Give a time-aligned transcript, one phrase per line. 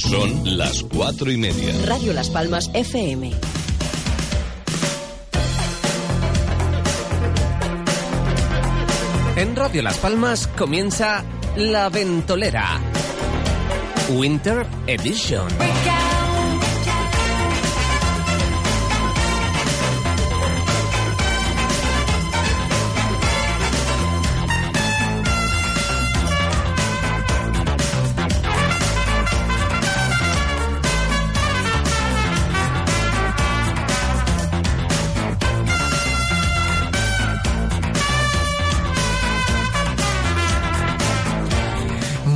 [0.00, 1.74] Son las cuatro y media.
[1.84, 3.32] Radio Las Palmas FM.
[9.36, 11.22] En Radio Las Palmas comienza
[11.56, 12.80] La Ventolera.
[14.10, 15.48] Winter Edition.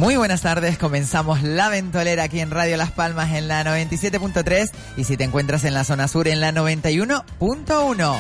[0.04, 5.04] Muy buenas tardes, comenzamos La Ventolera aquí en Radio Las Palmas en la 97.3 y
[5.04, 8.18] si te encuentras en la zona sur en la 91.1.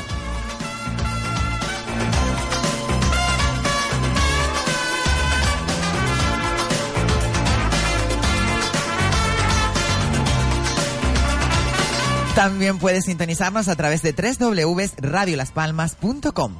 [12.34, 16.54] También puedes sintonizarnos a través de www.radiolaspalmas.com.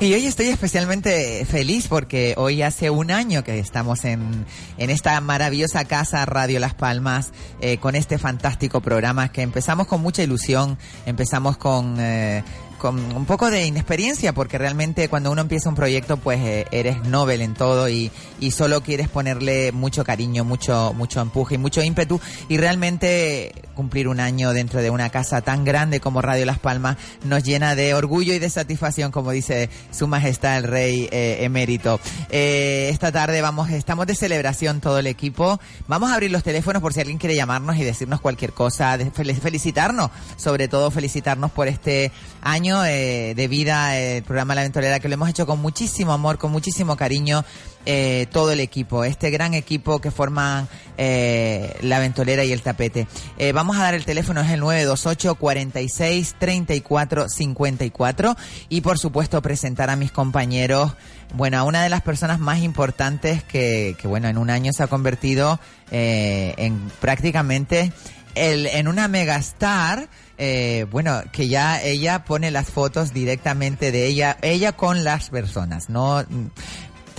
[0.00, 4.46] Y hoy estoy especialmente feliz porque hoy hace un año que estamos en,
[4.78, 10.00] en esta maravillosa casa Radio Las Palmas eh, con este fantástico programa que empezamos con
[10.00, 11.96] mucha ilusión, empezamos con...
[12.00, 12.42] Eh,
[12.80, 17.04] con un poco de inexperiencia, porque realmente cuando uno empieza un proyecto, pues eh, eres
[17.04, 21.82] novel en todo y, y solo quieres ponerle mucho cariño, mucho, mucho empuje y mucho
[21.82, 22.18] ímpetu.
[22.48, 26.96] Y realmente cumplir un año dentro de una casa tan grande como Radio Las Palmas
[27.22, 32.00] nos llena de orgullo y de satisfacción, como dice Su Majestad el Rey eh, Emérito.
[32.30, 35.60] Eh, esta tarde vamos, estamos de celebración todo el equipo.
[35.86, 39.12] Vamos a abrir los teléfonos por si alguien quiere llamarnos y decirnos cualquier cosa, de
[39.12, 44.62] fel- felicitarnos, sobre todo felicitarnos por este año eh, de vida, eh, el programa La
[44.62, 47.44] Ventolera, que lo hemos hecho con muchísimo amor, con muchísimo cariño,
[47.86, 53.06] eh, todo el equipo, este gran equipo que forman eh, La Ventolera y el Tapete.
[53.52, 58.36] Vamos a dar el teléfono, es el 928 46 34 54
[58.68, 60.92] y por supuesto presentar a mis compañeros,
[61.34, 64.82] bueno, a una de las personas más importantes que, que bueno, en un año se
[64.82, 65.58] ha convertido
[65.90, 67.92] en prácticamente
[68.34, 70.08] el, en una megastar,
[70.42, 75.90] eh, bueno, que ya ella pone las fotos directamente de ella, ella con las personas,
[75.90, 76.24] no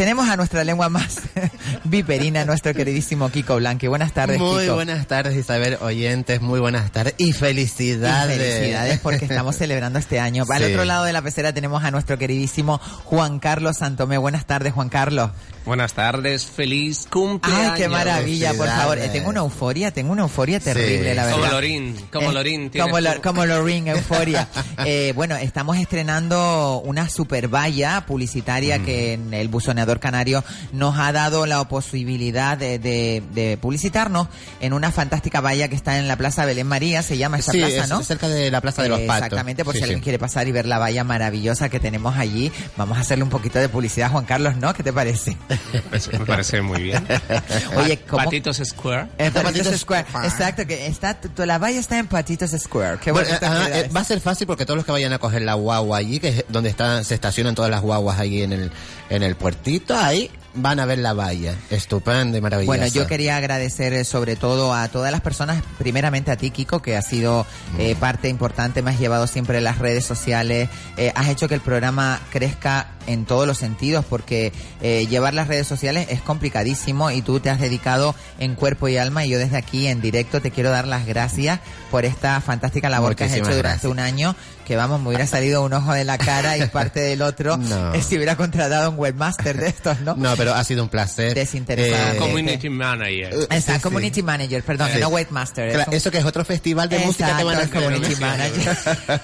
[0.02, 1.22] tenemos a nuestra lengua más
[1.84, 3.86] viperina, nuestro queridísimo Kiko Blanqui.
[3.86, 4.74] Buenas tardes, Muy Kiko.
[4.74, 8.36] buenas tardes, Isabel, oyentes, muy buenas tardes y Y felicidades.
[8.36, 10.44] felicidades porque estamos celebrando este año.
[10.50, 10.72] Al Sí.
[10.72, 14.18] otro lado de la pecera tenemos a nuestro queridísimo Juan Carlos Santomé.
[14.18, 15.30] Buenas tardes, Juan Carlos.
[15.68, 17.74] Buenas tardes, feliz cumpleaños.
[17.74, 18.98] Ay, qué maravilla, por favor.
[18.98, 21.16] Eh, tengo una euforia, tengo una euforia terrible, Sí.
[21.16, 21.40] la verdad.
[21.40, 22.72] Como Lorín, como Eh, Lorín.
[22.74, 24.48] lo- como Lorín, euforia.
[24.84, 31.12] Eh, bueno, estamos estrenando una super valla publicitaria que en el buzoneador canario nos ha
[31.12, 34.28] dado la posibilidad de, de- de publicitarnos
[34.60, 37.60] en una fantástica valla que está en la Plaza Belén María, se llama esta Sí,
[37.60, 38.04] plaza, es ¿no?
[38.04, 39.26] cerca de la Plaza de los Eh, Patos.
[39.26, 40.04] Exactamente, por Sí, si alguien sí.
[40.04, 42.52] quiere pasar y ver la valla maravillosa que tenemos allí.
[42.78, 44.74] Vamos a hacerle un poquito de publicidad a Juan Carlos, ¿no?
[44.74, 45.38] ¿Qué te parece?
[45.92, 47.06] Eso me parece muy bien.
[47.78, 48.24] Oye, Pa- ¿cómo?
[48.26, 49.08] Patitos Square.
[49.18, 50.06] Está Patitos Patitos Square.
[50.10, 50.28] Square.
[50.28, 53.00] Exacto, que está, tu- la valla está en Patitos Square.
[53.00, 53.94] Qué Bueno, eh, eso.
[53.94, 56.28] va a ser fácil porque todos los que vayan a coger la guagua allí, que
[56.30, 58.72] es donde están, se estacionan todas las guaguas allí en el,
[59.10, 61.56] en el puertito, ahí van a ver la valla.
[61.70, 62.78] Estupenda y maravillosa.
[62.78, 66.82] Bueno, yo quería agradecer eh, sobre todo a todas las personas, primeramente a ti, Kiko,
[66.82, 67.46] que has sido
[67.78, 71.62] eh, parte importante, me has llevado siempre las redes sociales, eh, has hecho que el
[71.62, 74.52] programa crezca en todos los sentidos, porque
[74.82, 78.98] eh, llevar las redes sociales es complicadísimo y tú te has dedicado en cuerpo y
[78.98, 81.60] alma y yo desde aquí en directo te quiero dar las gracias
[81.90, 83.92] por esta fantástica labor que has hecho durante gracias.
[83.92, 84.36] un año,
[84.72, 87.94] que vamos, me hubiera salido un ojo de la cara y parte del otro No.
[87.94, 90.16] eh, si hubiera contratado un webmaster de estos, ¿no?
[90.16, 91.34] No, pero ha sido un placer.
[91.36, 92.14] Desinteresado.
[92.14, 93.48] Eh, Community Manager.
[93.50, 93.80] eh, sí.
[93.82, 95.00] community manager, perdón, Sí.
[95.02, 95.68] no webmaster.
[95.68, 97.92] es Claro, un- eso que es otro festival de música que van a Exacto, hacer.
[97.92, 98.28] community ¿no?
[98.28, 99.22] manager.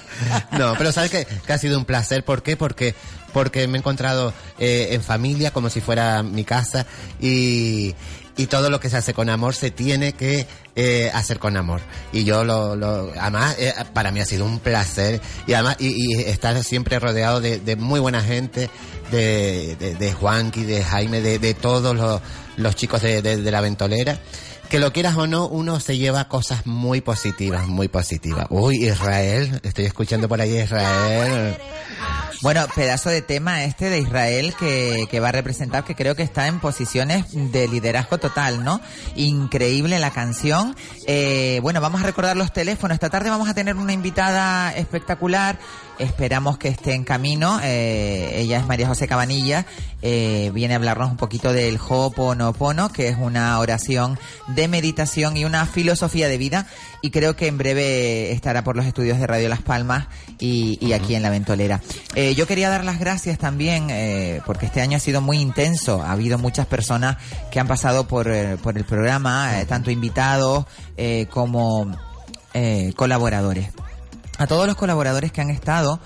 [0.58, 2.24] no, pero sabes que, que ha sido un placer.
[2.24, 2.58] ¿Por qué?
[2.58, 2.94] Porque
[3.32, 6.86] porque me he encontrado eh, en familia como si fuera mi casa
[7.20, 7.94] y
[8.38, 10.46] y todo lo que se hace con amor se tiene que
[10.76, 11.80] eh, hacer con amor.
[12.12, 15.88] Y yo lo, lo además, eh, para mí ha sido un placer y además, y,
[15.88, 18.70] y estar siempre rodeado de, de muy buena gente,
[19.10, 22.20] de, de, de Juanqui, de Jaime, de, de todos los,
[22.56, 24.18] los chicos de, de, de la ventolera.
[24.70, 28.46] Que lo quieras o no, uno se lleva cosas muy positivas, muy positivas.
[28.50, 31.56] Uy, Israel, estoy escuchando por ahí Israel.
[32.42, 36.22] Bueno, pedazo de tema este de Israel que, que va a representar, que creo que
[36.22, 38.80] está en posiciones de liderazgo total, ¿no?
[39.16, 40.76] Increíble la canción.
[41.06, 42.94] Eh, bueno, vamos a recordar los teléfonos.
[42.94, 45.58] Esta tarde vamos a tener una invitada espectacular
[45.98, 47.60] esperamos que esté en camino.
[47.62, 49.66] Eh, ella es María José Cabanilla,
[50.02, 54.18] eh, viene a hablarnos un poquito del Ho'oponopono, que es una oración
[54.48, 56.66] de meditación y una filosofía de vida.
[57.02, 60.08] Y creo que en breve estará por los estudios de Radio Las Palmas
[60.38, 61.80] y, y aquí en La Ventolera.
[62.14, 66.02] Eh, yo quería dar las gracias también, eh, porque este año ha sido muy intenso.
[66.02, 67.16] Ha habido muchas personas
[67.50, 68.28] que han pasado por,
[68.58, 70.66] por el programa, tanto invitados
[70.96, 71.96] eh, como
[72.54, 73.68] eh, colaboradores.
[74.38, 76.00] A todos los colaboradores que han estado,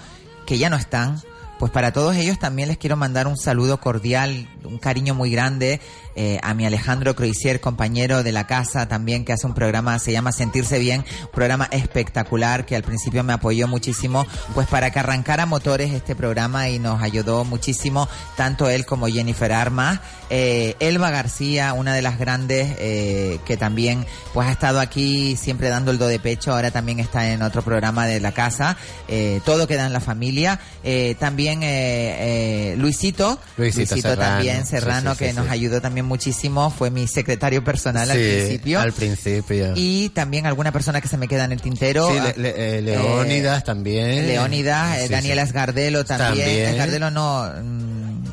[0.46, 1.23] que ya no están,
[1.58, 5.81] pues para todos ellos también les quiero mandar un saludo cordial, un cariño muy grande
[6.17, 10.12] eh, a mi Alejandro Croisier, compañero de la casa también, que hace un programa, se
[10.12, 15.47] llama Sentirse Bien, programa espectacular que al principio me apoyó muchísimo, pues para que arrancara
[15.47, 20.00] motores este programa y nos ayudó muchísimo, tanto él como Jennifer Armas.
[20.35, 25.69] Eh, Elba García, una de las grandes eh, que también pues ha estado aquí siempre
[25.69, 28.79] dando el do de pecho, ahora también está en otro programa de la casa,
[29.09, 30.59] eh, todo queda en la familia.
[30.85, 34.20] Eh, también eh, eh, Luisito, Luisito Serrano.
[34.20, 38.22] también Serrano, sí, sí, que nos ayudó también muchísimo, fue mi secretario personal al Sí,
[38.25, 38.81] principio.
[38.81, 39.72] Al principio.
[39.76, 42.08] Y también alguna persona que se me queda en el tintero.
[42.08, 44.26] Sí, Le- Le- eh, Leónidas también.
[44.26, 45.49] Leónidas, eh, Sí, Daniela sí.
[45.49, 46.46] Esgardelo también.
[46.46, 46.69] También.
[46.70, 47.50] Esgardelo no.
[47.62, 48.25] mm,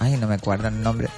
[0.00, 1.08] ay, no me acuerdo el nombre.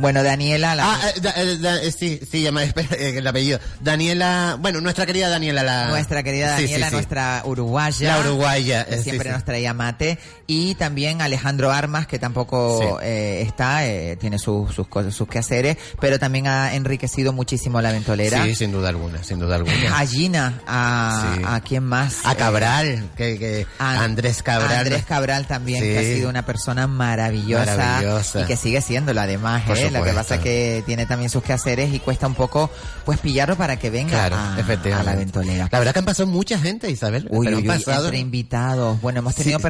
[0.00, 0.76] Bueno, Daniela.
[0.76, 3.58] La, Ah, eh, da- eh, da- eh, sí, sí, llama, espera, eh, el apellido.
[3.80, 5.88] Daniela, bueno, nuestra querida Daniela, la...
[5.88, 6.94] nuestra querida Sí, sí, Daniela, sí.
[6.94, 8.16] nuestra uruguaya.
[8.16, 10.18] La uruguaya, que eh, sí, siempre nos traía mate.
[10.50, 12.86] Y también Alejandro Armas, que tampoco Sí.
[13.02, 17.92] eh, está, eh, tiene sus, sus cosas, sus quehaceres, pero también ha enriquecido muchísimo la
[17.92, 18.42] ventolera.
[18.44, 19.98] Sí, sin duda alguna, sin duda alguna.
[19.98, 21.42] A Gina, a, Sí.
[21.46, 22.20] a quién más.
[22.24, 24.72] A Eh, Cabral, que, que a- Andrés Cabral.
[24.78, 25.90] Andrés Cabral también, Sí.
[25.90, 28.40] que ha sido una persona maravillosa, Maravillosa.
[28.40, 29.90] y que sigue siéndolo además, ¿eh?
[29.90, 32.70] Lo que pasa es que tiene también sus quehaceres y cuesta un poco
[33.04, 35.68] pues pillarlo para que venga Claro, a, la ventolera.
[35.70, 37.26] La verdad que han pasado mucha gente, Isabel.
[37.30, 39.62] Uy, uy, pasado entre invitados, bueno, hemos tenido Sí.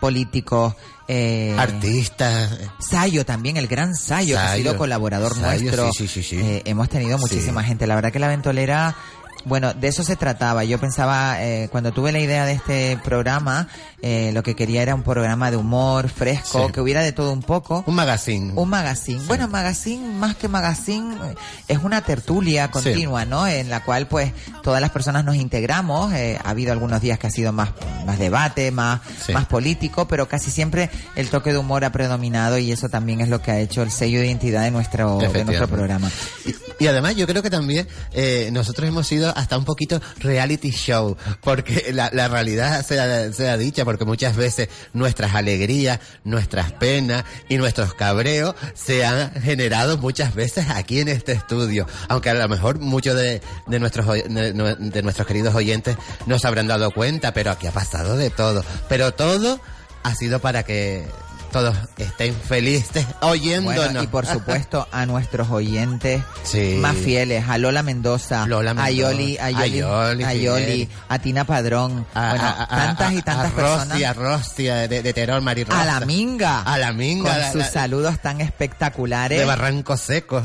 [0.00, 0.74] Políticos,
[1.08, 2.50] eh, artistas.
[2.78, 4.62] Sayo también, el gran Sayo, que ha Sayo.
[4.62, 5.92] sido colaborador Sayo, nuestro.
[5.92, 6.36] sí, sí, sí.
[6.38, 7.86] Eh, hemos tenido muchísima gente.
[7.86, 8.94] La verdad que la ventolera,
[9.44, 10.64] bueno, de eso se trataba.
[10.64, 13.68] Yo pensaba, eh, cuando tuve la idea de este programa,
[14.02, 16.72] eh, lo que quería era un programa de humor fresco, Sí.
[16.72, 17.82] que hubiera de todo un poco.
[17.86, 18.52] Un magazine.
[18.54, 19.20] Un magazine.
[19.26, 21.34] Bueno, magazine, más que magazine, eh,
[21.68, 23.46] es una tertulia continua, ¿no?
[23.46, 24.32] En la cual, pues,
[24.62, 26.12] todas las personas nos integramos.
[26.12, 27.70] Eh, ha habido algunos días que ha sido más,
[28.06, 29.00] más debate, más,
[29.32, 33.28] más político, pero casi siempre el toque de humor ha predominado y eso también es
[33.28, 36.10] lo que ha hecho el sello de identidad de nuestro, de nuestro programa.
[36.44, 40.70] Y, y además yo creo que también eh, nosotros hemos sido hasta un poquito reality
[40.70, 47.24] show, porque la, la realidad sea, sea dicha, porque muchas veces nuestras alegrías, nuestras penas
[47.48, 52.48] y nuestros cabreos se han generado muchas veces aquí en este estudio, aunque a lo
[52.48, 55.96] mejor muchos de, de nuestros de nuestros queridos oyentes
[56.26, 59.60] no se habrán dado cuenta, pero aquí ha pasado de todo, pero todo
[60.02, 61.06] ha sido para que
[61.52, 63.84] todos estén felices oyéndonos.
[63.84, 66.76] Bueno, y por supuesto a nuestros oyentes Sí.
[66.80, 70.88] más fieles, a Lola Mendoza, Lola a Mendoza, Yoli, a Yoli, a Yoli a, Yoli,
[71.08, 73.56] a Tina Padrón, a, bueno, a- tantas y tantas a Rosy,
[73.88, 74.02] personas.
[74.04, 76.00] a Rosy, de, de Terol, Mari A la.
[76.00, 76.62] Minga.
[76.62, 79.38] A la Minga, Con la- sus la- saludos tan espectaculares.
[79.38, 80.42] de Barranco Seco.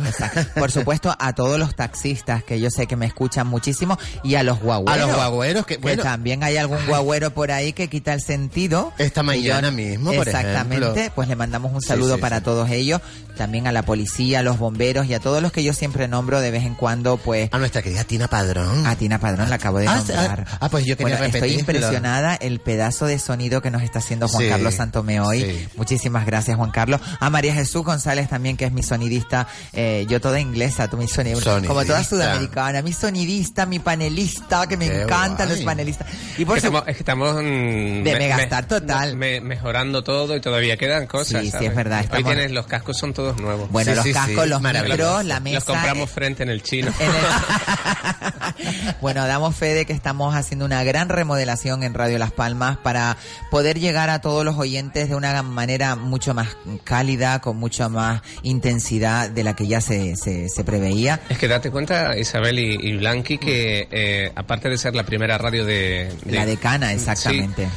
[0.56, 4.44] Por supuesto, a todos los taxistas que yo sé que me escuchan muchísimo y a
[4.44, 4.94] los guagüeros.
[5.04, 8.22] A los guagüeros que, Que bueno, también hay algún guagüero por ahí que quita el
[8.22, 8.92] sentido.
[8.98, 10.93] Esta mañana mismo, por Exactamente, ejemplo.
[11.16, 12.44] Pues le mandamos un saludo sí, para sí.
[12.44, 13.02] todos ellos,
[13.38, 16.42] también a la policía, a los bomberos y a todos los que yo siempre nombro
[16.42, 18.86] de vez en cuando, pues a nuestra querida Tina Padrón.
[18.86, 20.46] a Tina Padrón la acabo de Ah, nombrar.
[20.52, 24.00] ah, ah, pues yo quería bueno, Estoy impresionada el pedazo de sonido que nos está
[24.00, 25.42] haciendo Juan Sí, Carlos Santomé hoy.
[25.42, 25.68] sí.
[25.76, 27.02] Muchísimas gracias, Juan Carlos.
[27.20, 29.48] A María Jesús González también, que es mi sonidista.
[29.74, 31.56] Eh, yo toda inglesa, tú mi sonidista.
[31.56, 32.10] Como toda Sonidista.
[32.10, 32.82] sudamericana.
[32.82, 35.58] Mi sonidista, mi panelista, que me Qué encantan guay.
[35.60, 36.08] los panelistas.
[36.38, 39.16] Y por Es que su- estamos, es que estamos mm, De megastar total.
[39.16, 41.42] me- mejorando todo y todavía quedan cosas.
[41.42, 43.70] Sí, sí, es verdad, Hoy estamos- tienes los cascos son todos nuevos.
[43.72, 45.56] Bueno, Sí, los sí, cascos, sí, los micros, la mesa.
[45.56, 46.92] los compramos eh, frente en el chino.
[47.00, 52.32] en el- bueno, damos fe de que estamos haciendo una gran remodelación en Radio Las
[52.32, 53.18] Palmas para
[53.52, 56.50] poder llegar a todos los oyentes de una manera mucho más
[56.84, 61.20] cálida, con mucha más intensidad de la que ya se, se, se preveía.
[61.30, 65.38] Es que date cuenta, Isabel y, y Blanqui, que eh, aparte de ser la primera
[65.38, 66.14] radio de...
[66.24, 67.68] de- La decana, exactamente.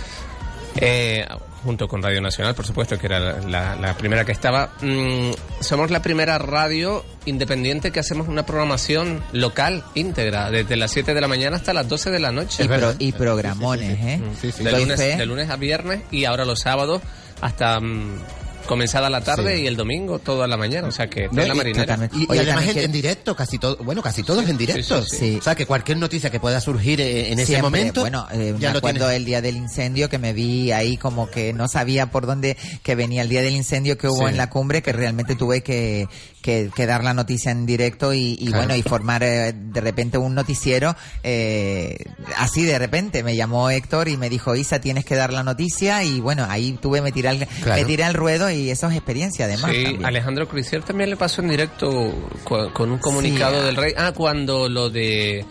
[0.76, 1.26] Eh,
[1.66, 4.70] junto con Radio Nacional, por supuesto, que era la, la- la primera que estaba.
[4.80, 11.12] mm, somos la primera radio independiente que hacemos una programación local íntegra, desde las 7
[11.12, 12.64] de la mañana hasta las 12 de la noche.
[12.64, 12.96] Y, pro- verdad.
[12.98, 14.20] y programones, ¿eh?
[14.40, 14.64] Sí, sí.
[14.64, 15.16] De lunes, fe.
[15.16, 17.02] de lunes a viernes y ahora los sábados
[17.42, 18.18] hasta mm,
[18.66, 19.62] comenzada la tarde Sí.
[19.62, 22.08] y el domingo toda la mañana, o sea que No, es la marinera.
[22.12, 25.02] Y, y Oye, además también en, directo, casi todo, bueno, casi todo es en directo.
[25.04, 25.36] sí, sí.
[25.40, 28.58] O sea, que cualquier noticia que pueda surgir eh, en ese momento, Bueno, eh, me
[28.58, 29.16] ya acuerdo tienes.
[29.16, 32.94] el día del incendio que me vi ahí como que no sabía por dónde que
[32.94, 34.30] venía el día del incendio que hubo Sí.
[34.30, 36.08] en la cumbre, que realmente tuve que,
[36.46, 38.58] que, que dar la noticia en directo y, y Claro.
[38.58, 40.94] bueno, y formar eh, de repente un noticiero.
[41.24, 41.96] eh,
[42.36, 46.04] así de repente me llamó Héctor y me dijo, Isa, tienes que dar la noticia
[46.04, 47.80] y bueno, ahí tuve, me tiré al, Claro.
[47.82, 49.72] me tiré al ruedo y eso es experiencia además.
[49.72, 50.06] Sí, también.
[50.06, 53.66] Alejandro Cricier también le pasó en directo cu- con un comunicado Sí.
[53.66, 53.92] del rey.
[53.96, 55.44] Ah, cuando lo de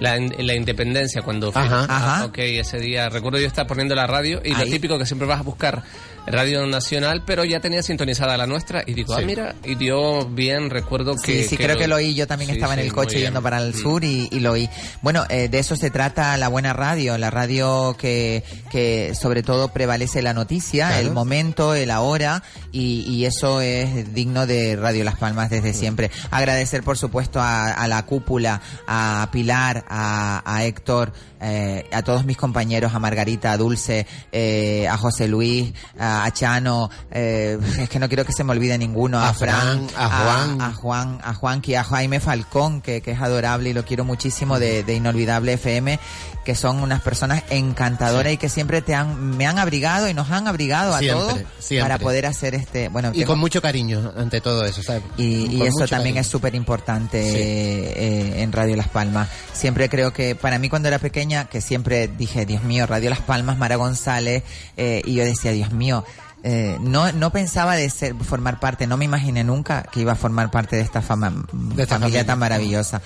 [0.00, 1.50] la, in- la independencia, cuando.
[1.54, 1.86] Ajá.
[1.88, 2.24] Ah, Ajá.
[2.26, 5.40] ok, ese día recuerdo yo estar poniendo la radio y lo típico que siempre vas
[5.40, 5.82] a buscar
[6.26, 9.22] Radio Nacional, pero ya tenía sintonizada la nuestra y digo, Sí.
[9.22, 11.42] ah, mira, y dio bien, recuerdo que...
[11.42, 12.14] Sí, sí, creo que lo oí.
[12.14, 13.76] Yo también Sí, estaba en el coche yendo para el Mm.
[13.78, 14.68] sur y, y lo oí.
[15.02, 19.68] Bueno, eh, de eso se trata la buena radio, la radio que, que sobre todo
[19.72, 21.06] prevalece la noticia, Claro.
[21.08, 26.10] el momento, el ahora y, y eso es digno de Radio Las Palmas desde siempre.
[26.30, 31.12] Agradecer, por supuesto, a, a la cúpula, a Pilar, a, a Héctor,
[31.42, 36.32] eh, a todos mis compañeros, a Margarita, a Dulce, eh, a José Luis, a, a
[36.32, 40.08] Chano, eh, es que no quiero que se me olvide ninguno, a, A Fran, a
[40.08, 40.60] Juan.
[40.60, 44.58] a Juan, a Juanqui, a Jaime Falcón, que, que es adorable y lo quiero muchísimo
[44.58, 45.98] de, de Inolvidable FM,
[46.44, 50.30] que son unas personas encantadoras y que siempre te han, me han abrigado y nos
[50.30, 51.82] han abrigado a Siempre, todos siempre.
[51.84, 55.02] para poder hacer este, bueno, Y tengo- con mucho cariño ante todo eso, ¿sabes?
[55.16, 56.20] y, y eso también cariño.
[56.20, 57.38] es súper importante Sí.
[57.38, 59.28] eh, en Radio Las Palmas.
[59.52, 60.98] Siempre creo que para mí cuando era
[61.50, 64.42] que siempre dije, Dios mío, Radio Las Palmas, Mara González,
[64.76, 66.04] eh, y yo decía, Dios mío,
[66.44, 70.16] eh, no, no pensaba de ser, formar parte, no me imaginé nunca que iba a
[70.16, 72.26] formar parte de esta fama, De esta familia familia.
[72.26, 73.00] tan maravillosa.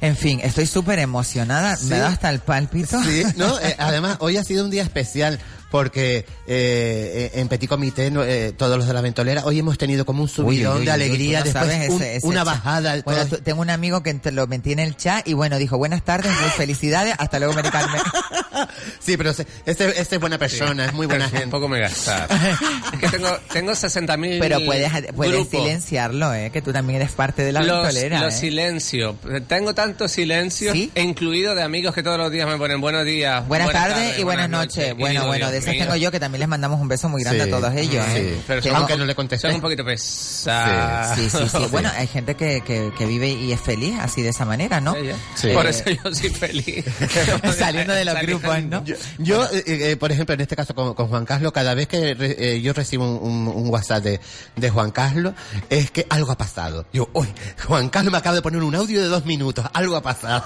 [0.00, 1.86] En fin, estoy súper emocionada, Sí.
[1.86, 3.02] me da hasta el pálpito.
[3.02, 8.10] Sí, no, eh, además hoy ha sido un día especial porque eh, en Petit Comité,
[8.12, 10.90] eh, todos los de la ventolera, hoy hemos tenido como un subidón Uy, uy, de
[10.90, 12.46] uy, alegría, no después sabes un- ese- ese una chat.
[12.46, 13.02] bajada.
[13.04, 15.76] Bueno, tú- tengo un amigo que te lo metí en el chat y bueno, dijo
[15.78, 18.00] buenas tardes, muy felicidades, hasta luego, Mari Carmen.
[18.98, 21.46] Sí, pero este, este es buena persona, es muy buena Un gente.
[21.48, 22.28] poco me gastar.
[22.92, 26.50] es que tengo, tengo 60.000 Pero puedes, puedes silenciarlo, ¿eh?
[26.50, 28.38] Que tú también eres parte de la Los, ventolera, los ¿eh?
[28.38, 29.16] silencio.
[29.46, 30.90] Tengo tantos silencios, ¿Sí?
[30.96, 33.46] incluido de amigos que todos los días me ponen buenos días.
[33.46, 34.90] Buenas, tardes y buenas noches.
[34.90, 35.84] Y Bueno, bueno, de esos mío.
[35.84, 38.18] tengo yo que también les mandamos un beso muy grande Sí, a todos ellos, sí.
[38.18, 38.40] ¿eh?
[38.46, 39.46] Pero son, Aunque no le contesté.
[39.48, 41.16] son un poquito pesados.
[41.18, 41.66] Sí, sí, sí.
[41.70, 44.94] Bueno, hay gente que, que, que vive y es feliz así de esa manera, ¿no?
[45.34, 45.48] Sí.
[45.52, 46.84] Por Eh, eso yo soy feliz.
[47.58, 48.84] Saliendo de los Saliendo- grupos, ¿no?
[48.84, 49.62] Yo, yo, eh,
[49.92, 52.60] eh, por ejemplo, en este caso con, con Juan Carlos, cada vez que re- eh,
[52.60, 54.20] yo recibo un, un- un WhatsApp de,
[54.56, 55.34] de Juan Carlos,
[55.70, 56.86] es que algo ha pasado.
[56.92, 57.28] Yo, uy,
[57.66, 60.44] Juan Carlos me acaba de poner un audio de dos minutos, algo ha pasado.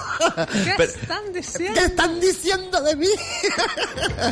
[0.53, 1.79] ¿Qué Pero- están diciendo?
[1.81, 3.07] ¿Qué están diciendo de mí?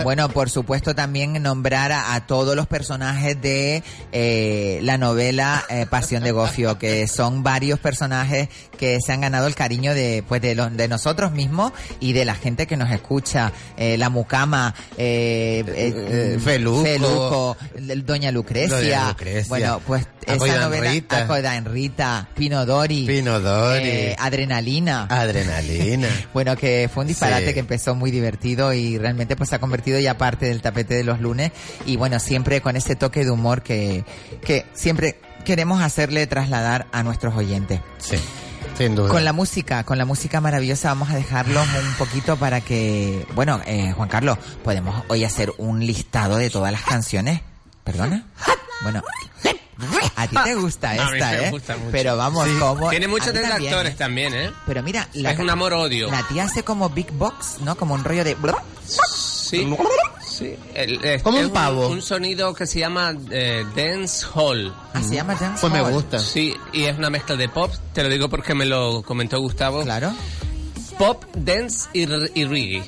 [0.02, 5.86] Bueno, por supuesto también nombrar a, a todos los personajes de eh, la novela eh,
[5.90, 8.48] Pasión de Gofio, que son varios personajes
[8.78, 12.24] que se han ganado el cariño de pues de, los- de nosotros mismos y de
[12.24, 13.52] la gente que nos escucha.
[13.76, 14.74] Eh, la Mucama,
[16.42, 16.82] Feluco.
[16.84, 18.76] Feluco, el- Doña Lucrecia.
[18.76, 19.48] Doña Lucrecia.
[19.48, 21.24] Bueno, pues esa novela, Rita.
[21.24, 23.82] Acoida en Rita, Pino Dori, Pino Dori.
[23.84, 25.06] eh, Adrenalina.
[25.10, 26.08] Adrenalina.
[26.32, 27.54] Bueno, que fue un disparate Sí.
[27.54, 31.04] que empezó muy divertido y realmente pues se ha convertido ya parte del tapete de
[31.04, 31.52] los lunes
[31.86, 34.04] y bueno, siempre con ese toque de humor que,
[34.42, 37.80] que siempre queremos hacerle trasladar a nuestros oyentes.
[37.98, 38.16] Sí,
[38.76, 39.08] sin duda.
[39.08, 43.60] Con la música, con la música maravillosa vamos a dejarlos un poquito para que, bueno,
[43.66, 47.40] eh, Juan Carlos, podemos hoy hacer un listado de todas las canciones.
[47.84, 48.26] ¿Perdona?
[48.82, 49.02] Bueno,
[50.16, 51.50] a ti te gusta A mí esta, me ¿eh?
[51.50, 51.90] gusta mucho.
[51.92, 52.90] Pero vamos, como...
[52.90, 54.50] Tiene muchos detractores también, ¿eh?
[54.66, 56.10] Pero mira, la, Es un amor-odio.
[56.10, 57.76] la tía hace como Big Box, ¿no?
[57.76, 58.36] Como un rollo de...
[58.86, 59.66] Sí.
[60.40, 60.56] Sí.
[60.74, 61.86] El- Como un pavo.
[61.88, 64.74] Un, sonido que se llama eh, Dance Hall.
[64.94, 66.18] Ah, se llama Dance Pues me gusta.
[66.18, 67.70] Sí, y es una mezcla de pop.
[67.92, 69.82] Te lo digo porque me lo comentó Gustavo.
[69.84, 70.12] Claro.
[70.98, 72.82] Pop, dance y, r- y reggae.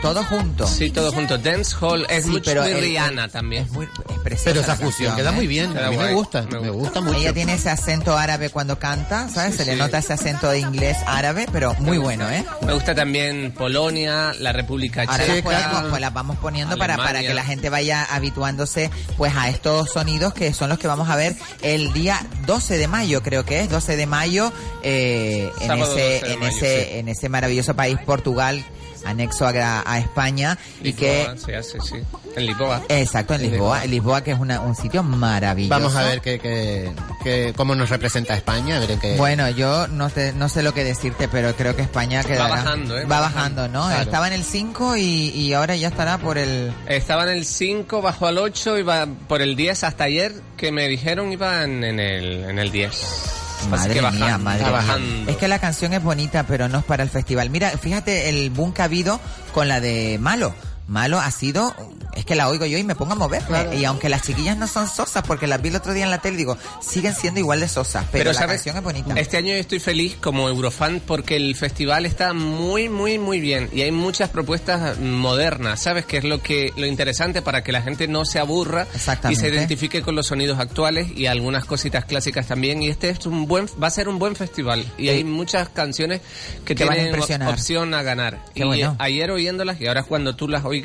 [0.00, 0.66] Todo junto.
[0.66, 1.38] Sí, todo junto.
[1.38, 3.64] Dance Hall es Sí, mucho pero muy el- Rihanna también.
[3.64, 5.32] Es, muy, es preciosa Pero esa fusión canción, queda ¿eh?
[5.32, 5.72] muy bien.
[5.72, 7.00] Queda a mí me gusta, Me me gusta.
[7.00, 7.16] mucho.
[7.18, 9.52] Ella tiene ese acento árabe cuando canta, ¿sabes?
[9.52, 9.78] Sí, Se le sí.
[9.78, 12.44] nota ese acento de inglés árabe, pero muy bueno, ¿eh?
[12.66, 15.36] Me gusta también Polonia, la República Ahora las, Checa.
[15.50, 15.62] Checa.
[15.70, 19.90] ponemos, pues las vamos poniendo para, para que la gente vaya habituándose pues a estos
[19.90, 23.60] sonidos que son los que vamos a ver el día 12 de mayo, creo que
[23.60, 26.90] es 12 de mayo, eh, en ese 12 de en mayo, ese sí.
[26.98, 28.64] en ese maravilloso país Portugal
[29.04, 31.96] anexo a, a España y que Lisboa se hace, sí.
[32.36, 32.82] En Lisboa.
[32.88, 33.84] exacto en En Lisboa, Lisboa.
[33.84, 35.70] en Lisboa que es una- un sitio maravilloso.
[35.78, 36.92] Vamos a ver que, que,
[37.22, 39.16] que- cómo nos representa España, a ver en qué...
[39.16, 42.48] Bueno, yo no, te, no sé lo que decirte, pero creo que España quedará...
[42.56, 43.04] bajando, ¿eh?
[43.04, 43.86] Va Va bajando, ¿no?
[43.86, 44.02] Claro.
[44.02, 46.72] Estaba en el 5 y, y ahora ya estará por el...
[46.86, 50.72] Estaba en el 5, bajó al 8 y va por el 10 hasta ayer que
[50.72, 53.41] me dijeron iban en el, en el 10.
[53.68, 55.24] Madre que mía, madre mía.
[55.26, 57.50] Es que la canción es bonita, pero no es para el festival.
[57.50, 59.20] Mira, fíjate el boom que ha habido
[59.52, 60.54] con la de Malo.
[60.88, 61.74] Malo ha sido,
[62.14, 63.76] es que la oigo yo y me pongo a moverme.
[63.76, 66.18] Y aunque las chiquillas no son sosas, porque las vi el otro día en la
[66.20, 68.56] tele, digo, siguen siendo igual de sosas, pero, la ¿sabes?
[68.56, 69.14] canción es bonita.
[69.18, 73.70] Este año yo estoy feliz como Eurofan porque el festival está muy, muy, muy bien
[73.72, 76.04] y hay muchas propuestas modernas, ¿sabes?
[76.04, 78.86] Que es lo que lo interesante para que la gente no se aburra
[79.30, 82.82] y se identifique con los sonidos actuales y algunas cositas clásicas también.
[82.82, 86.20] Y este es un buen, va a ser un buen festival y hay muchas canciones
[86.64, 87.48] que Te van a tienen impresionar.
[87.50, 88.44] opción a ganar.
[88.54, 88.96] Qué y bueno.
[88.98, 90.81] ayer oyéndolas y ahora cuando tú las oigas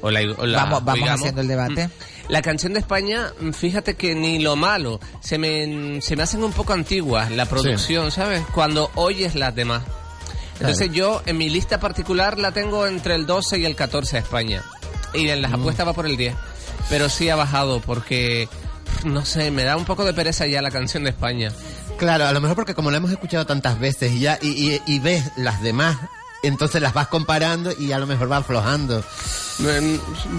[0.00, 1.86] o la, o la Vamos- vamos oigamos, haciendo el debate.
[1.88, 1.90] mm,
[2.28, 6.42] la canción de España, mm, fíjate que ni lo malo, se me, se me hacen
[6.44, 8.42] un poco antiguas la producción, ¿sabes?
[8.54, 9.82] Cuando oyes las demás.
[10.60, 14.22] Entonces yo en mi lista particular la tengo entre el 12 y el 14 de
[14.22, 14.62] España.
[15.12, 15.54] Y en las Mm.
[15.56, 16.34] apuestas va por el 10.
[16.88, 18.48] Pero sí ha bajado porque,
[19.04, 21.50] no sé, me da un poco de pereza ya la canción de España.
[21.98, 24.82] Claro, a lo mejor porque como la hemos escuchado tantas veces y ya y, y-
[24.86, 25.96] y ves las demás,
[26.46, 29.04] entonces las vas comparando y a lo mejor va aflojando.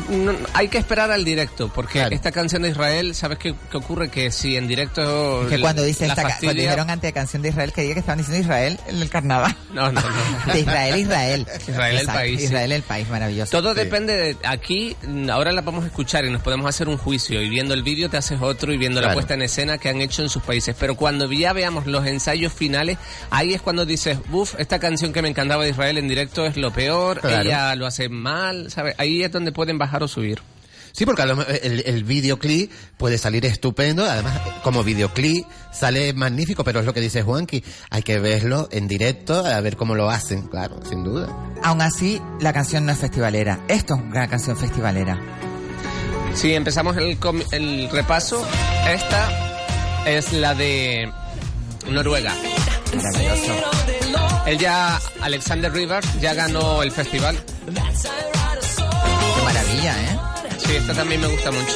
[0.09, 2.13] No, hay que esperar al directo, porque Claro.
[2.13, 4.09] esta canción de Israel, ¿sabes qué, qué ocurre?
[4.09, 5.45] Que si en directo...
[5.49, 7.81] que cuando dice la esta, ca- cuando fastidia- dijeron antes de canción de Israel, que
[7.83, 9.55] diga que estaban diciendo Israel en el carnaval.
[9.73, 10.07] No, no, no.
[10.53, 11.47] De Israel, Israel.
[11.67, 12.45] Israel, el país, sí.
[12.45, 13.51] Israel, el país, maravilloso.
[13.51, 14.97] Todo depende de aquí,
[15.31, 18.09] ahora la vamos a escuchar y nos podemos hacer un juicio y viendo el vídeo
[18.09, 20.75] te haces otro y viendo la puesta en escena que han hecho en sus países.
[20.77, 22.97] Pero cuando ya veamos los ensayos finales,
[23.29, 26.57] ahí es cuando dices, uff, esta canción que me encantaba de Israel en directo es
[26.57, 27.41] lo peor, Claro.
[27.43, 28.95] ella lo hace mal, ¿sabes?
[28.97, 30.39] Ahí es donde pueden bajar o subir.
[30.91, 36.85] Sí, porque el, el videoclip puede salir estupendo, además como videoclip sale magnífico, pero es
[36.85, 40.79] lo que dice Juanqui, hay que verlo en directo, a ver cómo lo hacen, claro,
[40.87, 41.27] sin duda.
[41.63, 43.59] Aún así, la canción no es festivalera.
[43.67, 45.19] Esto es una canción festivalera.
[46.33, 47.17] Si empezamos el,
[47.51, 48.47] el repaso,
[48.87, 49.29] esta
[50.05, 51.11] es la de
[51.89, 52.33] Noruega.
[52.95, 53.53] Maravilloso.
[54.45, 57.37] Él ya, Alexander Rivers, ya ganó el festival.
[57.65, 60.19] Qué maravilla, ¿eh?
[60.59, 61.73] Sí, esta también me gusta mucho.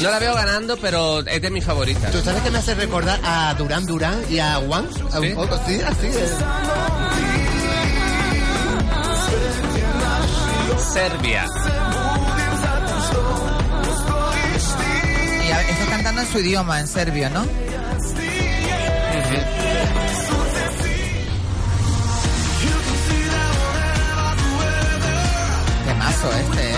[0.00, 2.12] No la veo ganando, pero es de mis favoritas.
[2.12, 4.86] ¿Tú sabes que me hace recordar a Durán Durán y a Juan?
[5.12, 5.28] A ¿Sí?
[5.28, 6.30] Un poco, sí, así es.
[10.92, 11.46] Serbia.
[15.46, 17.46] Y a está cantando en su idioma, en serbio, ¿no?
[26.24, 26.74] Qué mazo este, ¿eh?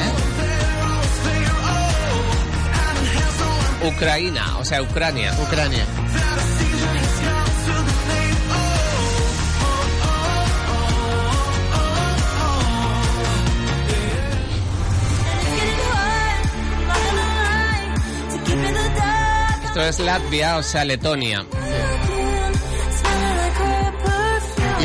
[3.88, 5.32] Ucrania, o sea, Ucrania.
[5.40, 5.86] Ucrania.
[19.64, 21.44] Esto es Latvia, o sea, Letonia.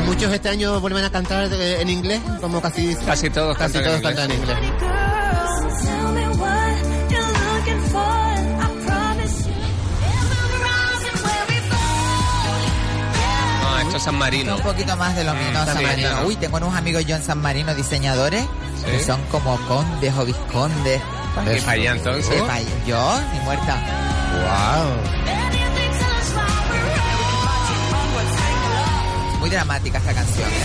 [0.02, 3.74] Y muchos este año vuelven a cantar de- en inglés, como casi, Casi todos casi
[3.74, 4.16] cantan en todos inglés.
[4.16, 5.72] cantan en inglés.
[13.64, 14.56] Ah, esto es San Marino.
[14.56, 16.10] Un poquito más de lo mío, no, San Marino.
[16.10, 16.28] claro.
[16.28, 18.44] Uy, tengo unos amigos yo en San Marino, diseñadores,
[18.78, 18.86] Sí.
[18.92, 21.02] que son como condes o viscondes.
[21.56, 22.42] Y para allá, entonces.
[22.86, 23.78] Yo, ni muerta.
[24.42, 25.11] Wow.
[29.52, 30.64] Dramática esta canción, ¿eh?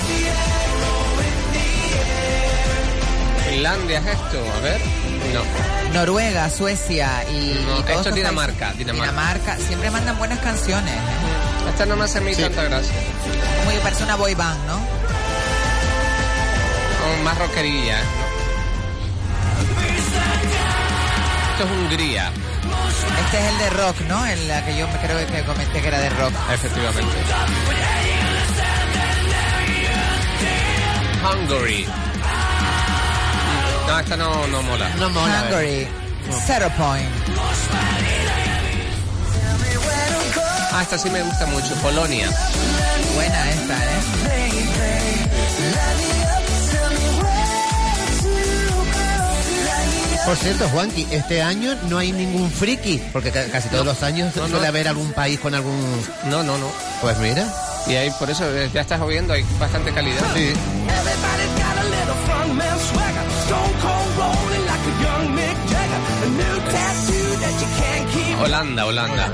[3.51, 4.81] Finlandia es esto, a ver.
[5.35, 5.43] No.
[5.95, 9.57] Noruega, Suecia y, No, y todos esto es Dinamarca, Dinamarca.
[9.57, 10.93] siempre mandan buenas canciones.
[10.95, 11.69] ¿eh?
[11.71, 12.93] Esta no me hace a mí tanta gracia.
[13.59, 14.79] Como que parece una boy band, ¿no?
[17.03, 18.05] Como más rockerilla, ¿eh?
[21.53, 22.31] Esto es Hungría,
[23.25, 24.27] Este es el de rock, ¿no?
[24.27, 26.33] El la que yo me creo que comenté que era de rock.
[26.53, 27.17] efectivamente.
[31.31, 31.87] Hungary.
[33.87, 34.89] No, esta no, no mola.
[34.99, 35.43] No mola.
[35.49, 35.87] Hungary,
[36.47, 37.09] Zero Point.
[40.73, 41.75] Ah, esta sí me gusta mucho.
[41.77, 42.29] Polonia.
[43.15, 44.01] Buena esta, ¿eh?
[50.25, 54.35] Por cierto, Juanqui, este año no hay ningún friki, porque ca- casi todos los años
[54.35, 54.49] No, no.
[54.49, 56.05] suele haber algún país con algún...
[56.25, 56.67] No, no, no.
[57.01, 57.47] Pues mira,
[57.87, 60.25] Y ahí, por eso, eh, ya estás oyendo, hay bastante calidad.
[60.35, 60.53] Sí.
[68.47, 69.29] Holanda, Holanda.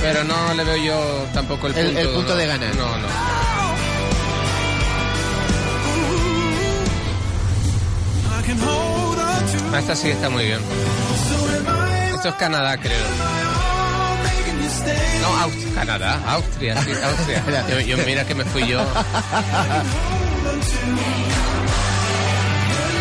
[0.00, 1.98] Pero no le veo yo tampoco el punto.
[2.00, 2.36] el punto no.
[2.36, 2.74] de ganar.
[2.76, 3.08] No, no.
[9.78, 10.60] Esta sí está muy bien.
[12.14, 13.04] Esto es Canadá, creo.
[15.22, 17.64] No, Aust- Canadá, Austria, sí, Austria.
[17.70, 18.80] Yo, yo mira que me fui yo.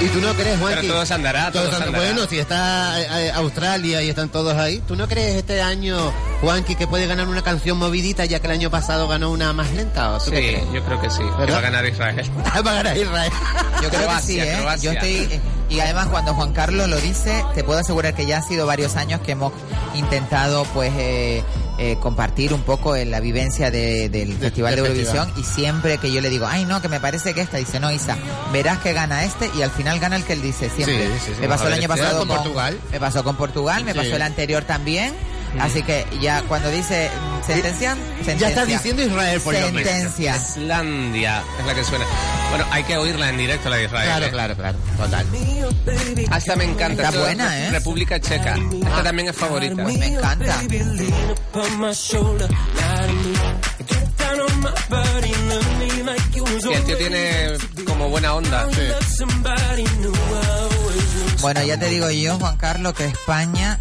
[0.01, 0.88] ¿Y tú no crees, Juanqui?
[0.88, 1.91] Pero andará, Todos andará.
[1.91, 6.13] Bueno, si está eh, eh, Australia y están todos ahí, ¿tú no crees este año,
[6.41, 9.71] Juanqui, que puede ganar una canción movidita ya que el año pasado ganó una más
[9.71, 10.13] lenta?
[10.13, 11.21] ¿O tú Sí, yo creo que sí.
[11.23, 12.31] Va a ganar Israel.
[12.65, 13.31] Va a ganar Israel.
[13.81, 14.62] Yo creo Croacia, que sí, ¿eh?
[14.62, 14.83] Croacia.
[14.83, 18.38] Yo estoy, eh, y además cuando Juan Carlos lo dice, te puedo asegurar que ya
[18.38, 19.53] ha sido varios años que hemos
[19.95, 21.43] intentado, pues, eh,
[21.77, 26.12] eh, compartir un poco en la vivencia de- del Festival de Eurovisión y siempre que
[26.12, 28.17] yo le digo, ay no, que me parece que esta, dice, no, Isa,
[28.51, 31.08] verás que gana este y al final gana el que él dice siempre.
[31.08, 31.41] Sí, sí, sí.
[31.41, 32.79] me pasó el año ¿será pasado con Portugal?
[32.91, 35.13] Me pasó con Portugal, me pasó el anterior también.
[35.59, 38.35] Así que ya cuando dice mm, sentencia, sentencia.
[38.38, 39.59] Ya estás diciendo Israel por lo.
[39.59, 40.35] Sentencia.
[40.35, 42.05] Islandia es la que suena.
[42.49, 44.05] Bueno, hay que oírla en directo, la de Israel.
[44.05, 44.29] Claro, ¿eh?
[44.29, 44.77] claro, claro.
[44.97, 45.25] Total.
[46.29, 47.03] Hasta me encanta.
[47.09, 47.71] Está buena, ¿eh?
[47.71, 48.55] República Checa.
[48.55, 49.83] Esta también es favorita.
[49.83, 50.62] Me encanta.
[56.62, 58.67] Y el tío tiene como buena onda.
[59.99, 60.13] knew.
[61.41, 63.79] Bueno, ya te digo yo, Juan Carlos, que España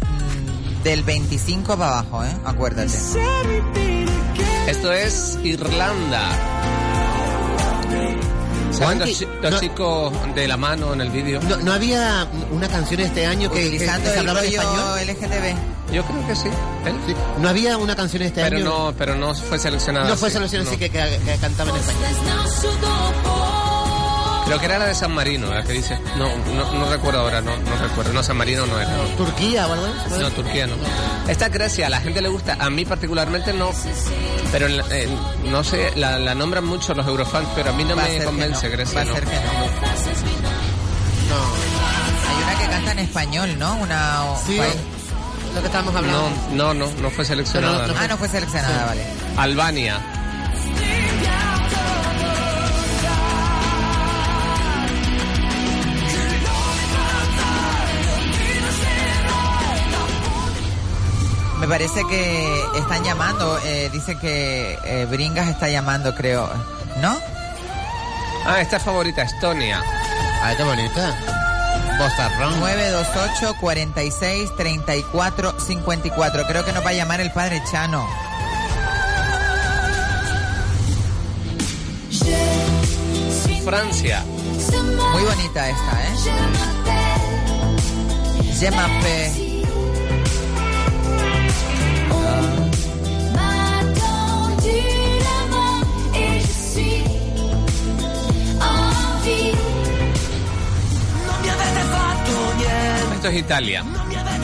[0.83, 2.35] del 25 para abajo, ¿eh?
[2.45, 2.91] Acuérdate.
[4.67, 6.21] Esto es Irlanda.
[8.71, 11.41] ¿Saben los, chi- los no- chicos de la mano en el vídeo?
[11.41, 14.61] ¿No, no había una canción este año que, que- que se el hablaba en rollo
[14.61, 14.99] español?
[15.07, 15.93] LGTB.
[15.93, 16.47] Yo creo que sí.
[16.85, 16.95] ¿Él?
[17.07, 17.15] Sí.
[17.39, 18.65] ¿No había una canción este Pero año?
[18.65, 20.07] no, pero no fue seleccionada.
[20.07, 20.79] No fue así, selección así no.
[20.79, 22.05] que, que, que cantaba en español.
[24.49, 25.95] Creo que era la de San Marino, la que dice.
[26.17, 28.11] No, no, no recuerdo ahora, no, no recuerdo.
[28.13, 28.91] No, San Marino no era.
[29.15, 30.19] ¿Turquía o algo así?
[30.19, 30.73] No, Turquía no.
[31.27, 33.69] Esta es Grecia, a la gente le gusta, a mí particularmente no.
[34.51, 37.83] Pero en la- en- no sé, la, la nombran mucho los eurofans, pero a mí
[37.83, 38.95] no Va me convence no, Grecia.
[38.95, 39.13] Va a no.
[39.13, 39.41] ser que no.
[41.29, 41.35] No.
[42.27, 43.75] Hay una que canta en español, ¿no?
[43.75, 44.21] Una.
[44.47, 44.73] Sí, país-
[45.53, 46.29] lo que estábamos hablando.
[46.53, 47.81] No, no, no, no fue seleccionada.
[47.83, 49.03] Pero no- Ah, no fue seleccionada, vale.
[49.37, 49.99] Albania.
[61.69, 66.49] Parece que están llamando, eh, dice que eh, Bringas está llamando, creo.
[66.99, 67.15] ¿No?
[68.45, 69.83] Ah, esta es favorita, Estonia.
[70.41, 71.15] Ay, qué bonita.
[71.99, 72.59] Bozarrón.
[72.59, 76.47] 928 46 34 54.
[76.47, 78.07] Creo que nos va a llamar el padre Chano.
[83.63, 84.23] Francia.
[85.13, 86.15] Muy bonita esta, ¿eh?
[88.59, 89.48] Je
[103.15, 103.83] Esto es Italia.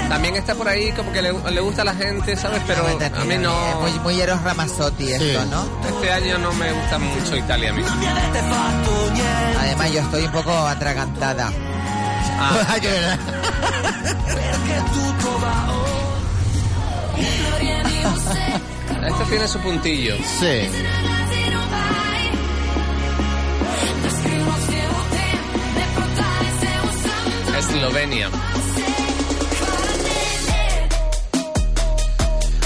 [0.10, 2.62] También está por ahí como que le, le gusta a la gente, ¿sabes?
[2.68, 3.70] Pero a mí no...
[3.70, 5.48] Es muy, muy Eros Ramazzotti esto, Sí.
[5.50, 5.66] ¿no?
[5.88, 7.84] Este año no me gusta mucho Italia a mí.
[9.60, 11.52] Además yo estoy un poco atragantada.
[12.38, 12.76] Ah,
[19.08, 20.16] esto tiene su puntillo.
[20.40, 20.70] Sí.
[27.58, 28.30] Eslovenia.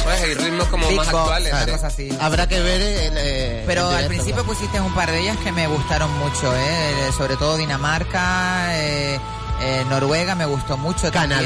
[0.04, 1.52] Pues hay ritmos como Big más Box, actuales.
[1.52, 1.72] una Vale.
[1.74, 2.10] cosa así.
[2.20, 4.58] Habrá que ver el, eh, Pero el al principio pues.
[4.58, 7.12] pusiste un par de ellas que me gustaron mucho, ¿eh?
[7.16, 9.20] sobre todo Dinamarca, eh,
[9.62, 11.12] eh, Noruega me gustó mucho.
[11.12, 11.40] también.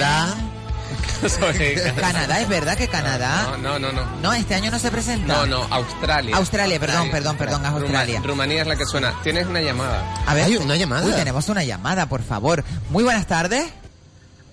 [2.00, 2.42] Canadá.
[2.42, 3.44] ¿es verdad que Canadá?
[3.52, 4.06] No, no, no, no.
[4.22, 5.34] No, este año no se presenta.
[5.34, 6.36] No, no, Australia.
[6.36, 8.22] Australia, perdón, perdón, perdón, Ruma- Australia.
[8.24, 9.14] Rumanía es la que suena.
[9.24, 10.04] Tienes una llamada.
[10.26, 11.06] A ver, Hay una llamada.
[11.06, 12.64] Uy, tenemos una llamada, por favor.
[12.90, 13.66] Muy buenas tardes.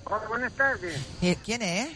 [0.05, 0.97] Hola, buenas tardes.
[1.23, 1.89] Eh, ¿Quién es?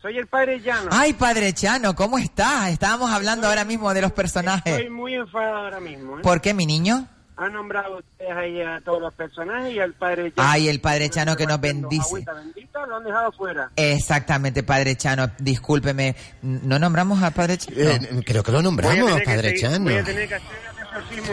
[0.00, 0.90] Soy el padre Llano.
[0.92, 2.68] Ay, Padre Chano, ¿cómo estás?
[2.68, 4.74] Estábamos hablando ahora mismo de los personajes.
[4.74, 6.18] Estoy muy enfadado ahora mismo.
[6.18, 6.22] ¿eh?
[6.22, 7.08] ¿Por qué, mi niño?
[7.36, 10.48] Han nombrado ustedes ahí a todos los personajes y al padre Llano.
[10.50, 12.04] Ay, el Padre Chano que nos bendice.
[12.06, 13.70] Agüita bendita, lo han dejado fuera.
[13.74, 15.28] Exactamente, Padre Chano.
[15.38, 17.76] Discúlpeme, ¿no nombramos al Padre Chano?
[17.76, 19.84] Eh, creo que lo Voy a nombramos, Padre seguir- Chano.
[19.84, 20.48] Voy a tener que hacer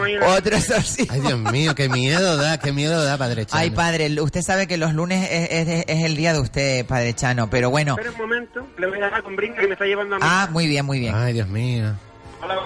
[0.02, 1.14] ahí Otro exorcismo.
[1.14, 3.60] Ay, Dios mío, qué miedo da, qué miedo da, Padre Chano.
[3.62, 7.14] Ay, padre, usted sabe que los lunes es, es- es el día de usted, padre
[7.14, 7.92] Chano, pero bueno.
[7.92, 10.24] Espera un momento, le voy a dejar con brinca que me está llevando a mí.
[10.26, 11.14] Ah, muy bien, muy bien.
[11.14, 11.94] Ay, Dios mío.
[12.42, 12.56] Hola,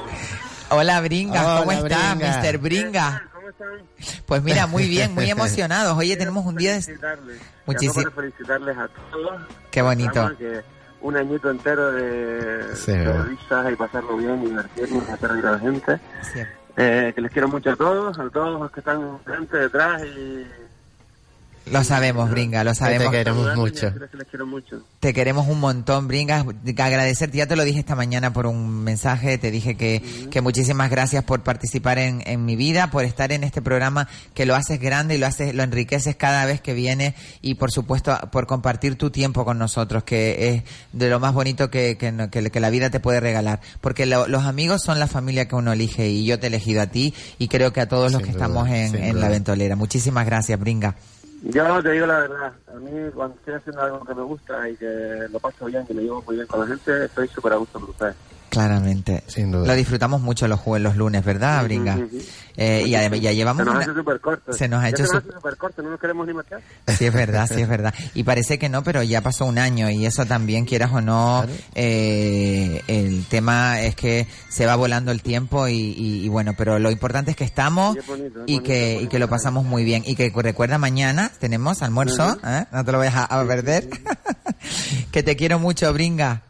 [0.70, 2.44] Bringas, ¿cómo Hola, estás, Bringas.
[2.44, 2.58] Mr.
[2.58, 3.22] Bringas?
[3.32, 3.68] ¿Cómo están?
[4.26, 5.96] Pues mira, muy bien, muy emocionados.
[5.96, 6.82] Oye, tenemos un día de...
[6.82, 7.40] Felicitarles.
[7.66, 9.42] Muchísi- Llamo para felicitarles a todos.
[9.70, 10.36] Qué bonito.
[10.38, 10.62] Que
[11.02, 15.52] un añito entero de, Sí, de risas y pasarlo bien y divertirnos, hacer reír a
[15.52, 16.00] la gente.
[16.32, 16.40] Sí.
[16.78, 20.46] Eh, que les quiero mucho a todos, a todos los que están delante, detrás y...
[21.72, 23.10] Lo sabemos, Bringa, lo sabemos.
[23.10, 23.90] Te queremos mucho.
[25.00, 26.44] Te queremos un montón, Bringas.
[26.78, 30.00] Agradecerte, ya te lo dije esta mañana por un mensaje, te dije que,
[30.30, 34.46] que muchísimas gracias por participar en, en mi vida, por estar en este programa que
[34.46, 38.16] lo haces grande y lo haces, lo enriqueces cada vez que viene y por supuesto
[38.30, 42.30] por compartir tu tiempo con nosotros, que es de lo más bonito que, que, no-
[42.30, 43.60] que- que la vida te puede regalar.
[43.80, 46.80] Porque lo- los amigos son la familia que uno elige y yo te he elegido
[46.82, 49.20] a ti y creo que a todos los que duda, estamos en, en duda.
[49.22, 49.74] la ventolera.
[49.76, 50.94] Muchísimas gracias, Bringa.
[51.42, 54.76] Yo te digo la verdad, a mí cuando estoy haciendo algo que me gusta y
[54.76, 57.56] que lo paso bien, que me llevo muy bien con la gente, estoy súper a
[57.56, 58.16] gusto con ustedes.
[58.60, 59.22] Claramente.
[59.26, 59.66] Sin duda.
[59.66, 61.96] Lo disfrutamos mucho los jueves, los lunes, ¿verdad, Bringa?
[61.96, 62.18] Ujú.
[62.58, 63.84] Eh, y además ya Se llevamos nos una...
[63.84, 64.52] hace súper corto.
[64.54, 66.60] Se nos ha hecho se su- súper corto, no nos queremos ni marcar.
[66.88, 67.92] Sí, es verdad, sí, es verdad.
[68.14, 71.44] Y parece que no, pero ya pasó un año y eso también, quieras o no,
[71.74, 76.78] eh, el tema es que se va volando el tiempo y, y- y bueno, pero
[76.78, 79.18] lo importante es que estamos Sí, es bonito, es y, bonito, que, es y que
[79.18, 80.02] lo pasamos muy bien.
[80.06, 82.64] Y que recuerda, mañana tenemos almuerzo, ¿eh?
[82.72, 83.88] no te lo vayas a, a perder.
[85.12, 86.42] que te quiero mucho, Bringa.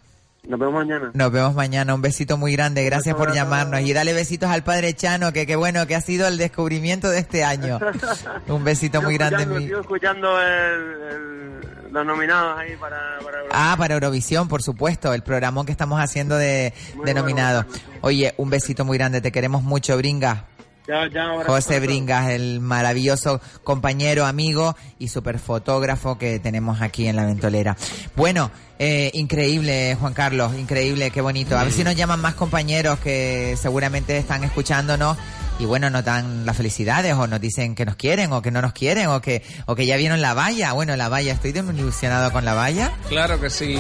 [0.49, 1.11] Nos vemos mañana.
[1.13, 1.95] Nos vemos mañana.
[1.95, 2.85] Un besito muy grande.
[2.85, 3.81] Gracias por llamarnos.
[3.81, 7.19] Y dale besitos al padre Chano, que qué bueno, que ha sido el descubrimiento de
[7.19, 7.81] este año.
[8.49, 9.45] Un besito muy grande.
[9.59, 10.81] Sigo escuchando el,
[11.11, 13.19] el- los nominados ahí para...
[13.25, 17.21] para Ah, para Eurovisión, por supuesto, el programón que estamos haciendo de, Muy de bueno,
[17.23, 17.63] nominado.
[17.63, 17.99] bueno, sí.
[18.03, 20.41] Oye, un besito muy grande, te queremos mucho, Bringas.
[20.87, 27.09] Ya, ya, ahora- José Bringas, el maravilloso compañero, amigo y super fotógrafo que tenemos aquí
[27.09, 27.77] en la ventolera.
[28.15, 31.59] Bueno, eh, increíble, Juan Carlos, increíble, qué bonito.
[31.59, 35.17] A ver si nos llaman más compañeros que seguramente están escuchándonos
[35.59, 38.61] y bueno, nos dan las felicidades o nos dicen que nos quieren o que no
[38.63, 40.73] nos quieren o que, o que ya vieron la valla.
[40.75, 42.93] Bueno, la valla, estoy ilusionado con la valla.
[43.09, 43.77] Claro que sí.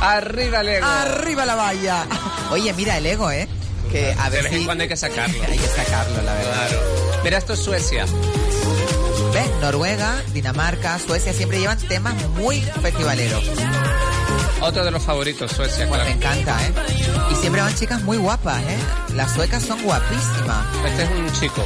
[0.00, 0.86] Arriba el ego.
[0.86, 2.06] ¡Arriba la valla!
[2.50, 3.48] Oye, mira el ego, ¿eh?
[3.92, 5.42] Que a De ver vez en cuando hay que sacarlo.
[5.48, 6.68] Hay que sacarlo, la verdad.
[6.68, 6.82] Claro.
[7.24, 8.06] Mira, esto es Suecia.
[9.34, 9.50] ¿Ves?
[9.60, 13.44] Noruega, Dinamarca, Suecia siempre llevan temas muy festivaleros.
[14.60, 16.04] Otro de los favoritos, Suecia, Pues claro.
[16.04, 16.72] me encanta, ¿eh?
[17.32, 18.78] Y siempre van chicas muy guapas, ¿eh?
[19.14, 20.66] Las suecas son guapísimas.
[20.86, 21.64] Este es un chico.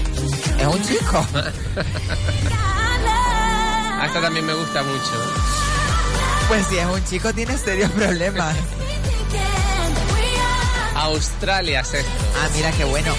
[0.58, 1.26] Es un chico.
[4.00, 5.12] A esta también me gusta mucho.
[6.48, 8.54] Pues si es un chico tiene serios problemas.
[11.04, 12.10] Australia es esto.
[12.36, 13.12] Ah, mira qué bueno.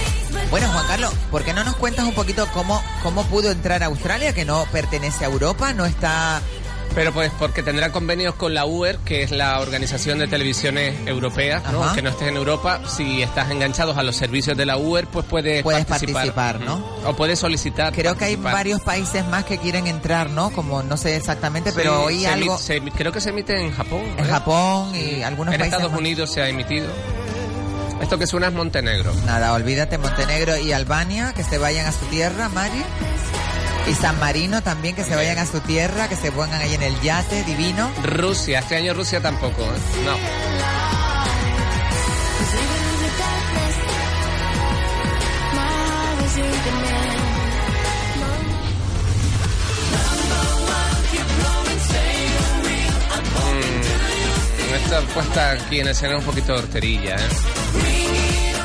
[0.49, 3.87] Bueno, Juan Carlos, ¿por qué no nos cuentas un poquito cómo, cómo pudo entrar a
[3.87, 6.41] Australia, que no pertenece a Europa, no está...
[6.95, 11.61] Pero pues porque tendrá convenios con la UER, que es la organización de televisiones europeas,
[11.71, 11.93] ¿no?
[11.93, 15.23] Que no estés en Europa, si estás enganchados a los servicios de la UER, pues
[15.25, 16.83] puedes, Puedes participar, ¿no?
[17.05, 17.93] O puedes solicitar.
[17.93, 20.49] Creo que hay varios países más que quieren entrar, ¿no?
[20.49, 23.71] Como no sé exactamente, pero Sí, se algo emi- se creo que se emite en
[23.75, 24.01] Japón.
[24.17, 24.29] en ¿eh?
[24.29, 25.99] Japón y algunos En países Estados más.
[25.99, 26.87] Unidos se ha emitido.
[28.01, 29.13] Esto que suena es Montenegro.
[29.25, 32.83] Nada, olvídate Montenegro y Albania, que se vayan a su tierra, Mari.
[33.89, 36.83] Y San Marino también, que se vayan a su tierra, que se pongan ahí en
[36.83, 37.89] el yate divino.
[38.03, 39.61] Rusia, este año Rusia tampoco.
[39.63, 40.03] ¿eh?
[40.05, 40.17] No.
[53.47, 53.76] Mm,
[54.83, 57.29] Esta puesta aquí en escena es un poquito de horterilla, ¿eh?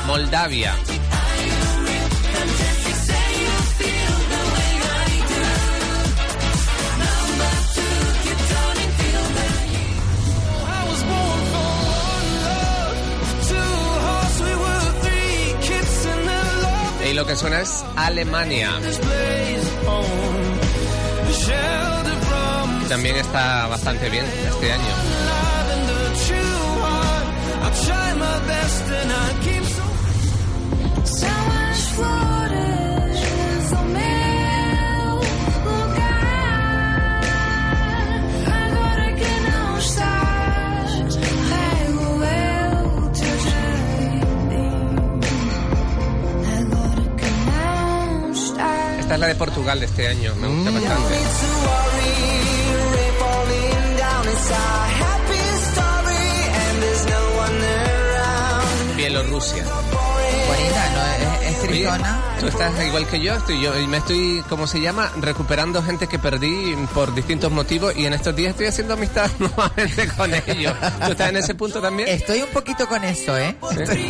[0.05, 0.75] Moldavia.
[17.09, 18.71] Y lo que suena es Alemania.
[22.87, 25.42] También está bastante bien este año.
[49.13, 50.33] Es la de Portugal de este año.
[50.35, 50.73] Me gusta Mm.
[50.73, 51.15] bastante.
[59.23, 59.63] Bielorrusia.
[59.63, 61.43] Bonita, ¿no?
[61.43, 65.11] Es, es tú estás igual que yo, estoy yo y me estoy, ¿cómo se llama?
[65.21, 70.07] Recuperando gente que perdí por distintos motivos y en estos días estoy haciendo amistad nuevamente
[70.17, 70.73] con ellos.
[71.05, 72.09] ¿Tú estás en ese punto también?
[72.09, 73.55] Estoy un poquito con eso, ¿eh?
[73.71, 74.09] ¿Sí?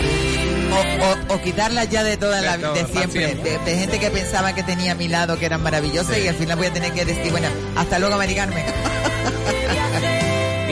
[0.71, 3.51] O, o- o quitarlas ya de toda la todo, de siempre, siempre.
[3.59, 6.35] de, de gente que pensaba que tenía a mi lado que eran maravillosas y al
[6.35, 8.65] final voy a tener que decir, bueno, hasta luego, Mari Carmen.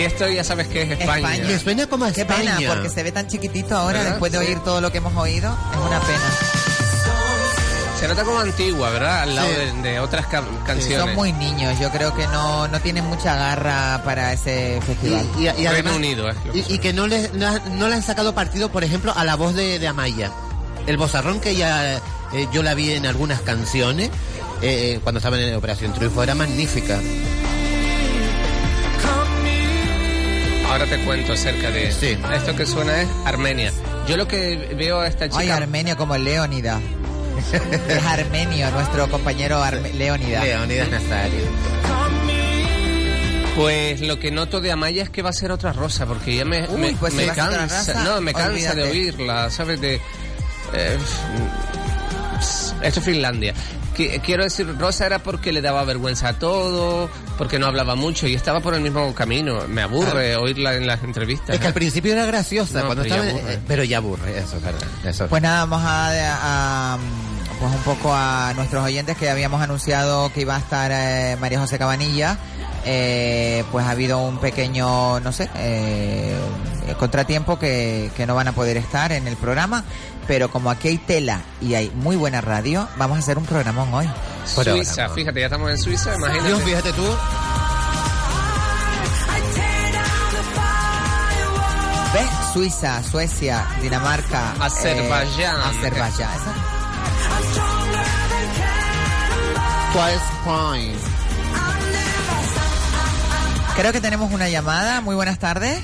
[0.02, 1.34] Y esto ya sabes que es España.
[1.36, 1.52] España.
[1.56, 2.58] Y suena como a Qué España.
[2.58, 4.12] pena, porque se ve tan chiquitito ahora ¿Verdad?
[4.14, 4.46] después de Sí.
[4.48, 5.56] oír todo lo que hemos oído.
[5.72, 6.20] Es una pena.
[8.00, 9.22] Se nota como antigua, ¿verdad?
[9.22, 9.82] Al lado Sí.
[9.84, 11.06] de, de otras ca- canciones.
[11.06, 15.26] Son muy niños, yo creo que no, no tienen mucha garra para ese Y, festival.
[15.38, 17.96] y- y Reino además- Unido, es que y, y que no le, no, no le
[17.96, 20.32] han sacado partido, por ejemplo, a la voz de, de Amaya.
[20.88, 21.98] El bozarrón que ya
[22.34, 24.10] eh, yo la vi en algunas canciones,
[24.64, 26.98] eh, cuando estaba en Operación Triunfo, era magnífica.
[30.72, 32.18] Ahora te cuento acerca de Sí.
[32.34, 33.74] esto que suena es Armenia.
[34.08, 36.80] Yo lo que veo a esta chica Ay, armenio como Leónida.
[37.90, 40.44] es armenio, nuestro compañero Arme- Leónida.
[40.44, 41.42] Leonidas Nazario.
[43.56, 46.46] Pues lo que noto de Amaya es que va a ser otra rosa, porque ya
[46.46, 48.78] me, Uy, me, pues me si cansa, raza, no, me cansa olvídate.
[48.78, 49.82] de oírla, ¿sabes?
[49.82, 49.96] De
[50.74, 50.98] eh,
[52.82, 53.54] esto es Finlandia.
[54.10, 58.28] Qui- Quiero decir, Rosa era porque le daba vergüenza a todo, porque no hablaba mucho
[58.28, 59.68] y estaba por el mismo camino.
[59.68, 61.50] Me aburre oírla en las entrevistas.
[61.56, 63.54] Es que al principio era graciosa, No, cuando pero ya estaba, aburre.
[63.54, 64.88] eh, pero ya aburre, eso es verdad.
[65.06, 65.28] Eso.
[65.28, 66.98] Pues nada, vamos a, a-
[67.62, 71.60] pues un poco a nuestros oyentes que habíamos anunciado que iba a estar eh, María
[71.60, 72.39] José Cabanilla.
[72.86, 76.36] Eh, pues ha habido un pequeño, no sé, eh,
[76.97, 79.84] contratiempo que, que no van a poder estar en el programa.
[80.26, 83.93] Pero como aquí hay tela y hay muy buena radio, vamos a hacer un programón
[83.93, 84.10] hoy.
[84.45, 84.63] Suiza,
[84.95, 85.13] Programa.
[85.13, 86.47] fíjate, ya estamos en Suiza, imagínate.
[86.47, 87.06] Dios, fíjate tú,
[92.13, 92.30] ¿Ves?
[92.54, 95.56] Suiza, Suecia, Dinamarca, Azerbaiyán.
[95.60, 96.61] eh, Azerbaiyán.
[99.93, 100.97] Twice Crime.
[103.75, 105.01] Creo que tenemos una llamada.
[105.01, 105.82] Muy buenas tardes.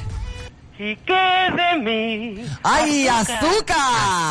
[0.80, 2.46] ¿Y qué de mí?
[2.62, 3.76] ¡Ay, azúcar!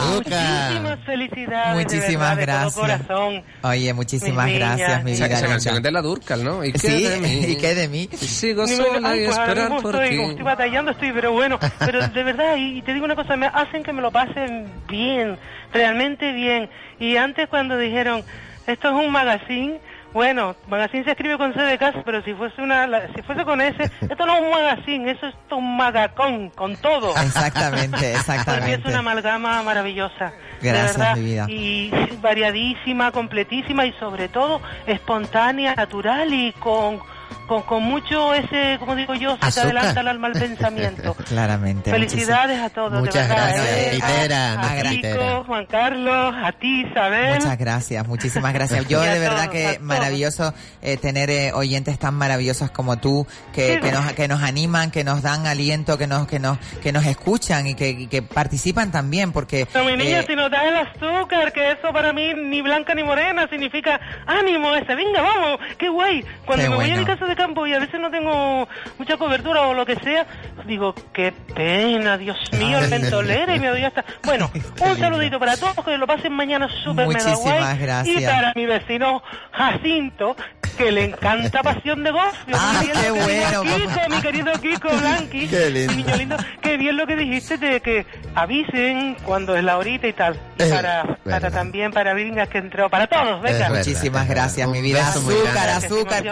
[0.00, 0.70] Azúcar.
[0.70, 1.74] Muchísimas felicidades.
[1.74, 3.06] Muchísimas de verdad, de todo gracias.
[3.08, 3.42] corazón.
[3.62, 4.60] Oye, muchísimas niñas.
[4.78, 5.26] gracias, mi vida.
[5.26, 6.64] esa canción es de la Durcal, ¿no?
[6.64, 7.44] ¿Y qué Sí, de mí?
[7.48, 8.08] ¿y qué de mí?
[8.16, 10.22] Sigo me- sola y esperar por estoy, ti.
[10.22, 13.46] estoy batallando, estoy, pero bueno, pero de verdad, y, y te digo una cosa, me
[13.46, 15.36] hacen que me lo pasen bien,
[15.72, 16.70] realmente bien.
[17.00, 18.22] Y antes cuando dijeron,
[18.66, 19.80] esto es un magazine,
[20.12, 23.44] bueno, magazine se escribe con C de casa, pero si fuese una, la- si fuese
[23.44, 27.10] con S, esto no es un magazine, eso es un magacón, con todo.
[27.16, 28.88] Exactamente, mí es exactamente.
[28.88, 30.32] una amalgama maravillosa.
[30.60, 31.16] de Gracias, verdad.
[31.16, 31.46] mi vida.
[31.48, 31.90] Y
[32.22, 36.98] variadísima, completísima y sobre todo espontánea, natural y con,
[37.46, 41.14] con, con mucho ese, como digo yo, se te adelanta el alma al pensamiento.
[41.28, 41.90] Claramente.
[41.90, 42.92] Felicidades a todos.
[42.92, 43.90] de Muchas verdad, gracias, ¿eh?
[43.94, 44.82] Pitera, A, a.
[44.90, 47.34] Kiko, Juan Carlos, a ti, Isabel.
[47.36, 48.88] Muchas gracias, muchísimas gracias.
[48.88, 53.74] Yo de verdad todos, que maravilloso eh, tener eh, oyentes tan maravillosos como tú, que,
[53.74, 53.80] Sí.
[53.80, 57.04] que nos que nos animan, que nos dan aliento, que nos que nos que nos
[57.06, 60.62] escuchan y que, y que participan también, porque No, mi niña, eh, si nos das
[60.64, 65.58] el azúcar, que eso para mí ni blanca ni morena significa ánimo ese, venga, vamos,
[65.78, 66.24] qué guay.
[66.44, 67.00] Cuando Qué me voy a bueno.
[67.02, 68.68] mi casa de campo y a veces no tengo
[68.98, 70.26] mucha cobertura o lo que sea,
[70.66, 74.04] digo, qué pena, Dios mío, el ventolera y me doy hasta...
[74.24, 77.78] Bueno, un saludito para todos, que lo pasen mañana súper mega Muchísimas guay.
[77.78, 78.22] gracias.
[78.22, 79.22] Y para mi vecino
[79.52, 80.36] Jacinto,
[80.76, 82.34] que le encanta Pasión de Golf.
[82.46, 85.48] Yo Ah, qué que bueno, Kiko, mi querido Kiko Blanqui.
[85.48, 85.92] Qué lindo.
[85.94, 90.06] Mi niño lindo, qué bien lo que dijiste de que avisen cuando es la horita
[90.06, 90.38] y tal.
[90.58, 93.68] Es Para, para también, para Vingas que entró, para todos, venga.
[93.70, 95.08] Muchísimas gracias, mi vida.
[95.08, 96.24] Azúcar, azúcar.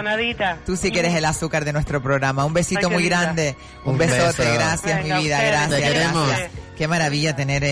[0.66, 2.44] Tú sí que eres el azúcar de nuestro programa.
[2.44, 3.20] Un besito Ay, muy linda.
[3.22, 3.56] grande.
[3.84, 4.42] Un, Un besote.
[4.42, 4.54] beso.
[4.54, 5.42] Gracias, Venga, mi vida.
[5.42, 6.50] Gracias, gracias.
[6.76, 7.68] Qué maravilla tener eh,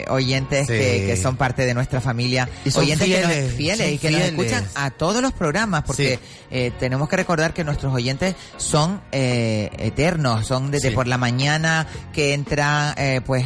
[0.00, 0.72] eh, oyentes Sí.
[0.72, 2.48] que, que son parte de nuestra familia.
[2.64, 5.32] Y son oyentes que fieles, nos, fieles son y que nos escuchan a todos los
[5.32, 6.07] programas porque Sí.
[6.50, 10.46] Eh, tenemos que recordar que nuestros oyentes son eh, eternos.
[10.46, 10.94] Son desde Sí.
[10.94, 13.44] por la mañana que entra eh, pues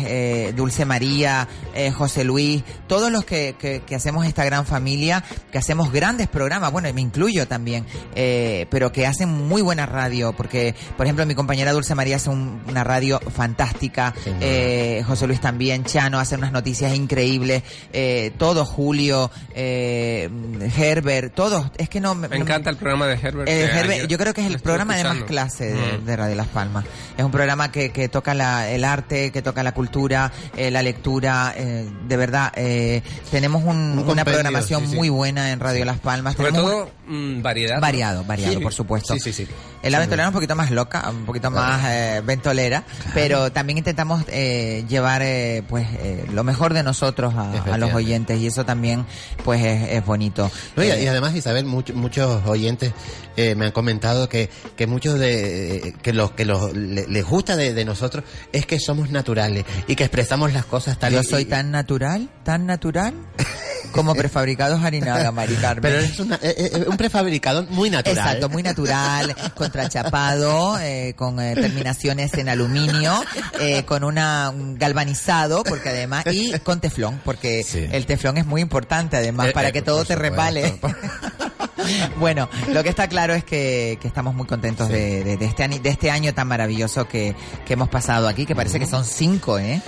[0.54, 1.48] Dulce María,
[1.96, 6.70] José Luis, todos los que, que, que hacemos esta gran familia, que hacemos grandes programas,
[6.72, 7.84] bueno, y me incluyo también,
[8.70, 12.60] pero que hacen muy buena radio, porque, por ejemplo, mi compañera Dulce María hace un-
[12.68, 14.14] una radio fantástica,
[15.06, 17.62] José Luis también, Chano hace unas noticias increíbles,
[18.38, 19.30] todo, Julio,
[20.76, 22.14] Herbert, todos, es que no...
[22.14, 23.48] Me no- encanta el programa de Herbert.
[23.48, 25.26] eh, Herbert, yo creo que es el programa de más escuchando.
[25.26, 26.04] clase de, Mm.
[26.06, 26.84] de Radio Las Palmas.
[27.16, 30.82] Es un programa que, que toca la- el arte, que toca la cultura, eh, la
[30.82, 31.52] lectura.
[31.56, 34.96] eh, de verdad, eh, tenemos un- Un una programación sí, sí.
[34.96, 36.34] muy buena en Radio Las Palmas.
[36.34, 37.80] Sobre Tenemos todo mm, variedad.
[37.80, 38.60] Variado, variado, Sí.
[38.60, 39.14] por supuesto.
[39.14, 39.48] Sí, sí, sí.
[39.82, 42.84] La ventolera es un poquito más loca, un poquito más eh, ventolera,
[43.14, 47.92] pero también intentamos eh, llevar eh, pues eh, lo mejor de nosotros a, a los
[47.92, 49.04] oyentes y eso también
[49.44, 50.48] pues es, es bonito.
[50.76, 52.92] No, y, Eh, y además, Isabel, much- muchos oyentes
[53.36, 57.56] eh, me han comentado que, que muchos de que lo que los- le- les gusta
[57.56, 58.22] de, de nosotros
[58.52, 61.72] es que somos naturales y que expresamos las cosas tal yo y- soy y- tan
[61.72, 63.14] natural, tan natural
[63.90, 65.82] como prefabricados harinaga, Mari Carmen.
[65.82, 66.38] Pero es una-
[66.92, 68.16] un prefabricado muy natural.
[68.18, 73.22] Exacto, muy natural, contrachapado, eh, con eh, terminaciones en aluminio,
[73.60, 77.86] eh, con una un galvanizado, porque además, y con teflón, porque Sí.
[77.90, 80.78] el teflón es muy importante además Eh, para eh, que todo te resbale.
[82.18, 85.66] bueno, lo que está claro es que, que estamos muy contentos de, de- de este,
[85.68, 87.34] de este año tan maravilloso que,
[87.66, 89.80] que hemos pasado aquí, que parece que son cinco, ¿eh?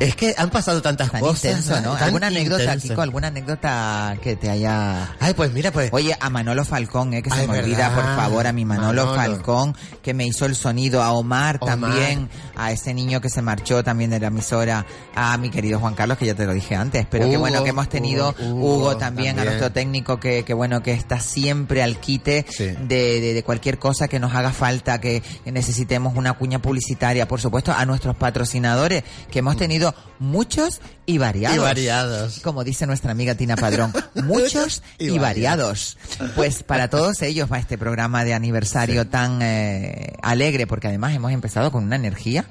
[0.00, 1.44] Es que han pasado tantas Tan cosas.
[1.44, 1.94] intenso, ¿no?
[1.94, 2.76] tan ¿Alguna anécdota.
[2.76, 3.00] Kiko?
[3.00, 5.14] ¿Alguna anécdota que te haya...
[5.20, 5.90] Ay, pues mira, pues.
[5.92, 9.06] Oye, a Manolo Falcón, eh, que se Ay, me olvida, por favor, a mi Manolo,
[9.06, 9.14] Manolo.
[9.14, 11.78] Falcón, que me hizo el sonido, a Omar, Omar.
[11.80, 14.84] también, a ese niño que se marchó también de la emisora,
[15.14, 17.62] a mi querido Juan Carlos, que ya te lo dije antes, pero qué Hugo, bueno
[17.62, 21.20] que hemos tenido, Hugo, Hugo, Hugo también, a nuestro técnico, que, que bueno, que está
[21.20, 22.64] siempre al quite Sí.
[22.66, 27.40] de, de- de cualquier cosa que nos haga falta, que necesitemos una cuña publicitaria, por
[27.40, 29.83] supuesto, a nuestros patrocinadores, que hemos tenido
[30.18, 31.56] muchos y variados.
[31.56, 32.40] Y variados.
[32.40, 33.92] Como dice nuestra amiga Tina Padrón,
[34.24, 35.98] muchos Y y, variados.
[36.34, 41.32] Pues para todos ellos va este programa de aniversario tan eh, alegre, porque además hemos
[41.32, 42.44] empezado con una energía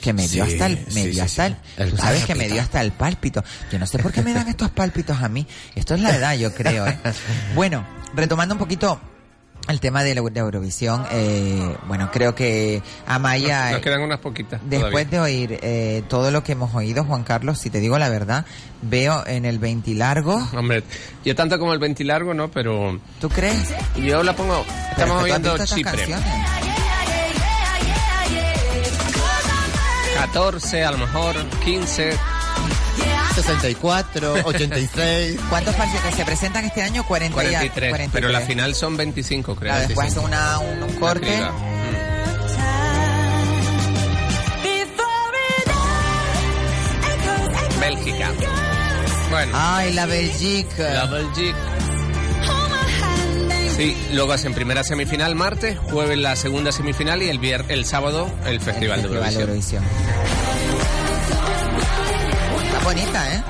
[0.00, 1.54] que me dio Sí, hasta el, me sí, dio sí, hasta sí.
[1.76, 2.54] el, El tú sabes que me pálpito.
[2.54, 3.44] dio hasta el pálpito.
[3.72, 5.46] Yo no sé por qué me dan estos pálpitos a mí.
[5.74, 6.98] Esto es la edad, yo creo, ¿eh?
[7.54, 9.00] Bueno, retomando un poquito
[9.68, 13.72] el tema de, la, de Eurovisión, eh, bueno, creo que Amaya...
[13.72, 14.60] Nos quedan unas poquitas.
[14.64, 15.10] Después todavía.
[15.10, 18.44] de oír eh, todo lo que hemos oído, Juan Carlos, si te digo la verdad,
[18.82, 20.82] veo en el ventilargo, Hombre,
[21.24, 23.74] yo tanto como el ventilargo, no, pero ¿tú crees?
[23.96, 24.64] yo la pongo.
[24.90, 25.82] Estamos oyendo Chipre.
[25.82, 26.24] canciones.
[30.14, 31.34] 14, a lo mejor
[31.64, 32.16] 15.
[33.34, 35.40] 64, 86.
[35.50, 37.04] ¿Cuántos partidos se presentan este año?
[37.06, 39.72] 40 y a- 43, pero la final son 25, creo.
[39.72, 40.26] Claro, después 25.
[40.26, 41.40] una, un, un corte.
[41.40, 41.74] Mm.
[47.80, 48.32] Bélgica.
[49.30, 50.82] Bueno, Ay, la Belgique.
[50.82, 51.54] la Belgique.
[53.76, 58.30] Sí, luego hacen primera semifinal martes, jueves la segunda semifinal y el vier el sábado
[58.46, 59.84] el Festival, de Festival de Eurovisión.
[62.84, 63.42] Bonita, ¿eh?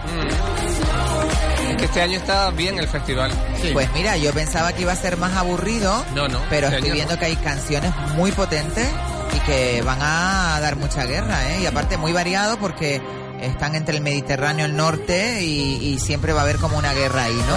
[1.71, 3.31] Es que este año está bien el festival.
[3.73, 6.93] Pues mira, yo pensaba que iba a ser más aburrido, No, no, pero este estoy
[6.93, 7.19] viendo no.
[7.19, 8.89] que hay canciones muy potentes
[9.35, 11.61] y que van a dar mucha guerra, ¿eh?
[11.63, 13.03] Y aparte muy variado porque
[13.41, 17.25] están entre el Mediterráneo, el norte y, y siempre va a haber como una guerra
[17.25, 17.57] ahí, ¿no?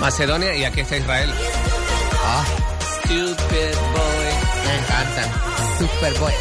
[0.00, 1.32] Macedonia y aquí está Israel.
[2.24, 2.44] Ah,
[3.04, 4.66] Stupid boy.
[4.66, 5.30] me encantan.
[5.78, 6.32] Superboy.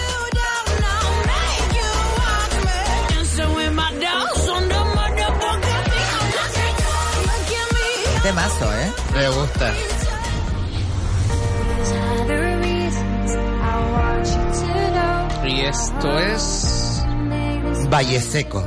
[8.25, 8.91] Temazo, ¿eh?
[9.13, 9.71] Me gusta.
[15.45, 17.03] Y esto es
[17.87, 18.65] Valle Seco.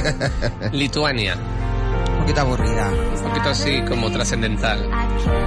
[0.72, 1.36] Lituania.
[1.36, 2.88] Un poquito aburrida.
[2.88, 4.88] Un poquito así como trascendental.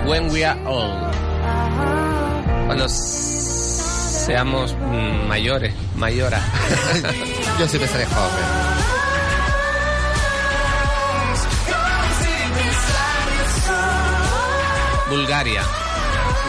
[0.06, 1.12] When we are old.
[2.68, 6.39] Cuando seamos mm, mayores, mayora.
[7.60, 8.61] Yo siempre seré joven.
[15.12, 15.62] Bulgaria.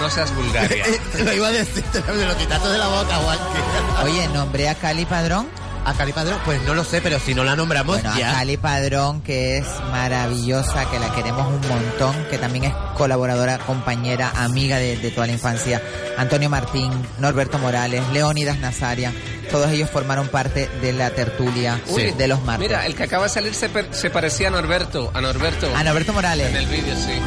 [0.00, 0.84] No seas Bulgaria.
[1.24, 3.44] lo iba a decir, te me lo quitaste de la boca, Juanqui.
[4.04, 5.48] Oye, nombré a Cali Padrón.
[5.84, 6.38] ¿A Cali Padrón?
[6.44, 8.32] Pues no lo sé, pero si no la nombramos Bueno, a ya.
[8.34, 14.30] Cali Padrón, que es maravillosa, que la queremos un montón, que también es colaboradora, compañera,
[14.36, 15.82] amiga de, de toda la infancia.
[16.16, 19.12] Antonio Martín, Norberto Morales, Leónidas Nazaria,
[19.50, 22.12] todos ellos formaron parte de la tertulia Sí.
[22.16, 22.68] de los martes.
[22.68, 25.10] Mira, el que acaba de salir se, se parecía a Norberto.
[25.14, 25.68] A Norberto.
[25.74, 26.54] A Norberto En Morales.
[26.54, 27.20] el vídeo, sí.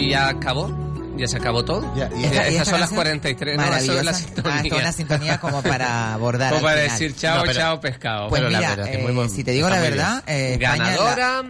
[0.00, 0.70] Y ya acabó.
[1.16, 1.82] Ya se acabó todo.
[1.96, 3.56] Ya, y Ya, Esta- y Estas esta son las canción 43.
[3.56, 4.02] No, eso es Maravillosa.
[4.04, 4.92] la Ah, esto es sintonía.
[4.92, 6.50] sintonía como para abordar.
[6.52, 6.90] Como para final.
[6.98, 8.28] decir chao, No, pero- chao, pescado.
[8.28, 10.92] Pues Pero la mira, verdad que eh, muy si te digo la verdad, eh, España
[10.92, 11.42] es la- Ganadora.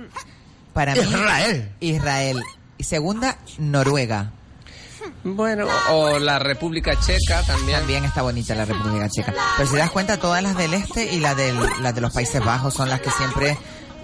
[0.72, 1.68] para mí, Israel.
[1.80, 2.42] Israel.
[2.78, 4.30] Y segunda, Noruega.
[5.24, 7.78] Bueno, o la República Checa también.
[7.78, 9.34] También está bonita la República Checa.
[9.56, 12.42] Pero si das cuenta, todas las del este y las del, las de los Países
[12.44, 13.56] Bajos son las que siempre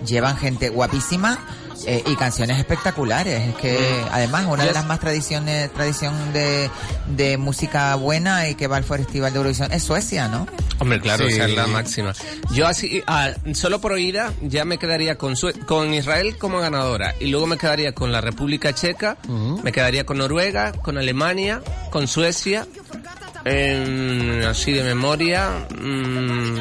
[0.04, 1.38] llevan gente guapísima
[1.86, 3.48] eh, y canciones espectaculares.
[3.48, 6.70] Es que además una de las más tradiciones, tradición de,
[7.08, 10.46] de música buena y que va al Festival de Eurovisión es Suecia, ¿no?
[10.78, 11.34] Hombre, claro, Sí.
[11.34, 12.12] esa es la máxima.
[12.52, 17.14] Yo así, ah, solo por oída, ya me quedaría con, Sue- con Israel como ganadora.
[17.20, 19.16] Y luego me quedaría con la República Checa,
[19.62, 22.66] me quedaría con Noruega, con Alemania, con Suecia,
[23.44, 26.60] em, así de memoria, mm,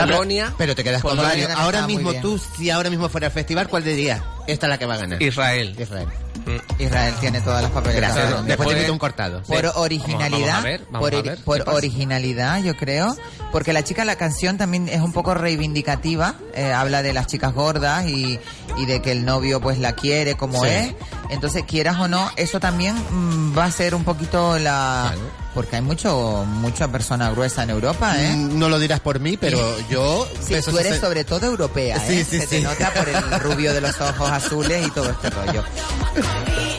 [0.00, 3.68] Polonia, Pero te quedas con también Ahora mismo tú, si ahora mismo fuera al festival,
[3.68, 4.22] ¿cuál dirías?
[4.46, 5.22] Esta es la que va a ganar.
[5.22, 5.74] Israel.
[5.78, 6.06] Israel.
[6.46, 6.82] Mm.
[6.82, 8.14] Israel tiene todas las papeletas.
[8.14, 8.46] Gracias.
[8.46, 9.42] Después te invito un cortado.
[9.42, 9.66] por Sí.
[9.74, 11.10] originalidad, Vamos a ver, vamos
[11.44, 13.16] por, originalidad, yo creo,
[13.50, 17.52] porque la chica la canción también es un poco reivindicativa, eh, habla de las chicas
[17.52, 18.38] gordas y,
[18.78, 20.70] y de que el novio pues la quiere como Sí.
[20.70, 20.94] es,
[21.30, 25.12] entonces quieras o no, eso también mm, va a ser un poquito la,
[25.56, 28.28] porque hay mucho mucha persona gruesa en Europa, ¿eh?
[28.36, 29.58] Mm, No lo dirás por mí, pero
[29.90, 30.28] yo...
[30.38, 32.24] Sí, tú eres sobre todo europea, ¿eh?
[32.28, 35.64] sí, Se te nota por el rubio de los ojos azules y todo este rollo.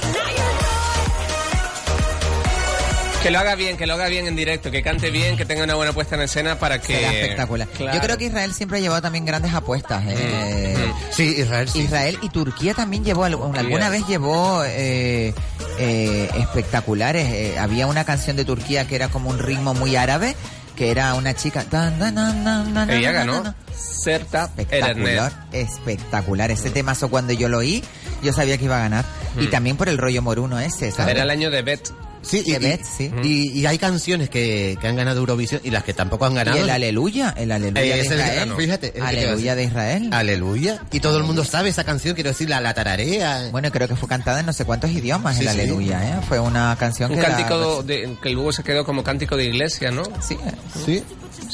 [3.23, 5.63] Que lo haga bien, que lo haga bien en directo, que cante bien, que tenga
[5.63, 6.95] una buena puesta en escena para que...
[6.95, 7.67] Será espectacular.
[7.67, 7.93] Claro.
[7.97, 10.03] Yo creo que Israel siempre ha llevado también grandes apuestas.
[10.07, 10.75] ¿eh?
[10.77, 10.93] Mm, mm.
[11.11, 11.79] Sí, Israel sí.
[11.79, 15.33] Israel y Turquía también llevó, algu- alguna vez llevó eh,
[15.79, 17.27] eh, espectaculares.
[17.33, 20.35] Eh, había una canción de Turquía que era como un ritmo muy árabe,
[20.77, 21.65] que era una chica...
[21.69, 23.33] Ella ganó.
[23.37, 23.55] Erenet.
[24.57, 26.51] Espectacular, espectacular.
[26.51, 27.83] Ese temazo cuando yo lo oí,
[28.23, 29.05] yo sabía que iba a ganar.
[29.39, 29.49] Y Mm.
[29.51, 31.13] también por el rollo moruno ese, ¿sabes?
[31.15, 31.89] Era el año de Bet.
[32.21, 32.53] Sí, y,
[32.83, 33.11] sí.
[33.23, 36.57] y- y hay canciones que, que han ganado Eurovisión y las que tampoco han ganado.
[36.57, 38.53] Y el aleluya, el aleluya Eh, de ese es el que Israel.
[38.57, 40.09] Fíjate, es el que te iba a aleluya de Israel.
[40.11, 40.81] Aleluya.
[40.91, 43.49] Y todo el mundo sabe esa canción, quiero decir, la, la tararea.
[43.51, 45.59] Bueno, creo que fue cantada en no sé cuántos idiomas Sí, el sí.
[45.59, 46.21] aleluya, ¿eh?
[46.27, 49.45] Fue una canción Un que era- cántico de, que luego se quedó como cántico de
[49.45, 50.03] iglesia, ¿no?
[50.21, 50.37] Sí,
[50.85, 51.03] Sí.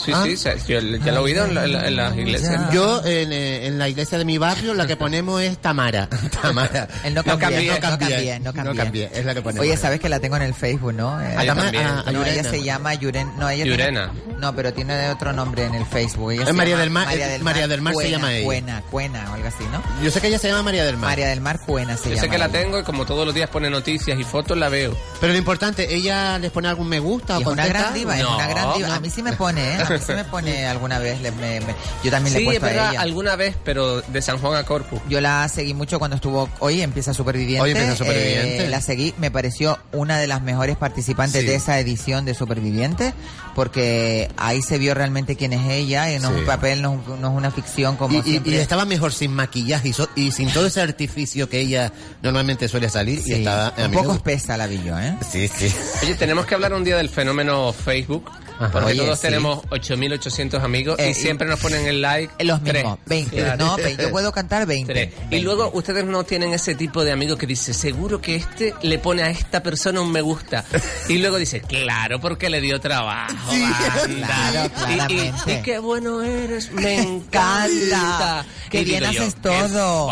[0.03, 0.23] Sí, Ah.
[0.25, 2.71] sí, se- yo ya lo he oído en, la- en la- las iglesias.
[2.73, 6.09] Yo en, eh, en la iglesia de mi barrio la que ponemos es Tamara.
[6.41, 6.87] Tamara.
[7.03, 8.63] Él no cambié, no cambia, no cambia.
[8.63, 9.65] No cambié, es la que ponemos.
[9.65, 11.21] Oye, sabes que la tengo en el Facebook, ¿no?
[11.21, 11.85] Eh, A yo Tamara- también.
[11.85, 14.11] a- a no, ella se llama Yuren, no, ella tiene- Yurena.
[14.39, 16.31] no, pero tiene otro nombre en el Facebook.
[16.31, 18.45] Ella Es se María llama del Mar- eh, María del Mar se Cuena, llama ella.
[18.45, 19.83] Cuena, Cuena o algo así, ¿no?
[20.03, 21.09] Yo sé que ella se llama María del Mar.
[21.11, 22.21] María del Mar Cuena se Yo llama.
[22.21, 22.59] sé que la ella.
[22.61, 24.95] tengo y como todos los días pone noticias y fotos, la veo.
[25.21, 28.25] Pero lo importante, ella les pone algún me gusta o es una gran diva, es
[28.25, 28.87] una gran diva.
[28.89, 28.93] no.
[28.95, 29.83] A mí sí me pone, ¿eh?
[29.85, 31.21] A mí sí me pone alguna vez.
[31.21, 33.01] le- me- me- yo también le he Sí, es puesto a ella.
[33.01, 34.99] alguna vez, pero de San Juan a Corpus.
[35.09, 37.61] Yo la seguí mucho cuando estuvo hoy empieza Superviviente.
[37.61, 38.65] Hoy empieza Superviviente.
[38.65, 41.47] Eh, la seguí, me pareció una de las mejores participantes Sí.
[41.47, 43.13] de esa edición de Superviviente,
[43.55, 46.39] porque ahí se vio realmente quién es ella, y no es Sí.
[46.41, 48.51] un papel, no, es no es una ficción como Y, y- siempre.
[48.53, 52.67] y estaba mejor sin maquillaje y, so- y sin todo ese artificio que ella normalmente
[52.67, 53.21] suele salir.
[53.21, 55.15] Sí, y estaba, un poco espesa la vi yo, ¿eh?
[55.29, 55.73] Sí, sí.
[56.03, 58.71] Oye, tenemos que hablar un día del fenómeno Facebook, Ajá.
[58.71, 59.27] porque Oye, todos sí.
[59.27, 62.43] tenemos 8.800 amigos Eh, y y- siempre nos ponen el like.
[62.43, 62.83] Los tres.
[62.83, 63.35] mismos, 20.
[63.37, 63.57] Claro.
[63.65, 64.93] No, yo puedo cantar 20.
[64.93, 65.07] Tres.
[65.07, 65.39] Y 20.
[65.41, 69.23] luego ustedes no tienen ese tipo de amigo que dice, seguro que este le pone
[69.23, 70.63] a esta persona un me gusta.
[71.09, 73.33] Y luego dice, claro, porque le dio trabajo.
[73.51, 74.69] anda".
[74.69, 75.33] claro, Y- y-.
[75.53, 78.45] Y, qué bueno eres, me encanta.
[78.69, 80.07] Qué Y bien yo, haces "Qué todo.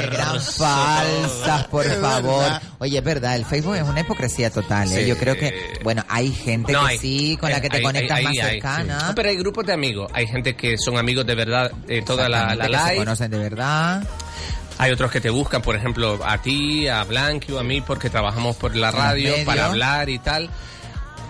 [0.00, 0.40] Qué gran todo".
[0.40, 2.42] falsas, por Es favor.
[2.42, 2.62] verdad.
[2.78, 5.02] Oye, es verdad, el Facebook es una hipocresía total, ¿eh?
[5.02, 5.06] Sí.
[5.08, 7.82] Yo creo que, bueno, hay gente No, que hay- sí, con la que te hay-
[7.84, 9.00] conectas hay- más hay- cercana.
[9.00, 9.06] sí.
[9.08, 10.10] No, pero hay grupos de amigos.
[10.14, 13.38] Hay gente que son amigos de verdad de toda la, la que se conocen de
[13.38, 14.02] verdad.
[14.78, 18.10] Hay otros que te buscan, por ejemplo, a ti, a Blanqui o a mí, porque
[18.10, 20.50] trabajamos por la radio para hablar y tal.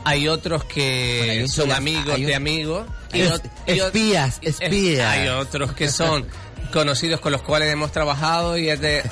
[0.06, 2.86] Hay otros Bueno, que hay son amigos hay un- de amigos.
[3.12, 5.06] Es- espías, es- espías.
[5.08, 6.26] Hay otros que son
[6.74, 9.02] conocidos con los cuales hemos trabajado y es de...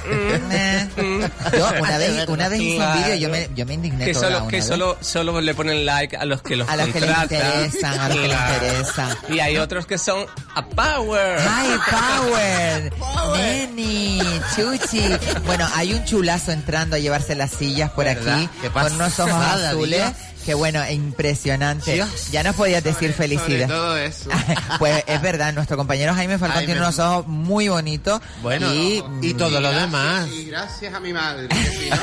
[0.97, 1.57] mm.
[1.57, 4.29] Yo una vez, una vez hice un vídeo, yo me, yo me indigné que toda
[4.31, 4.67] solo, que vez.
[4.67, 8.09] solo, solo le ponen like a los que los A los que les interesan, a
[8.09, 9.17] los que les interesan.
[9.29, 11.39] Y hay otros que son a power.
[11.49, 12.93] ¡Ay, Power!
[13.37, 14.21] Neni,
[14.57, 15.05] Chuchi.
[15.47, 18.39] Bueno, hay un chulazo entrando a llevarse las sillas por ¿Verdad?
[18.39, 20.01] aquí ¿Qué con unos ojos azules.
[20.01, 20.13] Dios?
[20.45, 21.95] Que bueno, impresionante.
[21.95, 22.31] Dios.
[22.33, 23.69] Ya nos podías decir felicidad.
[23.69, 24.29] todo eso.
[24.79, 26.67] pues es verdad, nuestro compañero Jaime Falcón Jaime.
[26.67, 28.21] tiene unos ojos muy bonitos.
[28.43, 30.29] Bueno, y, y todo lo demás.
[30.29, 31.97] Y gracias a mi madre, que si no,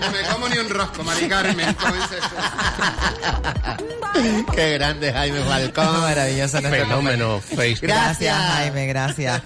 [0.00, 1.74] no me como ni un rosco, Mari Carmen.
[1.74, 2.26] ¿cómo es eso?
[4.54, 6.00] Qué grande Jaime Falcón.
[6.00, 7.88] Maravilloso nuestro Fenómeno Facebook.
[7.88, 8.36] Gracias.
[8.36, 9.42] Jaime, gracias.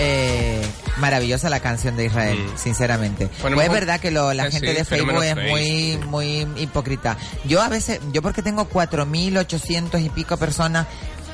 [0.00, 0.62] Eh,
[0.98, 2.56] maravillosa la canción de Israel, Mm.
[2.58, 3.28] sinceramente.
[3.40, 6.46] Bueno, pues es verdad que lo- la eh, gente sí, de Facebook es muy, muy
[6.56, 7.16] hipócrita.
[7.44, 10.86] Yo a veces, yo porque tengo 4.800 y pico personas,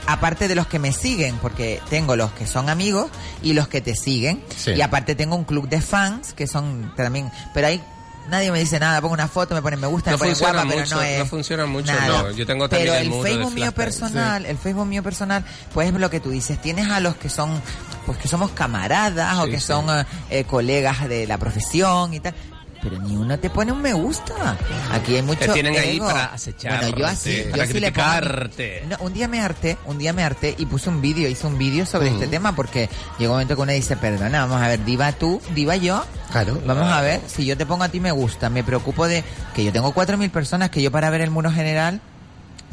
[0.07, 3.11] aparte de los que me siguen, porque tengo los que son amigos
[3.43, 4.73] y los que te siguen, Sí.
[4.73, 7.83] y aparte tengo un club de fans que son también, pero hay
[8.29, 10.65] Nadie me dice nada, pongo una foto, me ponen me gusta, No me ponen guapa,
[10.67, 11.19] pero mucho, no es.
[11.19, 12.23] no funciona mucho, nada.
[12.23, 12.31] no.
[12.31, 15.89] Yo tengo también Pero el el muro Facebook mío personal, el Facebook mío personal, pues
[15.89, 17.61] es lo que tú dices, tienes a los que son,
[18.07, 19.67] pues que somos camaradas o que sí.
[19.67, 22.35] son eh, eh, colegas de la profesión y tal.
[22.85, 24.57] Pero ni uno te pone un me gusta.
[24.93, 26.07] Aquí hay mucho Te tienen ahí ego.
[26.07, 28.05] para acecharte, Bueno, yo así, para yo sí le pongo
[28.89, 31.57] no, un día me harté, un día me harté y puse un vídeo, hice un
[31.57, 34.85] vídeo sobre este tema porque llegó un momento que uno dice, perdona, vamos a ver,
[34.85, 36.05] diva tú, diva yo.
[36.31, 36.61] Claro.
[36.67, 39.25] Vamos a ver, si yo te pongo a ti me gusta, me preocupo de
[39.55, 42.01] que yo tengo 4.000 personas que yo para ver el muro general,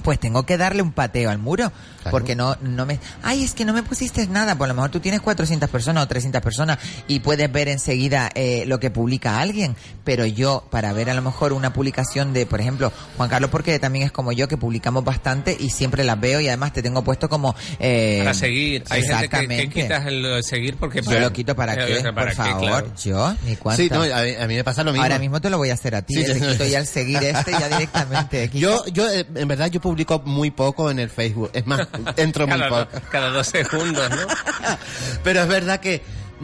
[0.04, 1.72] pues tengo que darle un pateo al muro.
[2.02, 2.12] Claro.
[2.12, 3.00] Porque no, no me...
[3.24, 4.56] Ay, es que no me pusiste nada.
[4.56, 8.64] Por lo mejor tú tienes 400 personas o 300 personas y puedes ver enseguida eh,
[8.68, 9.76] lo que publica alguien.
[10.04, 13.78] Pero yo, para ver a lo mejor una publicación de, por ejemplo, Juan Carlos, porque
[13.80, 17.04] también es como yo, que publicamos bastante y siempre las veo y además te tengo
[17.04, 17.56] puesto como...
[17.80, 18.84] Eh, Para seguir.
[18.90, 19.70] Hay gente que, que exactamente.
[19.70, 21.02] quitas el de seguir porque...
[21.02, 22.36] Yo lo quito para Eh, qué, ¿para por qué?
[22.36, 22.62] favor.
[22.68, 22.94] Claro.
[23.04, 23.84] Yo, ni cuánto.
[23.84, 25.04] Sí, no, a, mí, a mí me pasa lo mismo.
[25.04, 26.16] Ahora mismo te lo voy a hacer a ti.
[26.16, 28.50] Sí, eh, te quito ya el seguir este ya directamente.
[28.54, 31.50] Yo, yo, eh, en verdad, yo publico muy poco en el Facebook.
[31.54, 31.88] Es más,
[32.18, 33.02] entro muy Cada, poco.
[33.12, 34.18] cada dos segundos, ¿no?
[35.24, 36.02] Pero es verdad que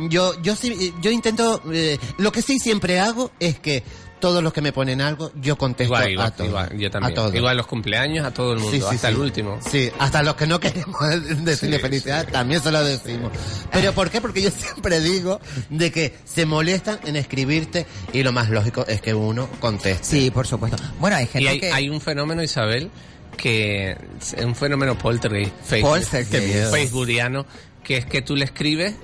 [0.09, 3.83] yo, yo sí, yo intento, eh, lo que sí siempre hago es que
[4.19, 6.49] todos los que me ponen algo, yo contesto Igual, igual, a todos.
[6.49, 7.11] igual, yo también.
[7.11, 7.35] A todos.
[7.35, 9.13] Igual los cumpleaños a todo el mundo, Sí, sí, hasta sí.
[9.13, 9.59] el último.
[9.69, 10.99] Sí, hasta los que no queremos
[11.43, 13.31] decirle Sí, felicidad, también se lo decimos.
[13.71, 14.19] Pero ¿por qué?
[14.19, 15.39] Porque yo siempre digo
[15.69, 20.03] de que se molestan en escribirte y lo más lógico es que uno conteste.
[20.03, 20.77] Sí, por supuesto.
[20.99, 21.71] Bueno, hay gente Y hay, que...
[21.71, 22.89] hay un fenómeno, Isabel,
[23.37, 27.45] que es un fenómeno poltergeist, facebookiano,
[27.83, 28.95] que es que tú le escribes,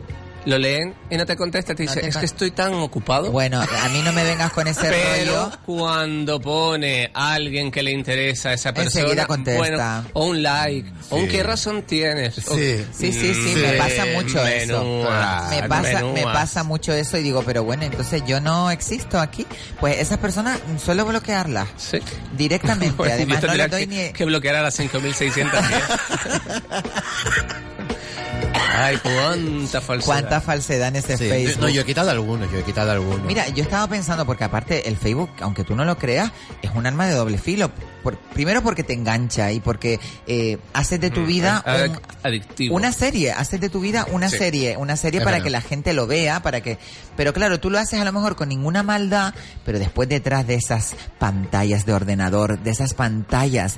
[0.46, 3.32] lo leen y no te contesta, te No dice, te es que estoy tan ocupado.
[3.32, 5.52] Bueno, a mí no me vengas con ese Pero rollo.
[5.66, 9.58] cuando pone a alguien que le interesa a esa persona, Enseguida contesta.
[9.58, 12.38] bueno, o un like, o un qué razón tienes.
[12.50, 12.86] O- Sí.
[12.91, 14.84] Sí, sí, sí, me pasa mucho eso.
[15.50, 19.46] Me pasa, me pasa mucho eso y digo, pero bueno, entonces yo no existo aquí.
[19.80, 22.00] Pues esas personas suelo bloquearlas Sí.
[22.36, 22.96] directamente.
[22.98, 24.14] Bueno, Además yo no les doy que, ni...
[24.14, 25.84] que bloquear a las 5610.
[28.54, 30.06] Ay, cuánta falsedad.
[30.06, 31.30] Cuánta falsedad en ese Sí.
[31.30, 31.62] Facebook.
[31.62, 33.22] No, yo he quitado algunos, yo he quitado algunos.
[33.26, 36.32] Mira, yo estaba pensando, porque aparte el Facebook, aunque tú no lo creas,
[36.62, 37.72] es un arma de doble filo.
[38.04, 42.76] Por- primero porque te engancha y porque eh, haces de tu Mm, vida un- adictivo.
[42.76, 44.38] una serie, haces de tu vida una Sí.
[44.38, 45.45] serie, una serie Es para verdad.
[45.45, 46.78] que la gente lo vea, para que...
[47.16, 49.34] Pero claro, tú lo haces a lo mejor con ninguna maldad,
[49.66, 53.78] pero después detrás de esas pantallas de ordenador, de esas pantallas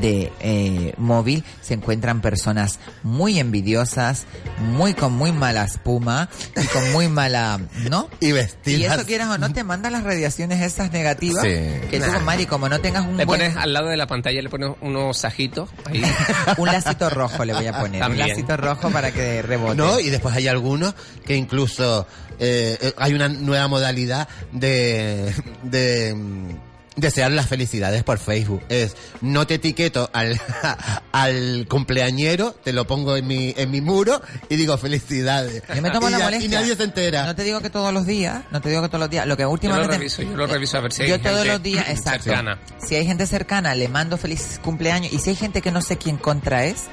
[0.00, 4.26] de eh, móvil, se encuentran personas muy envidiosas,
[4.74, 7.60] muy con muy mala espuma y con muy mala...
[7.90, 8.08] ¿No?
[8.20, 8.96] Y Y vestidas.
[8.96, 11.42] eso quieras o no, te manda las radiaciones esas negativas.
[11.42, 11.50] Sí.
[11.90, 12.18] Que tú, Nah.
[12.20, 13.40] Mari, como no tengas un Le buen...
[13.40, 16.02] pones al lado de la pantalla, le pones unos sajitos ahí.
[16.56, 18.00] un lacito rojo le voy a poner.
[18.00, 18.24] También.
[18.24, 19.76] Un lacito rojo para que rebote.
[19.76, 20.94] No, y después hay algunos
[21.24, 22.06] que incluso
[22.38, 26.67] eh, eh, hay una nueva modalidad de, de mm,
[27.00, 28.62] desear las felicidades por Facebook.
[28.68, 30.40] Es, no te etiqueto al,
[31.12, 35.62] al cumpleañero, te lo pongo en mi, en mi muro y digo felicidades.
[35.74, 36.46] Yo me tomo y la ya- molestia.
[36.46, 37.24] Y nadie se entera.
[37.26, 39.26] No te digo que todos los días, no te digo que todos los días.
[39.26, 39.96] Lo que Yo lo últimamente...
[39.96, 42.24] reviso, yo lo reviso a ver si hay Yo todos gente los días, exacto.
[42.24, 42.58] cercana.
[42.86, 45.12] Si hay gente cercana, le mando feliz cumpleaños.
[45.12, 46.84] Y si hay gente que no sé quién contra es,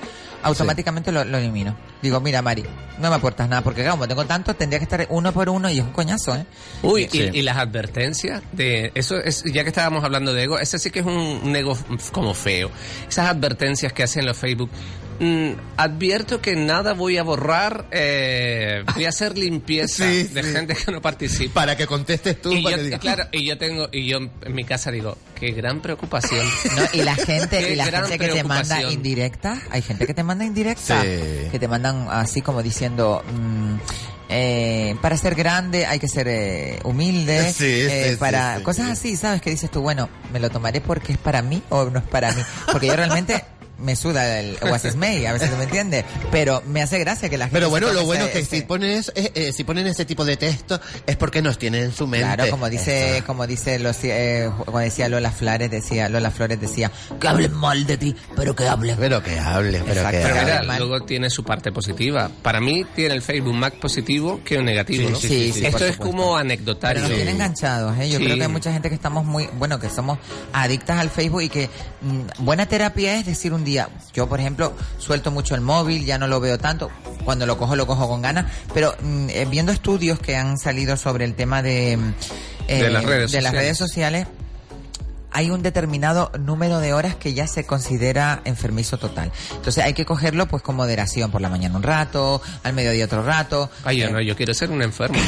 [0.46, 1.76] automáticamente lo, lo elimino.
[2.02, 2.64] Digo, mira, Mari,
[3.00, 5.80] no me aportas nada, porque como tengo tantos, tendría que estar uno por uno y
[5.80, 6.46] es un coñazo, ¿eh?
[6.84, 7.30] Uy, Sí.
[7.34, 10.92] y, y las advertencias de eso es ya que estábamos hablando de ego, ese sí
[10.92, 11.78] que es un, un ego
[12.12, 12.70] como feo.
[13.10, 14.70] Esas advertencias que hacen los Facebook.
[15.20, 20.52] Mm, advierto que nada voy a borrar, eh, voy a hacer limpieza Sí, de sí.
[20.52, 21.54] gente que no participa.
[21.62, 22.52] Para que contestes tú.
[22.52, 25.18] Y para yo, que digas, claro, y yo tengo, y yo en mi casa digo,
[25.40, 26.46] qué gran preocupación.
[26.76, 26.84] ¿no?
[27.00, 30.46] Y la gente, y la gente que te manda indirecta, hay gente que te manda
[30.46, 31.50] indirecta, Sí.
[31.52, 33.76] que te mandan así como diciendo, mm,
[34.30, 38.64] eh, para ser grande hay que ser eh, humilde, Sí, eh, sí, para sí, sí,
[38.64, 38.92] cosas sí.
[38.92, 39.42] así, ¿sabes?
[39.42, 42.32] Que dices tú, bueno, me lo tomaré porque es para mí o no es para
[42.32, 42.42] mí,
[42.72, 43.44] porque yo realmente
[43.80, 44.58] me suda el
[44.98, 48.06] May, a veces me entiende, pero me hace gracia que la gente Pero bueno, lo
[48.06, 50.38] bueno ese- es que ese- si ponen, eso- eh, eh, si ponen ese tipo de
[50.38, 52.26] texto es porque nos tienen en su mente.
[52.36, 53.26] Claro, como dice, Eso.
[53.26, 57.86] como dice los, eh, como decía Lola Flores, decía, Lola Flores decía, que hablen mal
[57.86, 58.98] de ti, pero que hablen.
[58.98, 60.12] Pero que hable, pero Exacto.
[60.12, 60.62] que Pero hable.
[60.62, 62.30] mira, luego tiene su parte positiva.
[62.42, 65.20] Para mí tiene el Facebook más positivo que un negativo, Sí, ¿no?
[65.20, 67.02] sí, sí, sí, Esto es como anecdotario.
[67.02, 68.10] Pero nos tienen enganchados, ¿eh?
[68.10, 68.24] Yo Sí.
[68.26, 70.18] creo que hay mucha gente que estamos muy, bueno, que somos
[70.54, 71.70] adictas al Facebook y que
[72.02, 76.18] mm, buena terapia es decir un día, yo por ejemplo suelto mucho el móvil, ya
[76.18, 76.90] no lo veo tanto,
[77.26, 80.96] cuando lo cojo lo cojo con ganas, pero mm, eh, viendo estudios que han salido
[80.96, 82.14] sobre el tema de, mm,
[82.68, 83.54] De las redes de las sociales.
[83.54, 84.28] redes sociales,
[85.32, 89.34] hay un determinado número de horas que ya se considera enfermizo total.
[89.54, 93.22] Entonces hay que cogerlo pues con moderación, por la mañana un rato, al mediodía otro
[93.22, 93.70] rato.
[93.84, 95.20] Ay, Eh, no, yo quiero ser un enfermo.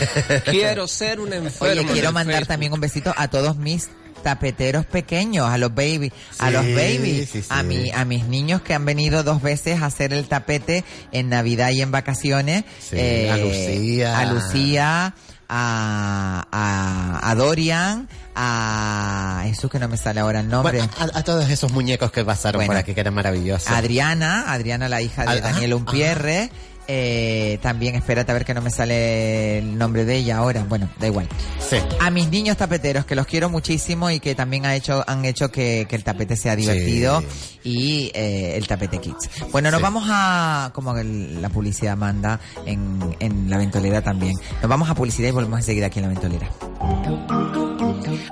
[0.44, 1.82] quiero ser un enfermo.
[1.82, 2.48] Oye, quiero mandar Facebook.
[2.48, 3.88] también un besito a todos mis
[4.26, 7.42] tapeteros pequeños, a los baby, a los sí, sí.
[7.48, 11.28] a mi, a mis niños que han venido dos veces a hacer el tapete en
[11.28, 12.64] Navidad y en vacaciones.
[12.90, 14.18] eh, a Lucía.
[14.18, 15.14] A Lucía,
[15.48, 20.78] a, a, a Dorian, a Jesús que no me sale ahora el nombre.
[20.78, 22.70] Bueno, a, a todos esos muñecos que pasaron Bueno.
[22.72, 23.70] por aquí, que eran maravillosos.
[23.70, 26.50] Adriana, Adriana la hija de Daniel Umpierre.
[26.88, 30.64] Eh, también, espérate a ver que no me sale el nombre de ella ahora.
[30.68, 31.28] Bueno, da igual.
[31.58, 31.76] Sí.
[32.00, 35.50] A mis niños tapeteros, que los quiero muchísimo y que también ha hecho, han hecho
[35.50, 37.22] que, que el tapete sea divertido
[37.64, 39.28] y eh, el tapete kids.
[39.52, 39.82] Bueno, nos Sí.
[39.82, 44.34] vamos a, como el- la publicidad manda en, en la ventolera también.
[44.60, 46.50] Nos vamos a publicidad y volvemos enseguida aquí en la ventolera.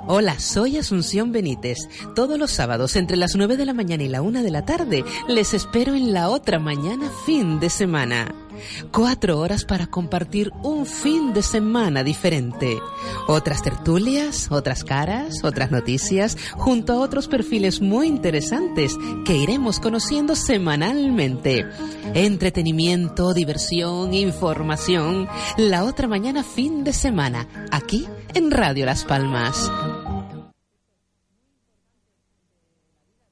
[0.07, 1.77] Hola, soy Asunción Benítez.
[2.15, 5.03] Todos los sábados entre las 9 de la mañana y la 1 de la tarde
[5.27, 8.33] les espero en la otra mañana fin de semana.
[8.91, 12.77] Cuatro horas para compartir un fin de semana diferente.
[13.27, 20.35] Otras tertulias, otras caras, otras noticias, junto a otros perfiles muy interesantes que iremos conociendo
[20.35, 21.65] semanalmente.
[22.13, 25.27] Entretenimiento, diversión, información.
[25.57, 29.71] La otra mañana fin de semana, aquí en Radio Las Palmas.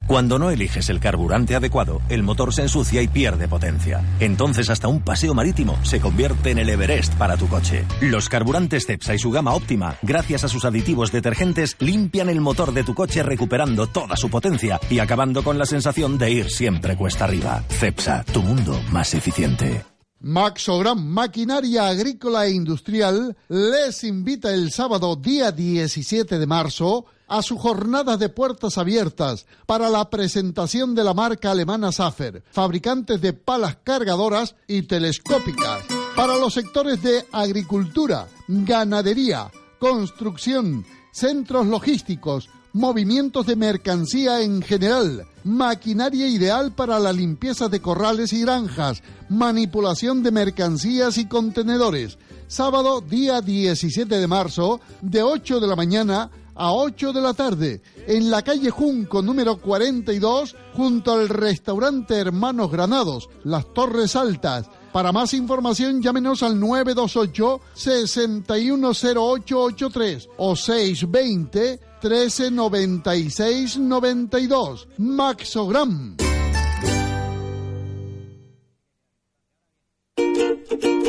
[0.06, 4.04] Cuando no eliges el carburante adecuado, el motor se ensucia y pierde potencia.
[4.20, 7.86] Entonces hasta un paseo marítimo se convierte en el Everest para tu coche.
[8.02, 12.74] Los carburantes Cepsa y su gama óptima, gracias a sus aditivos detergentes, limpian el motor
[12.74, 16.96] de tu coche recuperando toda su potencia y acabando con la sensación de ir siempre
[16.96, 17.64] cuesta arriba.
[17.68, 19.84] Cepsa, tu mundo más eficiente.
[20.20, 27.56] Maxogram Maquinaria Agrícola e Industrial les invita el sábado día 17 de marzo a su
[27.56, 33.76] jornada de puertas abiertas para la presentación de la marca alemana Safer, fabricantes de palas
[33.82, 35.84] cargadoras y telescópicas,
[36.16, 46.26] para los sectores de agricultura, ganadería, construcción, centros logísticos, movimientos de mercancía en general, maquinaria
[46.26, 52.18] ideal para la limpieza de corrales y granjas, manipulación de mercancías y contenedores.
[52.48, 57.82] Sábado, día 17 de marzo, de 8 de la mañana a 8 de la tarde,
[58.06, 64.68] en la calle Junco número 42, junto al restaurante Hermanos Granados, Las Torres Altas.
[64.92, 74.88] Para más información, llámenos al 928 610883 o 620 1396 92.
[74.98, 76.16] Maxogram.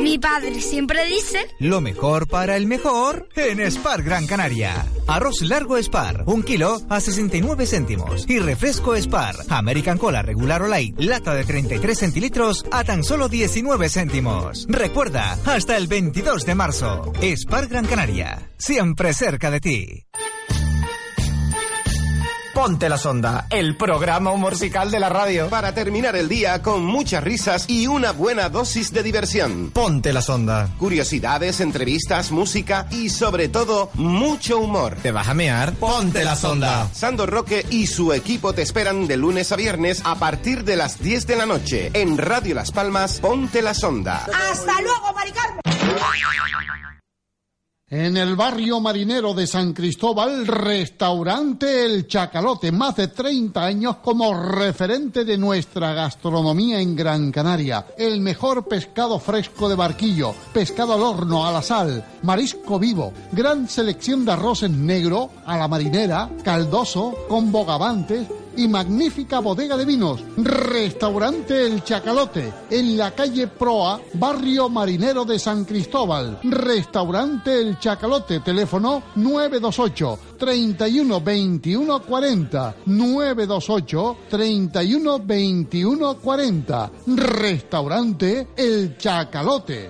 [0.06, 4.86] Mi padre siempre dice Lo mejor para el mejor en Spar Gran Canaria.
[5.08, 8.30] Arroz largo Spar, un kilo a 69 céntimos.
[8.30, 13.30] Y refresco Spar, American Cola regular o light, lata de 33 centilitros a tan solo
[13.30, 14.68] 19 céntimos.
[14.70, 17.12] Recuerda, hasta el 22 de marzo.
[17.36, 20.06] Spar Gran Canaria, siempre cerca de ti.
[22.56, 25.50] Ponte la sonda, el programa musical de la radio.
[25.50, 29.72] Para terminar el día con muchas risas y una buena dosis de diversión.
[29.72, 30.70] Ponte la sonda.
[30.78, 34.96] Curiosidades, entrevistas, música y sobre todo mucho humor.
[35.04, 35.74] ¿Te vas a mear?
[35.74, 36.88] Ponte la sonda.
[36.94, 40.98] Sandor Roque y su equipo te esperan de lunes a viernes a partir de las
[41.00, 43.20] 10 de la noche en Radio Las Palmas.
[43.20, 44.26] Ponte la sonda.
[44.50, 45.60] Hasta luego, Maricarmen.
[47.88, 54.34] En el barrio marinero de San Cristóbal, restaurante El Chacalote, más de 30 años como
[54.34, 57.86] referente de nuestra gastronomía en Gran Canaria.
[57.96, 63.70] El mejor pescado fresco de barquillo, pescado al horno, a la sal, marisco vivo, gran
[63.70, 68.28] selección de arroces negro, a la marinera, caldoso, con bogavantes
[68.58, 70.24] y magnífica bodega de vinos.
[70.38, 76.40] Restaurante El Chacalote, en la calle Proa, barrio marinero de San Cristóbal.
[76.44, 82.76] Restaurante El Chacalote, teléfono 928 31 21 40.
[82.86, 86.92] 928 31 21 40.
[87.08, 89.90] Restaurante El Chacalote.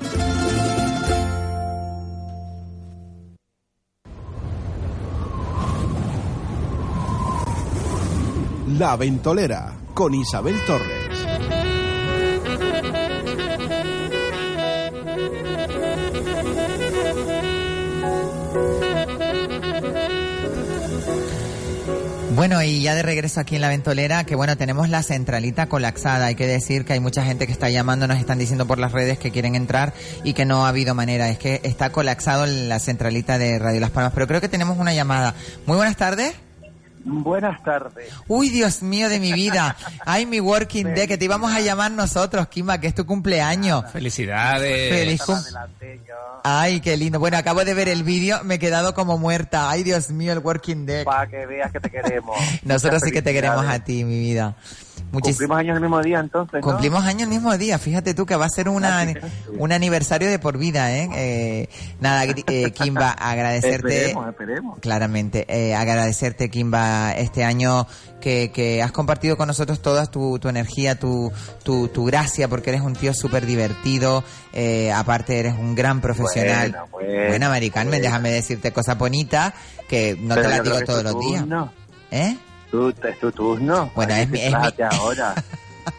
[8.68, 11.05] La Ventolera con Isabel Torres.
[22.36, 26.26] Bueno, y ya de regreso aquí en la ventolera, que bueno, tenemos la centralita colapsada.
[26.26, 28.91] Hay que decir que hay mucha gente que está llamando, nos están diciendo por las
[28.91, 29.93] redes que quieren entrar
[30.24, 31.30] y que no ha habido manera.
[31.30, 34.11] Es que está colapsado la centralita de Radio Las Palmas.
[34.16, 35.36] Pero creo que tenemos una llamada.
[35.68, 36.34] Muy buenas tardes.
[37.08, 38.12] Buenas tardes.
[38.28, 39.76] Uy, Dios mío de mi vida.
[40.06, 43.86] Ay, mi working day, que te íbamos a llamar nosotros, Kimba, que es tu cumpleaños.
[43.91, 44.91] Felicidades.
[44.91, 45.36] Feliz cum-
[46.43, 47.20] Ay, qué lindo.
[47.20, 49.70] Bueno, acabo de ver el vídeo, me he quedado como muerta.
[49.70, 51.06] Ay, Dios mío, el working day.
[51.06, 52.36] Para que veas que te queremos.
[52.64, 54.56] Nosotros sí que te queremos a ti, mi vida.
[55.16, 56.61] Muchis- Cumplimos años el mismo día entonces, ¿no?
[56.61, 59.05] Cumplimos años el mismo día, fíjate tú que va a ser una,
[59.57, 61.09] un aniversario de por vida, ¿eh?
[61.16, 63.95] Eh, nada, eh, Kimba, agradecerte.
[63.97, 64.80] Esperemos, esperemos.
[64.80, 67.88] Claramente, eh, agradecerte, Kimba, este año
[68.22, 71.32] que, que has compartido con nosotros toda tu, tu energía, tu,
[71.63, 76.76] tu, tu gracia, porque eres un tío súper divertido, eh, aparte eres un gran profesional.
[76.91, 79.53] Bueno, Buena, Mari Carmen, déjame decirte cosas bonitas
[79.88, 81.45] que no te las digo todos los días.
[82.11, 82.38] ¿Eh?
[82.76, 83.92] Tú, es tu turno.
[83.96, 85.34] Bueno, Ay, es mi- es mi- ahora.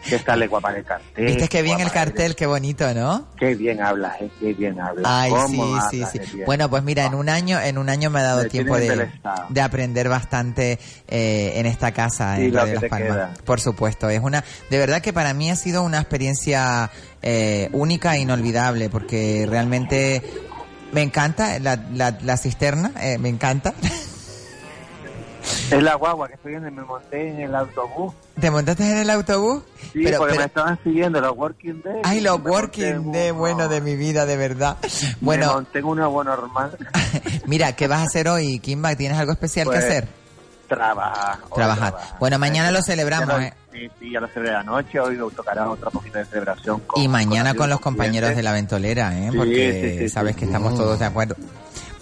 [0.09, 1.27] que sale guapa en el cartel.
[1.27, 3.29] Viste que bien el cartel, qué bonito, ¿no?
[3.39, 5.05] Qué bien hablas, eh, qué bien hablas.
[5.07, 6.41] Ay, ¿Cómo sí, hablas sí, sí.
[6.45, 9.09] Bueno, pues mira, en un año, en un año me ha dado Me tiempo de,
[9.49, 13.13] de aprender bastante eh, en esta casa, Y en Radio Las Palmas.
[13.13, 13.35] queda.
[13.45, 16.91] Por supuesto, es una, de verdad que para mí ha sido una experiencia
[17.23, 20.21] eh, única e inolvidable, porque realmente
[20.93, 23.73] me encanta la, la, la cisterna, eh, me encanta.
[25.71, 28.15] Es la guagua que estoy viendo, me monté en el autobús.
[28.41, 29.63] ¿Te montaste en el autobús?
[29.93, 32.01] Sí, Pero- porque pero- me estaban siguiendo los working days.
[32.05, 34.77] Ay, los Me monté working uno- bueno de mi vida, de verdad.
[34.83, 36.77] Me Bueno, monté en una buena normal.
[37.47, 38.95] mira, ¿qué vas a hacer hoy, Kimba?
[38.97, 40.09] ¿Tienes algo especial Pues, que hacer?
[40.69, 41.39] Trabajar.
[41.55, 41.91] Trabajar.
[41.93, 42.17] trabajar.
[42.19, 43.55] Bueno, mañana lo celebramos, ¿eh?
[43.73, 44.99] Sí, sí, ya lo celebré anoche.
[44.99, 46.81] Hoy tocará otra poquito de celebración.
[46.81, 49.29] Con, Y mañana con los amigos, compañeros de la ventolera, ¿eh?
[49.31, 50.51] Sí, Porque sí, sí, sabes sí, que sí.
[50.53, 51.37] estamos todos de acuerdo.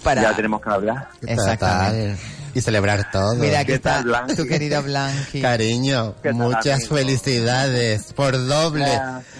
[0.03, 0.21] Para...
[0.23, 1.09] Ya tenemos que hablar.
[1.27, 2.17] Exactamente.
[2.55, 3.35] Y celebrar todo.
[3.35, 4.35] Mira, aquí ¿Qué está Blanqui?
[4.35, 5.41] tu querido Blanqui.
[5.41, 6.95] Cariño, ¿Qué tal, muchas amigo?
[6.95, 8.89] felicidades por doble.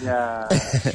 [0.02, 0.94] Gracias.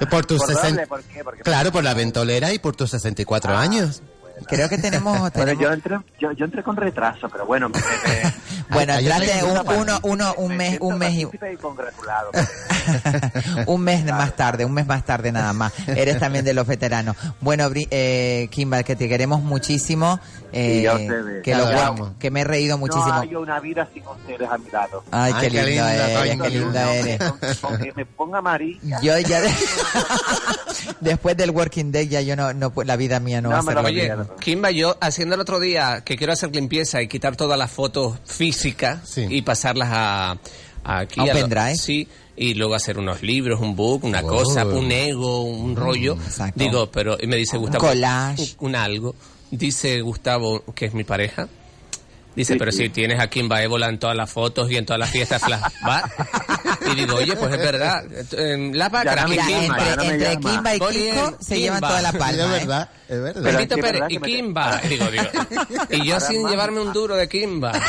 [0.10, 0.86] por tus ¿Por 60 doble?
[0.88, 1.24] ¿Por qué?
[1.24, 4.02] Porque- Claro, por la ventolera y por tus 64 Ah, años.
[4.46, 5.18] Creo que tenemos...
[5.20, 8.32] Bueno, tenemos- yo entré, yo, yo entré con retraso, pero bueno, me, me-
[8.70, 11.22] Bueno, Ay, ay, entraste ay, un, ay, uno, uno, un me mes, un mes y...
[11.22, 12.30] y congratulado.
[13.66, 15.72] un mes más tarde, un mes más tarde nada más.
[15.88, 17.16] Eres también de los veteranos.
[17.40, 20.20] Bueno, eh, Kimba, que te queremos muchísimo.
[20.52, 23.08] eh, Sí, que, lo que me he reído muchísimo.
[23.08, 25.02] No hay una vida sin ustedes a mi lado.
[25.10, 26.42] Ay, qué Ay, qué linda linda, eres, coño.
[26.44, 27.18] qué linda eres.
[27.18, 27.38] Con,
[27.70, 29.00] con que me ponga amarilla.
[29.02, 29.50] Yo ya de-
[31.00, 33.62] después del working day ya yo no, no la vida mía no, No, va a
[33.64, 34.29] ser lo lo Oye, mismo.
[34.38, 38.18] Kimba, yo haciendo el otro día que quiero hacer limpieza y quitar todas las fotos
[38.24, 39.26] físicas Sí.
[39.28, 40.30] y pasarlas a,
[40.84, 41.76] a aquí ¿A pendrive?
[41.76, 44.26] sí, y luego hacer unos libros, un book, una Oh.
[44.28, 46.14] cosa, un ego, un rollo.
[46.14, 46.54] exacto.
[46.58, 48.54] Digo, pero y me dice Gustavo, collage.
[48.60, 49.14] un, un algo.
[49.50, 51.48] Dice Gustavo, que es mi pareja.
[52.34, 52.84] Dice, Sí, pero sí.
[52.84, 56.80] si tienes a Kimba Ébola en todas las fotos y en todas las fiestas flashback.
[56.92, 58.04] y digo, oye, pues es verdad.
[58.32, 60.40] Eh, La vaca, no Kimba, entre, no.
[60.40, 62.66] Kimba y Kiko se llevan toda la palma, es ¿eh?
[62.66, 63.60] verdad, es verdad.
[63.60, 64.76] Es Pérez verdad y Kimba.
[64.88, 65.24] Digo, digo.
[65.90, 67.72] Y yo Ahora sin llevarme un duro de Kimba.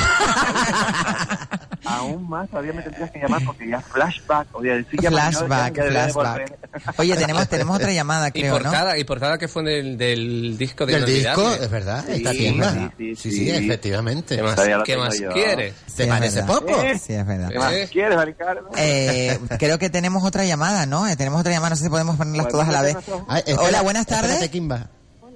[1.91, 4.47] Aún más, todavía me tendrías que llamar porque ya flashback.
[4.53, 6.99] O ya mañana Flashback, ya- flashback.
[6.99, 8.61] Oye, tenemos, tenemos otra llamada, Y creo, ¿no?
[8.61, 12.03] portada, y portada que fue del, del disco de Del disco, es verdad.
[12.05, 12.61] Sí, Está sí, sí,
[12.97, 13.49] Sí, sí, sí, sí.
[13.51, 14.35] efectivamente.
[14.35, 15.73] ¿Qué más, qué más quieres?
[15.95, 16.73] ¿Te parece poco?
[17.01, 17.49] Sí, es verdad.
[17.49, 17.89] ¿Qué más Eh.
[17.91, 18.69] quieres, Ricardo?
[18.77, 21.07] Eh, creo que tenemos otra llamada, ¿no?
[21.07, 22.97] Eh, tenemos otra llamada, no sé si podemos ponerlas Bueno, todas a la vez.
[23.27, 24.49] Ay, espera, Hola, buenas espérate, tardes.
[24.49, 24.87] Kimba.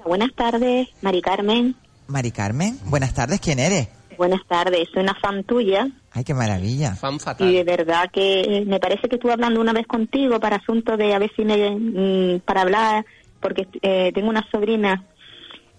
[0.05, 1.75] Buenas tardes, Mari Carmen.
[2.07, 3.87] Mari Carmen, buenas tardes, ¿quién eres?
[4.17, 6.95] Buenas tardes, soy una fan tuya Ay, qué maravilla.
[6.95, 7.63] Fan y de fatal.
[7.65, 11.29] verdad que me parece que estuve hablando una vez contigo para asunto de a ver
[11.35, 13.05] si me, mm, para hablar,
[13.41, 15.03] porque eh, tengo una sobrina,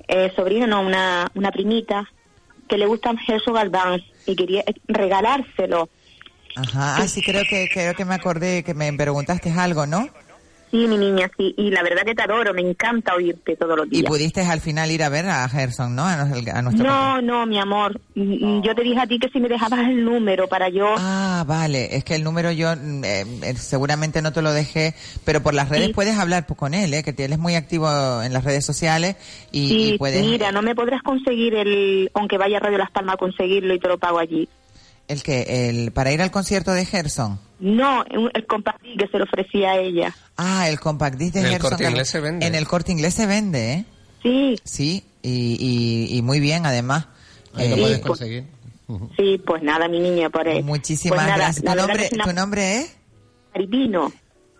[0.07, 2.07] eh, sobrina no, una, una primita
[2.69, 5.89] que le gusta Jesús Galván y quería eh, regalárselo.
[6.55, 10.07] Ajá, ah, sí, creo que, creo que me acordé que me preguntaste algo, ¿no?
[10.77, 13.87] Sí, mi niña, sí, y la verdad que te adoro, me encanta oírte todos los
[13.87, 14.05] Y días.
[14.05, 16.05] pudiste al final ir a ver a Gerson, ¿no?
[16.05, 19.49] A, nuestro No, no, mi amor, mm, yo te dije a ti que si me
[19.49, 20.95] dejabas el número para yo...
[20.99, 21.97] Ah, vale.
[21.97, 25.55] Es que el número yo mm, eh, eh, seguramente no te lo dejé, pero por
[25.55, 25.93] las redes Sí.
[25.95, 27.03] puedes hablar pues, con él, ¿eh?
[27.03, 27.89] que él es muy activo
[28.23, 29.17] en las redes sociales
[29.53, 30.21] y, Sí, y puedes...
[30.27, 33.79] mira, no me podrás conseguir el, aunque vaya a Radio Las Palmas a conseguirlo y
[33.81, 34.47] te lo pago allí.
[35.09, 37.39] El que, el, para ir al concierto de Gerson.
[37.59, 40.15] No, un- el compartir que se lo ofrecía a ella.
[40.37, 41.59] Ah, el compact disc de En el.
[41.59, 42.47] Corte Inglés se vende.
[42.47, 43.85] En el corte inglés se vende, ¿eh?
[44.23, 45.57] Sí, Sí, y,
[46.11, 47.07] y, y muy bien además.
[47.55, 48.45] Ahí lo Eh, puedes pues- conseguir.
[49.17, 50.63] sí, pues nada, mi niña, por eso.
[50.67, 51.65] Muchísimas Pues nada, gracias.
[51.65, 52.97] ¿Tu nombre, que es una- ¿Tu nombre es?
[53.55, 54.13] Maripino.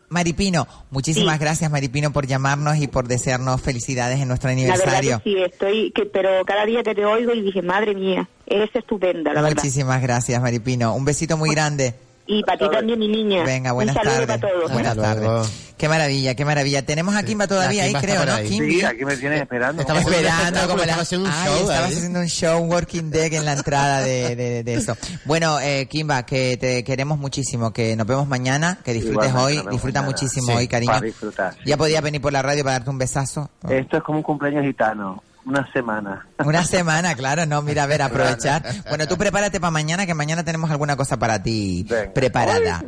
[0.09, 0.67] Maripino.
[0.91, 1.41] Muchísimas Sí.
[1.41, 5.21] gracias, Maripino, por llamarnos y por desearnos felicidades en nuestro La verdad aniversario.
[5.23, 8.71] que sí, estoy, que, pero cada día que te oigo y dije, madre mía, eres
[8.75, 9.57] estupenda, la verdad.
[9.57, 10.95] Muchísimas gracias, Maripino.
[10.95, 11.95] Un besito muy grande.
[12.29, 13.45] Y para ti también, mi niña.
[13.45, 14.41] Venga, buenas Un saludo tardes.
[14.41, 14.73] para todos.
[14.73, 15.51] Buenas tardes.
[15.77, 16.83] Qué maravilla, qué maravilla.
[16.87, 18.33] Tenemos a Kimba todavía ahí, Kimba creo, ¿no?
[18.33, 18.49] ahí.
[18.49, 18.81] Kimbi.
[18.81, 19.85] Sí, aquí me tienes esperando.
[19.87, 20.95] Un Esperando como la...
[20.95, 21.95] haciendo un Ay, show estabas ahí.
[21.97, 24.97] haciendo un show, un working deck en la entrada de, de- de eso.
[25.27, 29.73] Bueno, eh, Kimba, que te queremos muchísimo, que nos vemos mañana, que disfrutes Igualmente, hoy,
[29.73, 30.13] disfruta mañana.
[30.19, 30.93] muchísimo Sí, hoy, cariño.
[30.93, 31.61] para disfrutar, sí.
[31.67, 33.51] Ya podías venir por la radio para darte un besazo.
[33.69, 35.23] Esto es como un cumpleaños gitano.
[35.47, 36.27] Una semana.
[36.45, 38.65] Una semana, claro, no, mira, a ver, aprovechar.
[38.89, 42.83] Bueno, tú prepárate para mañana, que mañana tenemos alguna cosa para ti preparada.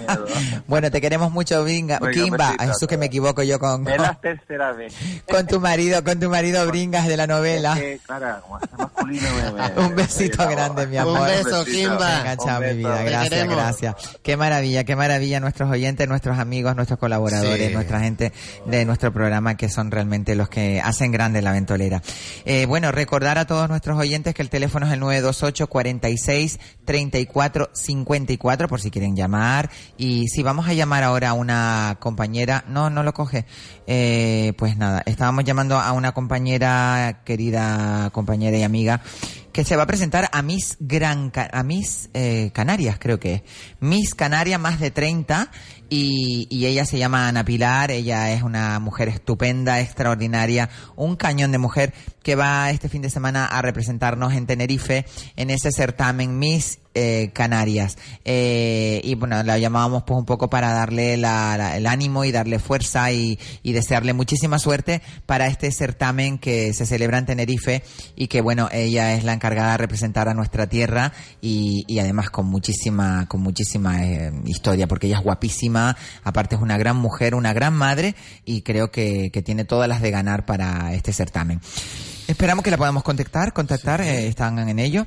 [0.66, 2.46] bueno, te queremos mucho, Bringa, Venga, Kimba.
[2.52, 2.64] besito.
[2.72, 4.94] Jesús, que me equivoco yo con, Es la tercera vez.
[5.30, 7.72] con tu marido, con tu marido Bringas de la novela.
[7.74, 8.42] Es que, claro,
[8.78, 11.20] masculino, me- me- Un besito grande, mi amor.
[11.20, 12.18] Un beso, Kimba.
[12.18, 13.02] Venga, chao, mi vida.
[13.02, 13.94] Gracias, gracias.
[14.22, 17.74] Qué maravilla, qué maravilla nuestros oyentes, nuestros amigos, nuestros colaboradores, Sí.
[17.74, 18.32] nuestra gente
[18.66, 21.95] de nuestro programa que son realmente los que hacen grande la ventolera.
[22.44, 27.70] Eh, bueno, recordar a todos nuestros oyentes que el teléfono es el 928 46 34
[27.72, 29.70] 54 por si quieren llamar.
[29.96, 33.46] Y si vamos a llamar ahora a una compañera, no, no lo coge.
[33.86, 39.02] Eh, pues nada, estábamos llamando a una compañera, querida compañera y amiga,
[39.52, 43.42] que se va a presentar a Miss Gran a Miss eh, Canarias, creo que es.
[43.80, 45.50] Miss Canarias más de 30
[45.88, 51.52] y, y ella se llama Ana Pilar, ella es una mujer estupenda, extraordinaria, un cañón
[51.52, 55.06] de mujer que va este fin de semana a representarnos en Tenerife
[55.36, 57.98] en ese certamen Miss eh, Canarias.
[58.24, 62.32] Eh, y bueno, la llamábamos pues un poco para darle la- la- el ánimo y
[62.32, 67.82] darle fuerza y, y desearle muchísima suerte para este certamen que se celebra en Tenerife
[68.16, 72.30] y que bueno, ella es la encargada de representar a nuestra tierra y, y además
[72.30, 77.34] con muchísima, con muchísima eh, historia porque ella es guapísima, aparte es una gran mujer,
[77.34, 78.14] una gran madre
[78.46, 81.60] y creo que, que tiene todas las de ganar para este certamen.
[82.26, 85.06] Esperamos que la podamos contactar, contactar, eh, están en ello.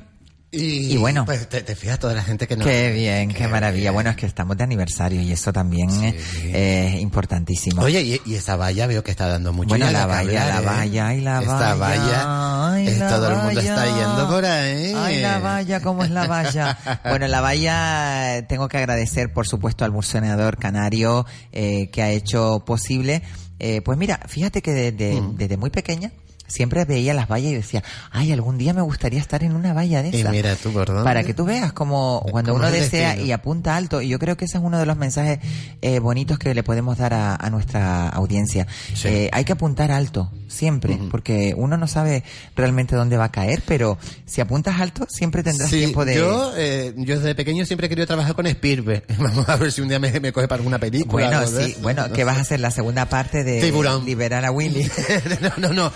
[0.52, 1.24] Y, Y bueno.
[1.24, 2.66] Pues te, te fijas toda la gente que nos...
[2.66, 3.92] Qué bien, qué, maravilla.
[3.92, 7.82] Bueno, es que estamos de aniversario y eso también eh, es importantísimo.
[7.82, 10.60] Oye, y, y esa valla veo que está dando mucho Bueno, la qué valla, la
[10.60, 10.64] ¿eh?
[10.64, 13.96] valla, y la Esta valla, valla, ay, eh, la todo el mundo está valla.
[13.96, 14.92] yendo por ahí.
[14.96, 16.78] Ay, la valla, ¿cómo es la valla?
[17.04, 22.10] bueno, la valla, eh, tengo que agradecer, por supuesto, al buceador canario eh, que ha
[22.10, 23.22] hecho posible.
[23.60, 25.36] Eh, pues mira, fíjate que desde, Mm.
[25.36, 26.10] desde muy pequeña
[26.50, 30.02] siempre veía las vallas y decía, ay, algún día me gustaría estar en una valla
[30.02, 30.30] de Y esa.
[30.30, 30.72] mira tú.
[30.72, 33.26] Para que tú veas como cuando uno desea destino.
[33.28, 35.38] y apunta alto, y yo creo que ese es uno de los mensajes
[35.82, 38.66] eh, bonitos que le podemos dar a, a nuestra audiencia.
[39.04, 42.24] Eh, hay que apuntar alto, siempre, porque uno no sabe
[42.56, 43.96] realmente dónde va a caer, pero
[44.26, 46.14] si apuntas alto, siempre tendrás Sí, tiempo de...
[46.16, 49.04] yo, eh, yo desde pequeño siempre he querido trabajar con Spielberg.
[49.18, 51.40] Vamos a ver si un día me, me coge para alguna película.
[51.40, 54.04] Bueno, sí, bueno, que vas a hacer la segunda parte de Tiburón.
[54.04, 54.90] liberar a Willy.
[55.40, 55.92] no, no, no.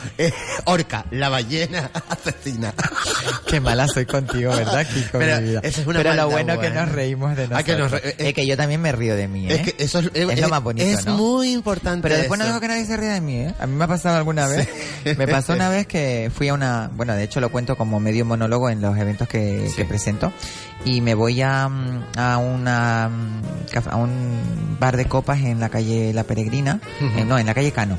[0.59, 2.73] Eh, Orca, la ballena asesina.
[3.47, 5.19] Qué mala soy contigo, ¿verdad, Kiko?
[5.19, 5.61] Pero mi vida?
[5.63, 6.85] esa es una Pero lo bueno es que buena.
[6.87, 7.65] nos reímos de Ah, nosotros.
[7.65, 9.55] que nos re- es que yo también me río de mí, ¿eh?
[9.55, 11.17] Es que eso es, Es lo más bonito, Es ¿no?
[11.17, 12.03] muy importante.
[12.09, 13.55] Pero después no dejo que nadie se ría de mí, ¿eh?
[13.59, 14.69] A mí me ha pasado alguna vez.
[15.17, 16.91] Me pasó una vez que fui a una...
[16.95, 20.33] Bueno, de hecho lo cuento como medio monólogo en los eventos que, que presento.
[20.85, 21.65] Y me voy a,
[22.17, 26.81] a una a un bar de copas en la calle La Peregrina.
[27.17, 27.99] Eh, no, en la calle Cano.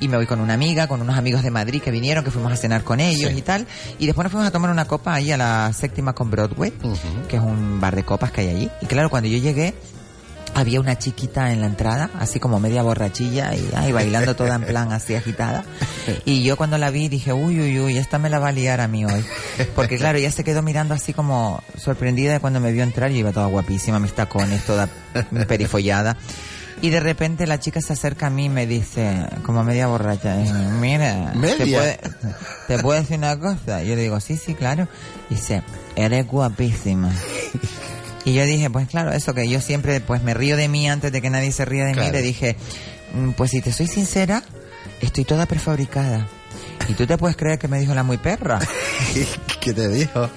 [0.00, 2.50] Y me voy con una amiga, con unos amigos de Madrid que vinieron, que fuimos
[2.52, 3.38] a cenar con ellos Sí.
[3.38, 3.66] y tal.
[3.98, 6.72] Y después nos fuimos a tomar una copa ahí a la séptima con Broadway,
[7.28, 8.70] que es un bar de copas que hay allí.
[8.80, 9.74] Y claro, cuando yo llegué,
[10.54, 14.62] había una chiquita en la entrada, así como media borrachilla y ay, bailando toda en
[14.64, 15.64] plan así agitada.
[16.24, 18.80] Y yo cuando la vi dije, uy, uy, uy, esta me la va a liar
[18.80, 19.24] a mí hoy.
[19.76, 23.18] Porque claro, ella se quedó mirando así como sorprendida de cuando me vio entrar y
[23.18, 24.88] iba toda guapísima, mis tacones, toda
[25.46, 26.16] perifollada.
[26.82, 30.40] Y de repente la chica se acerca a mí y me dice, como media borracha,
[30.40, 30.50] eh,
[30.80, 31.98] mira, ¿te puede,
[32.68, 33.82] ¿te puedo decir una cosa?
[33.82, 34.88] Yo le digo, sí, sí, claro.
[35.28, 35.62] Dice,
[35.96, 37.12] eres guapísima.
[38.22, 41.10] Y yo dije, pues claro, eso que yo siempre pues me río de mí antes
[41.10, 41.96] de que nadie se ría de mí.
[41.96, 42.12] Claro.
[42.12, 42.54] Le dije,
[43.14, 44.42] "Mm, pues si te soy sincera,
[45.00, 46.26] estoy toda prefabricada.
[46.86, 48.58] Y tú te puedes creer que me dijo la muy perra.
[49.60, 50.28] ¿Qué te dijo?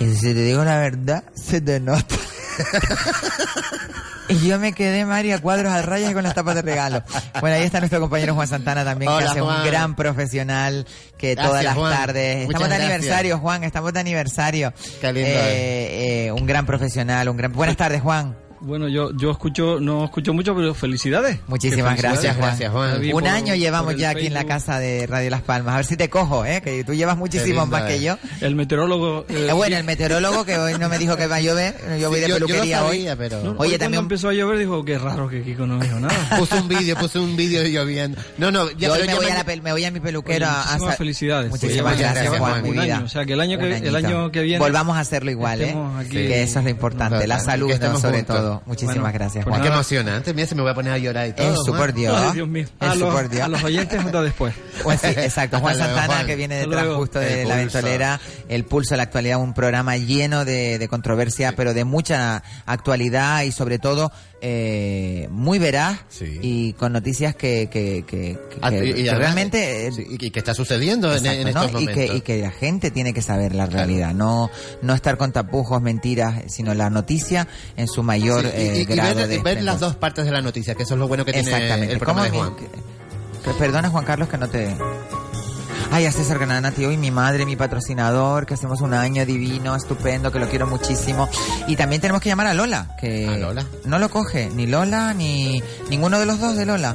[0.00, 2.16] Y si te digo la verdad, se te nota.
[4.28, 7.02] Y yo me quedé, María, cuadros al rayas y con las tapas de regalo.
[7.40, 9.60] Bueno, ahí está nuestro compañero Juan Santana también, Hola, que hace Juan.
[9.60, 11.92] un gran profesional, que Gracias, todas las Juan.
[11.96, 12.36] tardes...
[12.46, 12.94] Muchas Estamos de gracias.
[12.94, 14.72] aniversario, Juan, estamos de aniversario.
[15.00, 17.52] Qué lindo Eh, eh, un gran profesional, un gran...
[17.52, 18.36] Buenas tardes, Juan.
[18.60, 21.38] Bueno, yo yo escucho, no escucho mucho, pero felicidades.
[21.46, 22.58] Muchísimas gracias, Juan.
[22.92, 25.74] David, Un por- año llevamos ya aquí en la casa de Radio Las Palmas.
[25.74, 26.60] A ver si te cojo, ¿eh?
[26.62, 28.16] Que tú llevas muchísimo más que yo.
[28.40, 29.24] El meteorólogo.
[29.28, 31.74] eh, Eh, bueno, el meteorólogo que hoy no me dijo que va a llover.
[32.00, 33.16] Yo voy Sí, de yo- yo lo peluquería sabía, hoy.
[33.18, 35.78] pero- No, hoy Oye, cuando también empezó a llover dijo que raro que Kiko no
[35.78, 36.14] dijo nada.
[36.38, 38.20] Puse un vídeo, puse un vídeo lloviendo.
[38.38, 40.00] No, no, ya, Yo hoy me ya voy, a la pel- me voy a mi
[40.00, 41.50] peluquero Oye, a muchísimas felicidades.
[41.50, 44.42] Muchísimas gracias, gracias, Juan, Un año, o sea, que el año que- el año que
[44.42, 45.76] viene Volvamos a hacerlo igual, ¿eh?
[46.10, 47.26] Que eso es lo importante.
[47.26, 48.47] La salud, sobre juntos.
[48.48, 48.62] Todo.
[48.66, 49.62] Muchísimas Bueno, gracias, pues Juan.
[49.62, 50.34] Qué emocionante.
[50.34, 51.52] Mira, se me voy a poner a llorar y todo.
[51.52, 51.78] Eso, Juan.
[51.78, 52.16] por Dios.
[52.18, 52.66] Ay, Dios mío.
[52.80, 53.42] A Eso, los, por Dios.
[53.44, 54.54] a los oyentes hasta después.
[54.82, 55.58] Pues sí, exacto.
[55.58, 56.26] Juan luego, Santana, Juan.
[56.26, 56.98] que viene detrás luego.
[57.00, 57.78] justo de El la Pulso.
[57.78, 62.42] ventolera, El Pulso de la Actualidad, un programa lleno de, de controversia, pero de mucha
[62.64, 68.72] actualidad y sobre todo eh, muy veraz y con noticias que, que, que, que- Ah,
[68.72, 69.86] y- y que realmente...
[69.88, 71.62] eh, sí, y, y que está sucediendo en, Exacto, en ¿no?
[71.64, 71.94] estos y, momentos.
[72.10, 74.50] que, y que la gente tiene que saber la realidad, no
[74.82, 78.80] no estar con tapujos, mentiras, sino la noticia en su mayor Sí, y- eh, y,
[78.80, 81.00] y grado ver, de y ver las dos partes de la noticia, que eso es
[81.00, 81.92] lo bueno que tiene Exactamente.
[81.94, 83.58] el programa de ¿Cómo Juan.
[83.58, 84.68] Perdona, Juan Carlos, que no te...
[85.90, 90.30] Ay, a César Granati, hoy mi madre, mi patrocinador, que hacemos un año divino, estupendo,
[90.30, 91.28] que lo quiero muchísimo.
[91.66, 93.64] Y también tenemos que llamar a Lola, que ¿A Lola?
[93.84, 96.94] no lo coge, ni Lola, ni ninguno de los dos de Lola.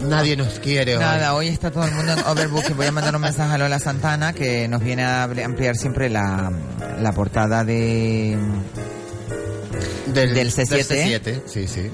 [0.00, 1.00] Nadie nos quiere hoy.
[1.02, 2.76] Nada, hoy está todo el mundo en overbooking.
[2.76, 6.50] Voy a mandar un mensaje a Lola Santana que nos viene a ampliar siempre la,
[7.00, 8.36] la portada de
[10.12, 10.84] Del, del C7.
[11.22, 11.90] C7, sí, sí.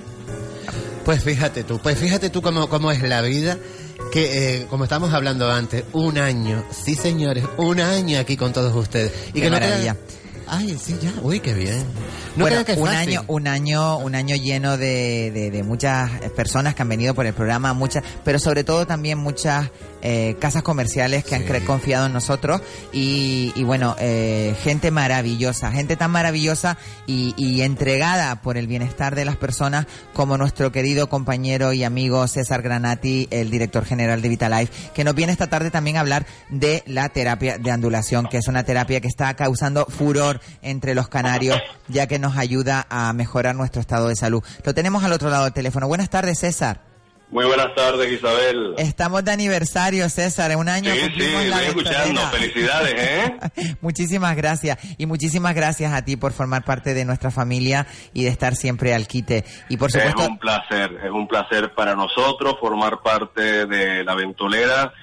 [1.04, 3.58] Pues fíjate tú, pues fíjate tú cómo, cómo es la vida,
[4.12, 8.74] que eh, como estábamos hablando antes, un año, sí señores, un año aquí con todos
[8.74, 9.12] ustedes.
[9.28, 9.94] Y Qué que no maravilla.
[9.94, 9.98] crean-
[10.50, 11.84] Ay, sí, ya, uy, qué bien.
[12.38, 12.98] No bueno, crean que es un fácil.
[13.18, 17.26] año, un año, un año lleno de, de, de muchas personas que han venido por
[17.26, 19.70] el programa, muchas, pero sobre todo también muchas
[20.02, 22.60] eh, casas comerciales que han cre- confiado en nosotros
[22.92, 29.14] y, y bueno, eh, gente maravillosa, gente tan maravillosa y, y entregada por el bienestar
[29.14, 34.28] de las personas como nuestro querido compañero y amigo César Granati, el director general de
[34.28, 38.36] Vitalife, que nos viene esta tarde también a hablar de la terapia de andulación, que
[38.38, 41.58] es una terapia que está causando furor entre los canarios,
[41.88, 44.42] ya que nos ayuda a mejorar nuestro estado de salud.
[44.64, 45.88] Lo tenemos al otro lado del teléfono.
[45.88, 46.88] Buenas tardes, César.
[47.30, 48.74] Muy buenas tardes, Isabel.
[48.78, 50.50] Estamos de aniversario, César.
[50.50, 52.22] En un año Sí, sí, la estoy escuchando.
[52.28, 53.76] Felicidades, ¿eh?
[53.82, 54.78] Muchísimas gracias.
[54.96, 58.94] Y muchísimas gracias a ti por formar parte de nuestra familia y de estar siempre
[58.94, 59.44] al quite.
[59.68, 64.14] Y por supuesto, Es un placer, es un placer para nosotros formar parte de La
[64.14, 64.94] Ventolera,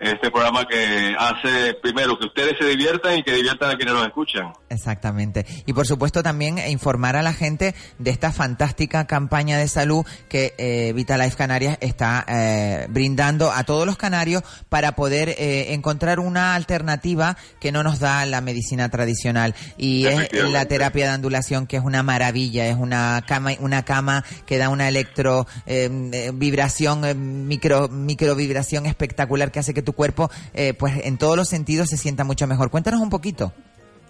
[0.00, 4.06] este programa que hace, primero, que ustedes se diviertan y que diviertan a quienes nos
[4.06, 4.52] escuchan.
[4.68, 5.44] Exactamente.
[5.66, 10.54] Y por supuesto también informar a la gente de esta fantástica campaña de salud que
[10.58, 16.54] eh, Vitalife Canarias está eh, brindando a todos los canarios para poder eh, encontrar una
[16.54, 21.76] alternativa que no nos da la medicina tradicional y es la terapia de andulación que
[21.76, 27.04] es una maravilla, es una cama una cama que da una electro eh, eh, vibración
[27.04, 31.48] eh, micro micro vibración espectacular que hace que tu cuerpo eh, pues en todos los
[31.48, 32.70] sentidos se sienta mucho mejor.
[32.70, 33.52] Cuéntanos un poquito.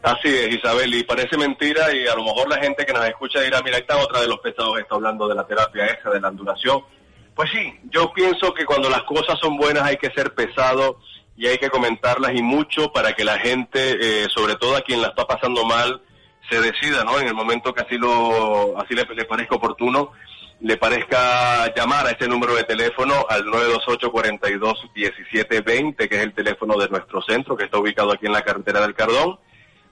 [0.03, 3.41] Así es, Isabel, y parece mentira y a lo mejor la gente que nos escucha
[3.41, 6.29] dirá, mira, esta otra de los pesados está hablando de la terapia esa, de la
[6.29, 6.83] andulación.
[7.35, 10.99] Pues sí, yo pienso que cuando las cosas son buenas hay que ser pesado
[11.37, 15.03] y hay que comentarlas y mucho para que la gente, eh, sobre todo a quien
[15.03, 16.01] la está pasando mal,
[16.49, 17.19] se decida, ¿no?
[17.21, 20.13] En el momento que así lo, así le, le parezca oportuno,
[20.61, 26.89] le parezca llamar a ese número de teléfono al 928-42-1720, que es el teléfono de
[26.89, 29.39] nuestro centro, que está ubicado aquí en la carretera del Cardón,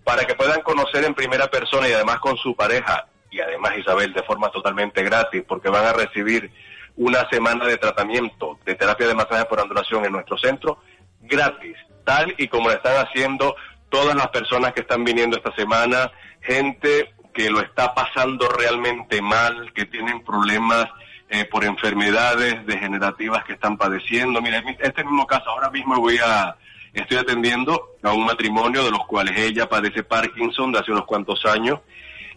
[0.05, 4.13] para que puedan conocer en primera persona y además con su pareja, y además Isabel,
[4.13, 6.51] de forma totalmente gratis, porque van a recibir
[6.97, 10.83] una semana de tratamiento de terapia de masaje por ondulación en nuestro centro,
[11.23, 13.57] gratis, tal y como están haciendo
[13.89, 16.13] todas las personas que están viniendo esta semana,
[16.43, 20.89] gente que lo está pasando realmente mal, que tienen problemas
[21.29, 24.43] eh, por enfermedades degenerativas que están padeciendo.
[24.43, 26.57] Mira, este mismo caso, ahora mismo voy a,
[26.93, 31.47] estoy atendiendo a un matrimonio de los cuales ella padece Parkinson de hace unos cuantos
[31.47, 31.79] años,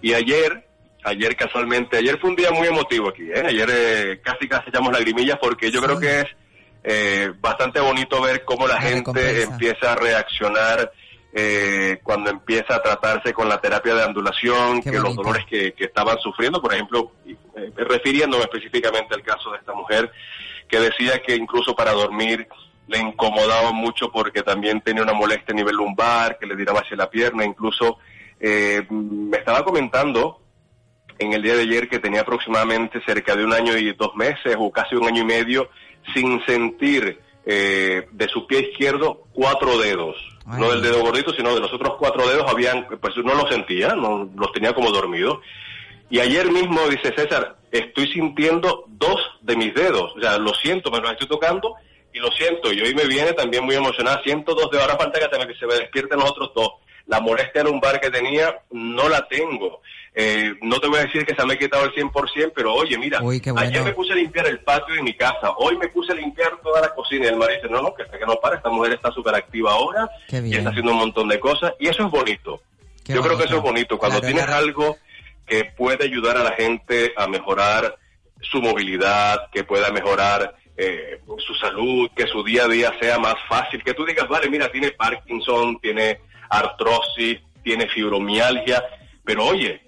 [0.04, 0.68] y ayer,
[1.04, 3.44] ayer casualmente, ayer fue un día muy emotivo aquí, ¿eh?
[3.44, 6.28] ayer eh, casi casi echamos lagrimillas porque yo creo que es
[6.84, 9.52] eh, bastante bonito ver cómo la, gente recompensa.
[9.52, 10.92] empieza a reaccionar
[11.34, 15.74] eh, cuando empieza a tratarse con la terapia de andulación, Qué que los dolores que,
[15.74, 20.12] que estaban sufriendo, por ejemplo, eh, refiriéndome específicamente al caso de esta mujer,
[20.68, 22.48] que decía que incluso para dormir
[22.88, 26.98] le incomodaba mucho porque también tenía una molestia a nivel lumbar, que le tiraba hacia
[26.98, 28.00] la pierna, incluso
[28.40, 30.42] eh, me estaba comentando
[31.18, 34.56] en el día de ayer que tenía aproximadamente cerca de un año y dos meses
[34.58, 35.70] o casi un año y medio
[36.14, 40.16] sin sentir eh, de su pie izquierdo cuatro dedos.
[40.46, 43.96] No del dedo gordito, sino de los otros cuatro dedos habían, pues no los sentía,
[43.96, 45.40] no los tenía como dormidos.
[46.10, 50.14] Y ayer mismo, dice César, estoy sintiendo dos de mis dedos.
[50.16, 51.76] O sea, lo siento, me los estoy tocando
[52.14, 52.74] y lo siento.
[52.74, 54.22] Y hoy me viene también muy emocionada.
[54.24, 54.86] Siento dos dedos.
[54.86, 56.70] Ahora falta que, que se me despierten los otros dos.
[57.08, 59.82] La molestia lumbar que tenía no la tengo.
[60.14, 62.98] Eh, no te voy a decir que se me ha quitado el 100%, pero oye,
[62.98, 63.66] mira, Uy, qué bueno.
[63.68, 65.52] ayer me puse a limpiar el patio de mi casa.
[65.58, 67.26] Hoy me puse a limpiar toda la cocina.
[67.26, 68.58] Y el marido dice, no, no, que hasta que no para.
[68.58, 71.74] Esta mujer está súper activa ahora y está haciendo un montón de cosas.
[71.80, 72.62] Y eso es bonito.
[73.06, 73.98] Qué Yo creo que eso es bonito.
[73.98, 74.66] Cuando Claro, tienes claro.
[74.66, 74.98] algo
[75.48, 77.98] que puede ayudar a la gente a mejorar
[78.42, 83.36] su movilidad, que pueda mejorar eh, su salud, que su día a día sea más
[83.48, 88.84] fácil, que tú digas, vale, mira, tiene Parkinson, tiene artrosis, tiene fibromialgia,
[89.24, 89.82] pero oye,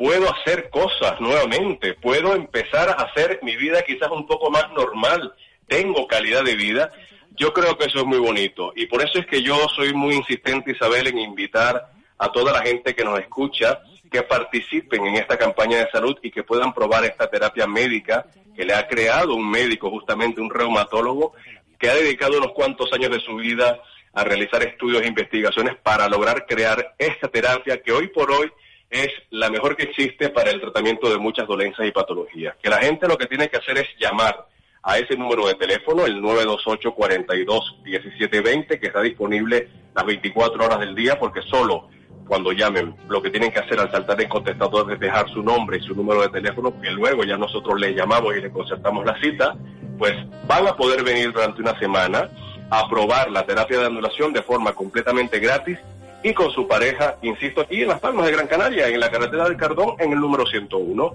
[0.00, 5.34] puedo hacer cosas nuevamente, puedo empezar a hacer mi vida quizás un poco más normal,
[5.68, 6.90] tengo calidad de vida.
[7.36, 10.14] Yo creo que eso es muy bonito y por eso es que yo soy muy
[10.14, 15.36] insistente, Isabel, en invitar a toda la gente que nos escucha que participen en esta
[15.36, 18.24] campaña de salud y que puedan probar esta terapia médica
[18.56, 21.34] que le ha creado un médico, justamente un reumatólogo,
[21.78, 23.78] que ha dedicado unos cuantos años de su vida
[24.14, 28.50] a realizar estudios e investigaciones para lograr crear esta terapia que hoy por hoy
[28.90, 32.56] es la mejor que existe para el tratamiento de muchas dolencias y patologías.
[32.60, 34.48] Que la gente lo que tiene que hacer es llamar
[34.82, 41.16] a ese número de teléfono, el 928-42-1720, que está disponible las 24 horas del día,
[41.18, 41.88] porque solo
[42.26, 45.78] cuando llamen, lo que tienen que hacer al saltar el contestador es dejar su nombre
[45.78, 49.20] y su número de teléfono, que luego ya nosotros le llamamos y le concertamos la
[49.20, 49.56] cita,
[49.98, 50.14] pues
[50.46, 52.30] van a poder venir durante una semana
[52.70, 55.76] a probar la terapia de anulación de forma completamente gratis
[56.22, 59.44] y con su pareja, insisto, aquí en Las Palmas de Gran Canaria, en la carretera
[59.44, 61.14] del Cardón, en el número 101,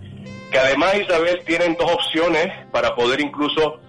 [0.52, 3.80] que además, Isabel, tienen dos opciones para poder incluso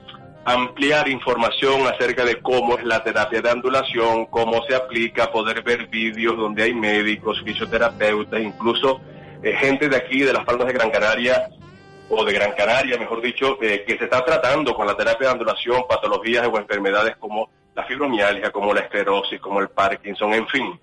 [0.45, 5.89] ampliar información acerca de cómo es la terapia de andulación, cómo se aplica, poder ver
[5.89, 9.01] vídeos donde hay médicos, fisioterapeutas, incluso
[9.43, 11.49] eh, gente de aquí, de las Palmas de Gran Canaria,
[12.09, 15.33] o de Gran Canaria, mejor dicho, eh, que se está tratando con la terapia de
[15.33, 20.81] andulación, patologías o enfermedades como la fibromialgia, como la esclerosis, como el Parkinson, en fin.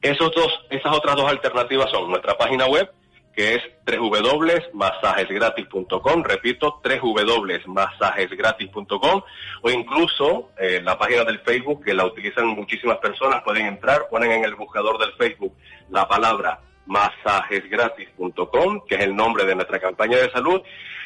[0.00, 2.90] Esos dos, esas otras dos alternativas son nuestra página web,
[3.34, 9.22] que es www.masajesgratis.com, repito, www.masajesgratis.com,
[9.62, 14.32] o incluso eh, la página del Facebook, que la utilizan muchísimas personas, pueden entrar, ponen
[14.32, 15.54] en el buscador del Facebook
[15.90, 20.62] la palabra masajesgratis.com, que es el nombre de nuestra campaña de salud,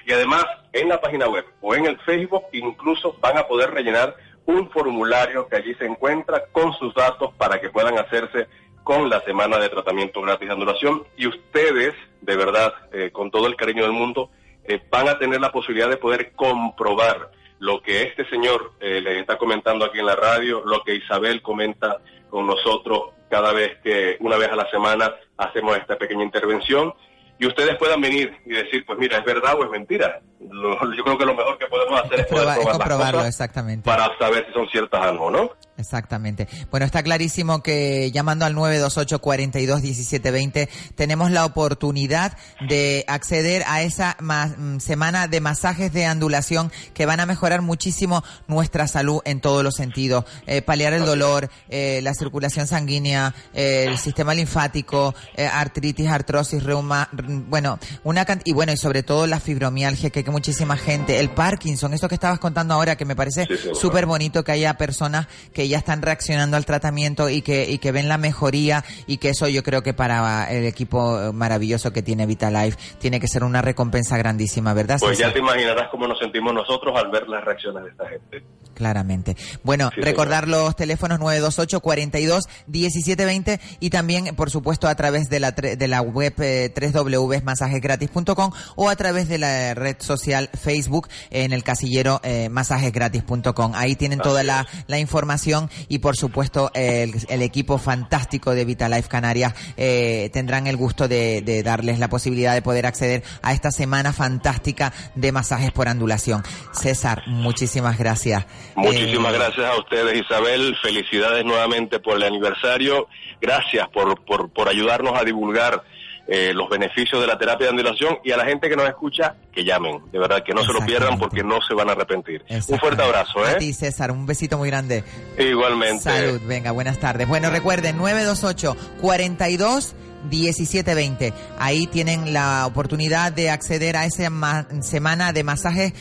[0.07, 4.17] y además en la página web o en el Facebook incluso van a poder rellenar
[4.47, 8.49] un formulario que allí se encuentra con sus datos para que puedan hacerse
[8.85, 13.47] con la semana de tratamiento gratis de anulación y ustedes, de verdad, eh, con todo
[13.47, 14.31] el cariño del mundo,
[14.65, 19.19] eh, van a tener la posibilidad de poder comprobar lo que este señor eh, les
[19.19, 21.99] está comentando aquí en la radio, lo que Isabel comenta
[22.29, 26.93] con nosotros cada vez que, una vez a la semana, hacemos esta pequeña intervención
[27.39, 30.21] y ustedes puedan venir y decir, pues mira, es verdad o es mentira.
[30.51, 33.85] Lo- yo creo que lo mejor que podemos hacer es, poder es comprobarlo, exactamente.
[33.89, 35.51] para saber si son ciertas o no.
[35.79, 36.47] Exactamente.
[36.71, 42.37] Bueno, está clarísimo que llamando al 928 42 1720 tenemos la oportunidad
[42.69, 47.63] de acceder a esa ma- mm, semana de masajes de andulación que van a mejorar
[47.63, 50.25] muchísimo nuestra salud en todos los sentidos.
[50.47, 56.63] Eh, paliar el dolor, eh, la circulación sanguínea, eh, el sistema linfático, eh, artritis, artrosis,
[56.63, 61.31] reuma, bueno, una can- y bueno, y sobre todo la fibromialgia que muchísima gente, el
[61.31, 65.29] Parkinson, esto que estabas contando ahora que me parece sí, súper bonito que haya personas
[65.53, 69.29] que ya están reaccionando al tratamiento y que, y que ven la mejoría y que
[69.29, 73.63] eso yo creo que para el equipo maravilloso que tiene Vitalife tiene que ser una
[73.63, 74.99] recompensa grandísima, ¿verdad?
[75.01, 78.43] Pues ya te imaginarás cómo nos sentimos nosotros al ver las reacciones de esta gente.
[78.75, 79.37] Claramente.
[79.63, 85.41] Bueno, Sí, recordar los teléfonos 928 42 1720 y también, por supuesto, a través de
[85.41, 91.53] la, de la web eh, www.masajesgratis.com o a través de la red social Facebook en
[91.53, 93.73] el casillero eh, masajesgratis.com.
[93.75, 99.09] Ahí tienen toda la, la información y, por supuesto, el, el equipo fantástico de Vitalife
[99.09, 103.71] Canarias eh, tendrán el gusto de, de darles la posibilidad de poder acceder a esta
[103.71, 106.43] semana fantástica de masajes por andulación.
[106.73, 108.47] César, muchísimas gracias.
[108.77, 110.77] Muchísimas Eh, gracias a ustedes, Isabel.
[110.83, 113.09] Felicidades nuevamente por el aniversario.
[113.41, 115.83] Gracias por, por, por ayudarnos a divulgar
[116.27, 119.35] eh, los beneficios de la terapia de andulación y a la gente que nos escucha,
[119.53, 120.01] que llamen.
[120.13, 122.45] De verdad, que no se lo pierdan porque no se van a arrepentir.
[122.49, 123.57] Un fuerte abrazo, A ¿eh?
[123.59, 125.05] ti, César, un besito muy grande.
[125.39, 126.05] Igualmente.
[126.05, 127.29] Salud, venga, buenas tardes.
[127.29, 129.95] Bueno, recuerden, 928 42
[130.31, 131.33] 1720.
[131.59, 135.93] Ahí tienen la oportunidad de acceder a esa ma- semana de masajes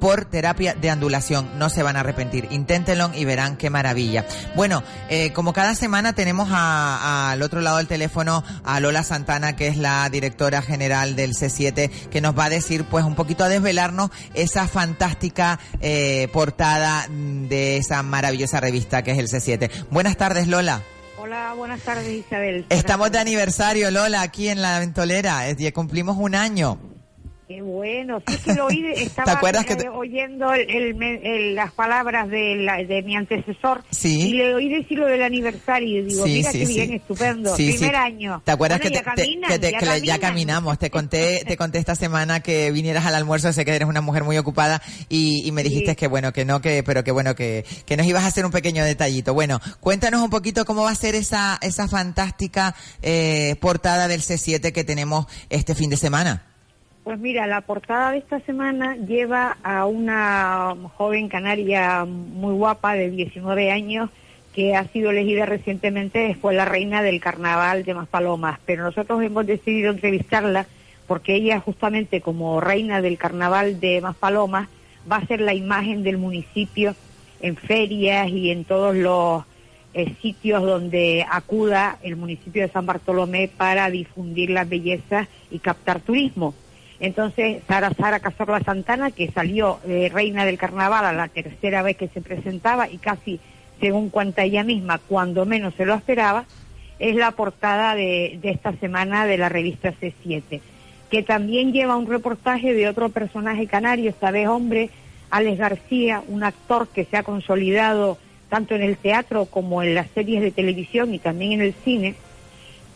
[0.00, 1.58] por terapia de andulación.
[1.58, 2.48] No se van a arrepentir.
[2.50, 4.26] Inténtenlo y verán qué maravilla.
[4.56, 9.68] Bueno, eh, como cada semana tenemos al otro lado del teléfono a Lola Santana, que
[9.68, 13.48] es la directora general del C7, que nos va a decir, pues, un poquito a
[13.48, 19.70] desvelarnos esa fantástica eh, portada de esa maravillosa revista que es el C7.
[19.90, 20.82] Buenas tardes, Lola.
[21.20, 22.64] Hola, buenas tardes Isabel.
[22.68, 25.46] Estamos de aniversario, Lola, aquí en la Ventolera.
[25.74, 26.78] Cumplimos un año.
[27.48, 31.54] Qué bueno, sí que lo oí, estaba acuerdas que eh, te- oyendo el- el el-
[31.54, 34.20] las palabras de, la- de mi antecesor Sí.
[34.28, 37.56] y le oí decir lo del aniversario y digo, Sí, mira sí, qué bien, estupendo,
[37.56, 38.42] Sí, primer año.
[38.44, 40.78] ¿Te acuerdas Bueno, que, ya te- te- caminan, que te- ya que ya caminamos?
[40.78, 44.24] Te conté, te conté esta semana que vinieras al almuerzo, sé que eres una mujer
[44.24, 47.64] muy ocupada y, y me dijiste que bueno, que no, que, pero que bueno, que,
[47.86, 49.32] que nos ibas a hacer un pequeño detallito.
[49.32, 54.70] Bueno, cuéntanos un poquito cómo va a ser esa, esa fantástica eh, portada del C7
[54.70, 56.42] que tenemos este fin de semana.
[57.08, 63.08] Pues mira, la portada de esta semana lleva a una joven canaria muy guapa de
[63.08, 64.10] 19 años
[64.54, 69.46] que ha sido elegida recientemente, fue la reina del carnaval de Maspalomas, pero nosotros hemos
[69.46, 70.66] decidido entrevistarla
[71.06, 74.68] porque ella justamente como reina del carnaval de Maspalomas
[75.10, 76.94] va a ser la imagen del municipio
[77.40, 79.44] en ferias y en todos los
[79.94, 86.00] eh, sitios donde acuda el municipio de San Bartolomé para difundir las bellezas y captar
[86.00, 86.52] turismo.
[87.00, 91.96] Entonces, Sara, Sara Cazorla Santana, que salió eh, reina del carnaval a la tercera vez
[91.96, 93.38] que se presentaba y casi,
[93.80, 96.44] según cuenta ella misma, cuando menos se lo esperaba,
[96.98, 100.60] es la portada de, de esta semana de la revista C7,
[101.10, 104.90] que también lleva un reportaje de otro personaje canario, esta vez hombre,
[105.30, 108.18] Alex García, un actor que se ha consolidado
[108.48, 112.14] tanto en el teatro como en las series de televisión y también en el cine.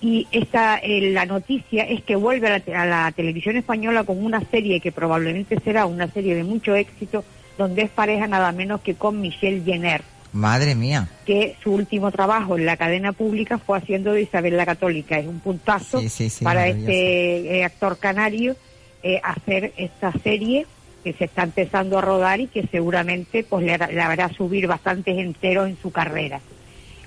[0.02, 4.22] Y esta, eh, la noticia es que vuelve a la, a la televisión española con
[4.22, 7.24] una serie que probablemente será una serie de mucho éxito,
[7.56, 10.02] donde es pareja nada menos que con Michelle Jenner,
[10.32, 11.08] Madre mía.
[11.24, 15.18] que su último trabajo en la cadena pública fue haciendo de Isabel la Católica.
[15.18, 18.56] Es un puntazo Sí, sí, sí, para este eh, actor canario
[19.02, 20.66] eh, hacer esta serie
[21.04, 25.18] que se está empezando a rodar y que seguramente pues le, le hará subir bastantes
[25.18, 26.40] enteros en su carrera.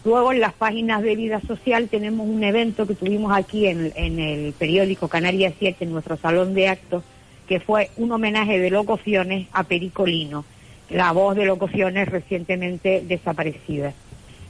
[0.06, 4.54] Luego en las páginas de vida social tenemos un evento que tuvimos aquí en, el
[4.54, 7.04] periódico Canarias 7, en nuestro salón de actos,
[7.48, 10.46] que fue un homenaje de locuciones a Pericolino,
[10.92, 13.94] la voz de locuciones recientemente desaparecida.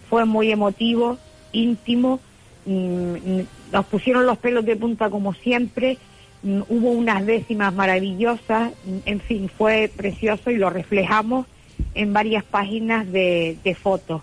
[0.10, 1.18] Fue muy emotivo,
[1.53, 2.19] íntimo,
[2.65, 5.98] mm, mm, nos pusieron los pelos de punta como siempre,
[6.44, 8.73] mm, hubo unas décimas maravillosas,
[9.06, 11.48] en fin, fue precioso y lo reflejamos
[11.94, 14.22] en varias páginas de fotos.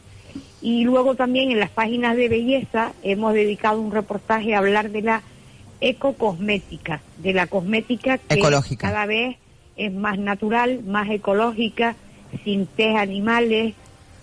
[0.63, 5.03] Y luego también en las páginas de belleza hemos dedicado un reportaje a hablar de
[5.03, 5.23] la
[5.81, 8.89] ecocosmética, de la cosmética que Ecológica.
[8.89, 9.37] cada vez
[9.77, 11.97] es más natural, más ecológica,
[12.45, 13.75] sin test animales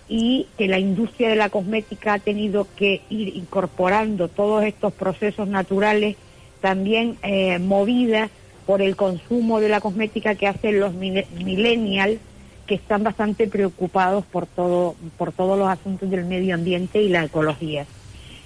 [0.08, 5.46] y que la industria de la cosmética ha tenido que ir incorporando todos estos procesos
[5.46, 6.16] naturales
[6.60, 8.30] también eh, movida
[8.66, 12.20] por el consumo de la cosmética que hacen los millennials
[12.70, 17.24] que están bastante preocupados por todo por todos los asuntos del medio ambiente y la
[17.24, 17.84] ecología.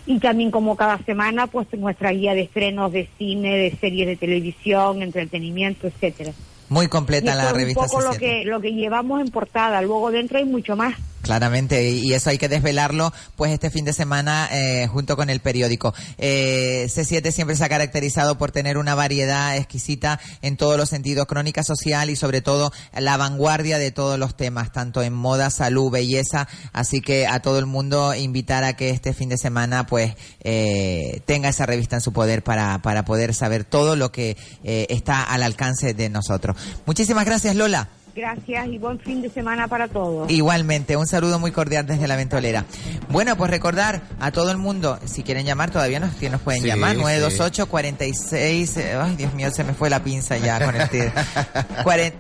[0.07, 4.17] Y también como cada semana pues nuestra guía de estrenos de cine, de series de
[4.17, 6.33] televisión, entretenimiento, etcétera.
[6.71, 8.19] Muy Y completa esto la es revista un poco lo C7.
[8.19, 9.83] que lo que llevamos en portada.
[9.83, 10.95] Luego dentro hay mucho más.
[11.25, 15.41] Claramente, y eso hay que desvelarlo, pues este fin de semana eh, junto con el
[15.41, 15.95] periódico.
[16.19, 21.27] Eh, C7 siempre se ha caracterizado por tener una variedad exquisita en todos los sentidos,
[21.27, 25.91] crónica social y sobre todo la vanguardia de todos los temas, tanto en moda, salud,
[25.91, 26.47] belleza.
[26.75, 31.23] Así que a todo el mundo invitar a que este fin de semana pues eh,
[31.25, 35.23] tenga esa revista en su poder para, para poder saber todo lo que eh, está
[35.23, 36.55] al alcance de nosotros.
[36.85, 37.89] Muchísimas gracias Lola.
[38.15, 40.31] Gracias y buen fin de semana para todos.
[40.31, 42.65] Igualmente, un saludo muy cordial desde la ventolera.
[43.09, 46.69] Bueno, pues recordar a todo el mundo, si quieren llamar, todavía nos, nos pueden sí,
[46.69, 51.13] llamar, 928 46, eh, ay Dios mío, se me fue la pinza ya con este
[51.99, 52.13] el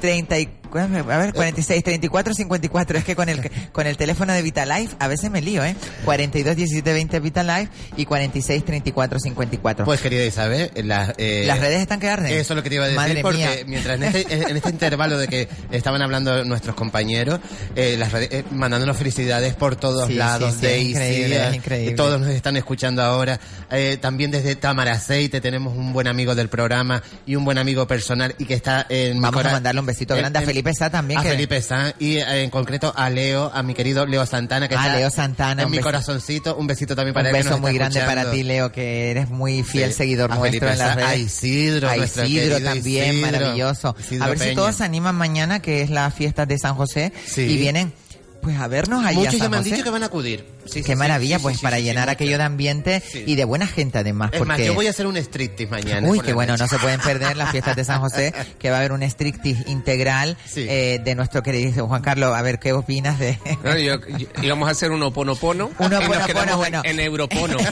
[0.00, 0.86] 34 a
[1.18, 2.98] ver, 46, 34, 54.
[2.98, 5.74] Es que con el, con el teléfono de Vitalife a veces me lío, ¿eh?
[6.04, 9.84] 42, 17, 20 Vitalife y 46, 34, 54.
[9.84, 12.32] Pues querida Isabel, la- eh, Las redes están que arden.
[12.32, 13.50] Eso es lo que te iba a decir, Madre porque mía.
[13.66, 17.40] mientras en este, en este intervalo de que estaban hablando nuestros compañeros,
[17.76, 21.54] eh, las redes, eh, mandándonos felicidades por todos Sí, lados, sí, es increíble, eh, es
[21.54, 21.94] increíble.
[21.94, 23.38] todos nos están escuchando ahora.
[23.70, 27.86] Eh, también desde Tamara Aceite tenemos un buen amigo del programa y un buen amigo
[27.86, 30.61] personal y que está en Vamos a mandarle un besito en- grande a en- Felipe
[30.62, 31.18] Felipe Sá también.
[31.20, 34.68] A que- Felipe Sá y eh, en concreto a Leo, a mi querido Leo Santana,
[34.68, 36.56] que Ah, está Leo Santana, en un mi corazoncito.
[36.56, 37.42] Un besito también para Un él.
[37.42, 39.96] que beso muy grande para ti, Leo, que eres muy fiel Sí.
[39.98, 41.08] seguidor A nuestro en las redes.
[41.10, 43.30] a Isidro, A Isidro también, Isidro.
[43.32, 43.96] maravilloso.
[43.98, 47.12] Isidro a ver si todos se animan mañana, que es la fiesta de San José,
[47.26, 47.42] Sí.
[47.42, 47.92] y vienen
[48.40, 49.16] pues a vernos allá.
[49.18, 49.74] Muchos a ya me han José.
[49.76, 50.44] dicho que van a acudir.
[50.64, 53.44] Sí, sí, Qué sí, maravilla, sí, pues sí, para llenar aquello de ambiente y de
[53.44, 54.30] buena gente además.
[54.32, 54.48] Es porque...
[54.52, 56.08] más, yo voy a hacer un striptease mañana.
[56.08, 56.62] Uy, qué bueno, noche.
[56.64, 59.64] no se pueden perder las fiestas de San José, que va a haber un striptease
[59.70, 62.34] integral eh, de nuestro querido Juan Carlos.
[62.34, 63.38] A ver, ¿qué opinas de...?
[63.64, 66.82] No, yo- yo- íbamos a hacer un oponopono Un y nos oponopono, quedamos bueno.
[66.84, 67.56] en, en Europono.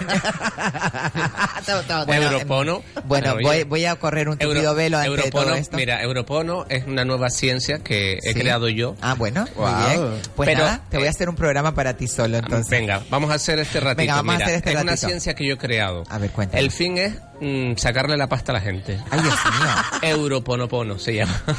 [2.07, 2.83] Bueno, Europono.
[3.05, 5.77] Bueno, voy, voy a correr un Euro- tupido velo ante Europono, todo esto.
[5.77, 8.35] Mira, Europono es una nueva ciencia que he Sí.
[8.35, 8.97] creado yo.
[9.01, 9.89] Ah, bueno, muy Guau.
[9.89, 10.23] bien.
[10.37, 12.80] Pues Pero- nada, te voy a hacer un programa para ti solo, entonces.
[12.81, 13.99] Venga, vamos a hacer este ratito.
[13.99, 16.03] Venga, vamos a Mira, hacer este es una ciencia que yo he creado.
[16.09, 16.63] A ver, cuéntame.
[16.63, 17.13] El fin es
[17.43, 18.99] mm, sacarle la pasta a la gente.
[19.11, 19.69] Ay, Dios mío.
[20.03, 21.43] Europonopono se llama.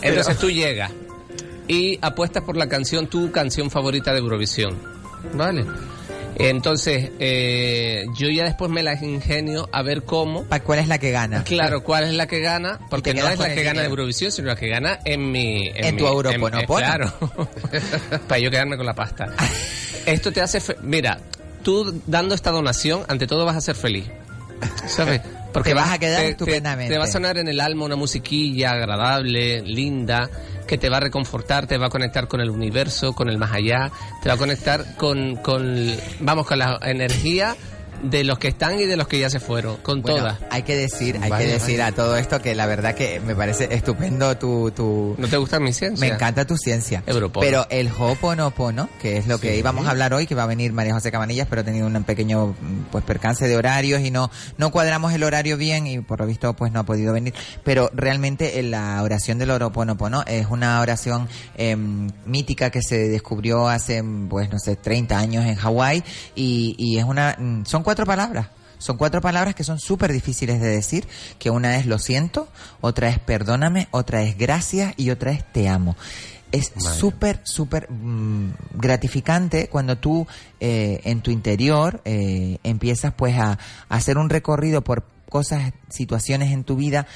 [0.00, 0.90] Entonces tú llegas
[1.68, 4.80] y apuestas por la canción, tu canción favorita de Eurovisión.
[5.34, 5.66] ¿Vale?
[6.38, 10.44] Entonces, eh, yo ya después me las ingenio a ver cómo.
[10.64, 11.44] ¿Cuál es la que gana?
[11.44, 13.86] Claro, cuál es la que gana, porque no es la que gana de.
[13.88, 15.70] Eurovisión, sino la que gana en mi.
[15.74, 16.84] En mi- tu Europonopono.
[16.86, 17.12] claro.
[18.28, 19.26] Para yo quedarme con la pasta.
[20.06, 20.60] Esto te hace.
[20.60, 21.18] fe- Mira,
[21.62, 24.04] tú dando esta donación, ante todo vas a ser feliz.
[24.86, 25.20] ¿Sabes?
[25.62, 26.92] Te vas a quedar te- te- estupendamente.
[26.92, 30.28] Te, va a sonar en el alma una musiquilla agradable, linda,
[30.66, 33.52] que te va a reconfortar, te va a conectar con el universo, con el más
[33.52, 33.90] allá,
[34.22, 37.54] te va a conectar con, con vamos, con la energía
[38.04, 40.38] de los que están y de los que ya se fueron, con Bueno, todas.
[40.50, 41.86] Hay que decir, hay Vaya, que decir vaya.
[41.88, 44.70] a todo esto que la verdad que me parece estupendo tu...
[44.70, 45.14] tu...
[45.18, 46.06] ¿No te gusta mi ciencia?
[46.06, 47.02] Me encanta tu ciencia.
[47.06, 47.44] Europono.
[47.46, 49.58] Pero el Ho'oponopono, que es lo que Sí.
[49.58, 52.04] íbamos a hablar hoy, que va a venir María José Cabanillas, pero ha tenido un
[52.04, 52.54] pequeño
[52.90, 56.54] pues percance de horarios y no no cuadramos el horario bien y por lo visto
[56.54, 57.34] pues no ha podido venir.
[57.64, 63.68] Pero realmente eh, la oración del Ho'oponopono es una oración em, mítica que se descubrió
[63.68, 66.02] hace pues no sé 30 años en Hawái
[66.34, 68.48] y, y es una mm, son cuatro palabras.
[68.78, 71.06] Son cuatro palabras que son súper difíciles de decir,
[71.38, 72.48] que una es lo siento,
[72.80, 75.96] otra es perdóname, otra es gracias y otra es te amo.
[76.52, 80.26] Es súper, súper mm, gratificante cuando tú
[80.60, 83.58] eh, en tu interior eh, empiezas pues a, a
[83.88, 87.06] hacer un recorrido por cosas, situaciones en tu vida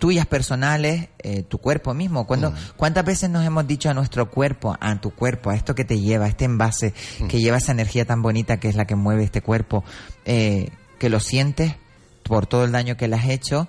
[0.00, 2.26] tuyas personales, eh, tu cuerpo mismo.
[2.26, 5.84] Cuando, ¿Cuántas veces nos hemos dicho a nuestro cuerpo, a tu cuerpo, a esto que
[5.84, 6.94] te lleva, a este envase
[7.28, 9.84] que lleva esa energía tan bonita que es la que mueve este cuerpo,
[10.24, 11.76] eh, que lo sientes
[12.24, 13.68] por todo el daño que le has hecho,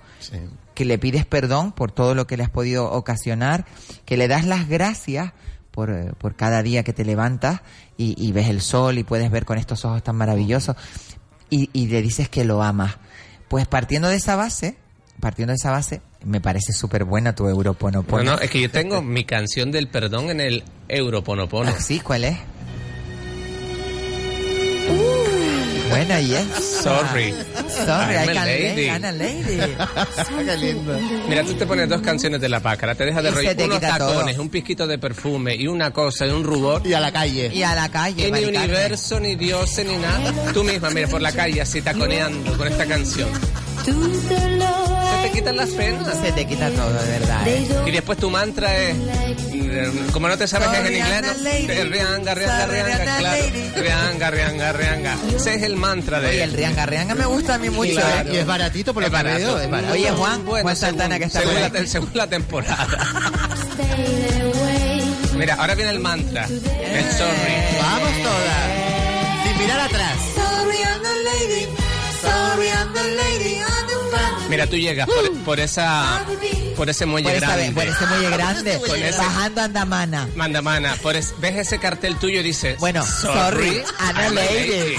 [0.73, 3.65] que le pides perdón por todo lo que le has podido ocasionar,
[4.05, 5.33] que le das las gracias
[5.71, 7.61] por, eh, por cada día que te levantas
[7.97, 10.77] y, y ves el sol y puedes ver con estos ojos tan maravillosos
[11.49, 12.97] y, y le dices que lo amas.
[13.49, 14.77] Pues partiendo de esa base,
[15.21, 18.23] partiendo de esa base, me parece súper buena tu Europonopono.
[18.23, 21.71] No, no, es que yo tengo mi canción del perdón en el Europonopono.
[21.73, 22.37] Ah, sí, ¿cuál es?
[25.89, 26.45] Buena, y es.
[26.83, 27.33] Sorry.
[27.67, 28.63] Sorry, I'm I a can lady.
[28.63, 28.87] lady.
[28.87, 30.45] I'm a lady.
[30.45, 30.97] Qué lindo.
[31.27, 33.81] Mira, tú te pones dos canciones de la pácara, te dejas de rollo te unos
[33.81, 33.89] todo.
[33.89, 36.87] tacones, un pisquito de perfume y una cosa y un rubor.
[36.87, 37.51] Y a la calle.
[37.53, 40.33] Y a la calle, Y ni universo, ni dioses, ni nada.
[40.53, 43.29] Tú misma, mira, por la calle así taconeando con esta canción.
[43.83, 46.15] Se te quitan las penas.
[46.21, 47.47] Se te quita todo, de verdad.
[47.47, 47.67] ¿eh?
[47.87, 51.33] Y después tu mantra es, mm, como no te sabes es en inglés, ¿no?
[51.43, 53.43] Te- rianga, rianga, rianga, claro.
[53.75, 55.15] Rianga, rianga, rianga.
[55.35, 57.93] Ese es el mantra de Oye, el rianga rianga me gusta a mí mucho.
[57.93, 58.29] Claro.
[58.29, 58.33] ¿eh?
[58.35, 59.39] Y es baratito por lo Es que barato.
[59.45, 59.59] veo.
[59.59, 59.93] Es barato.
[59.93, 61.71] Oye, Juan, Bueno, Juan Santana según- que está según por la, ahí.
[61.71, 62.87] te- según la temporada.
[65.35, 66.45] Mira, ahora viene el mantra.
[66.45, 67.77] El sorry.
[67.81, 69.47] Vamos todas.
[69.47, 70.17] Sin mirar atrás.
[70.35, 71.67] Sorry, I'm the lady.
[72.21, 74.49] Sorry, I'm the lady on the run.
[74.49, 76.23] Mira, tú llegas por, por esa
[76.75, 77.71] por ese muelle Por, esa- grande.
[77.73, 80.27] por ese muelle grande, Con ese- bajando Andamana.
[80.35, 84.95] Manda, mana, por es- ves ese cartel tuyo y dices, Bueno, sorry, I'm a lady.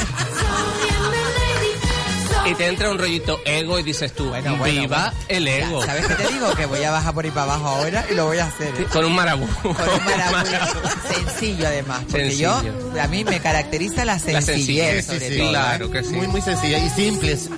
[2.45, 5.13] Y te entra un rollito ego y dices tú, bueno, viva bueno.
[5.29, 5.81] el ego.
[5.81, 6.53] Ya, ¿Sabes qué te digo?
[6.55, 8.69] Que voy a bajar por ahí para abajo ahora y lo voy a hacer.
[8.79, 8.87] ¿eh?
[8.93, 9.47] Con un marabú.
[9.63, 10.47] Con un marabú
[11.15, 12.01] sencillo además.
[12.03, 12.63] Porque Sencillo.
[12.95, 14.45] yo, a mí me caracteriza la La sencillez.
[14.47, 15.51] sencillez, sobre sí, todo, ¿eh?
[15.51, 16.11] claro que sí.
[16.15, 17.49] Muy, muy sencilla y simples.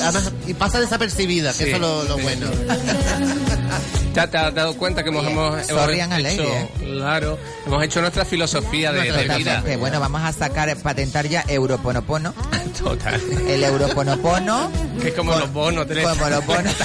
[0.00, 2.22] Además, y pasa desapercibida, que eso es lo, lo sí.
[2.22, 2.46] bueno.
[4.14, 6.70] ¿Te, te has dado cuenta que hemos, hemos, lady, hecho, ¿eh?
[6.80, 9.62] claro, hemos hecho nuestra filosofía de, de vida?
[9.78, 12.34] Bueno, vamos a sacar, patentar ya Europonopono.
[12.78, 13.20] Total.
[13.48, 14.70] El Europonopono.
[15.00, 16.74] Que es como los bonos del Como los bonos.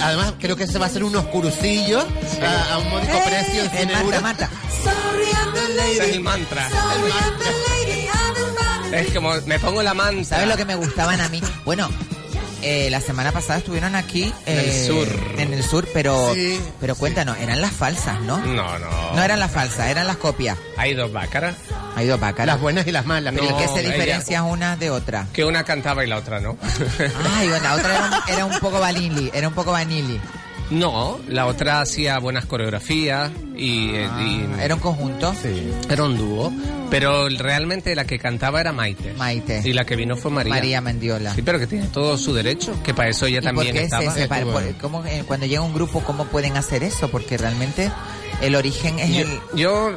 [0.00, 2.04] Además, creo que se va a hacer unos cursillos
[2.42, 4.22] a, a un módico precio de 100 Eh, euros.
[4.22, 4.48] Marta.
[4.84, 6.68] The Ese es el mantra.
[6.68, 8.94] Sorry, I'm the lady on the run.
[8.94, 10.24] Es como, me pongo la manta.
[10.24, 11.40] ¿Sabes lo que me gustaban a mí?
[11.64, 11.88] Bueno,
[12.64, 15.08] eh, la semana pasada estuvieron aquí En el eh, sur.
[15.38, 18.38] en el sur, pero Sí, pero cuéntanos, eran las falsas, ¿no?
[18.38, 19.12] No, no.
[19.14, 20.56] No eran las falsas, eran las copias.
[20.76, 21.54] Hay dos bácaras.
[21.96, 22.46] Hay dos bácaras.
[22.54, 23.34] Las buenas y las malas.
[23.38, 25.28] ¿Pero No, se ella- diferencian unas de otras?
[25.32, 26.56] Que una cantaba y la otra no.
[27.36, 30.20] Ay, bueno, la otra era un, era un poco vanilli, era un poco vanilli.
[30.70, 35.34] No, la otra hacía buenas coreografías y, eh, y- Ah, ¿Era un conjunto?
[35.88, 36.52] era un dúo.
[36.90, 39.14] Pero realmente la que cantaba era Maite.
[39.14, 39.62] Maite.
[39.64, 40.54] Y la que vino fue María.
[40.54, 41.34] María Mendiola.
[41.34, 43.78] Sí, pero que tiene todo su derecho, que para eso ella ¿Y por también qué
[43.80, 44.12] se estaba.
[44.14, 44.44] separa?
[44.44, 47.10] Por- cómo, eh, cuando llega un grupo, ¿cómo pueden hacer eso?
[47.10, 47.90] Porque realmente
[48.42, 49.40] el origen es Yo, el...
[49.56, 49.90] yo,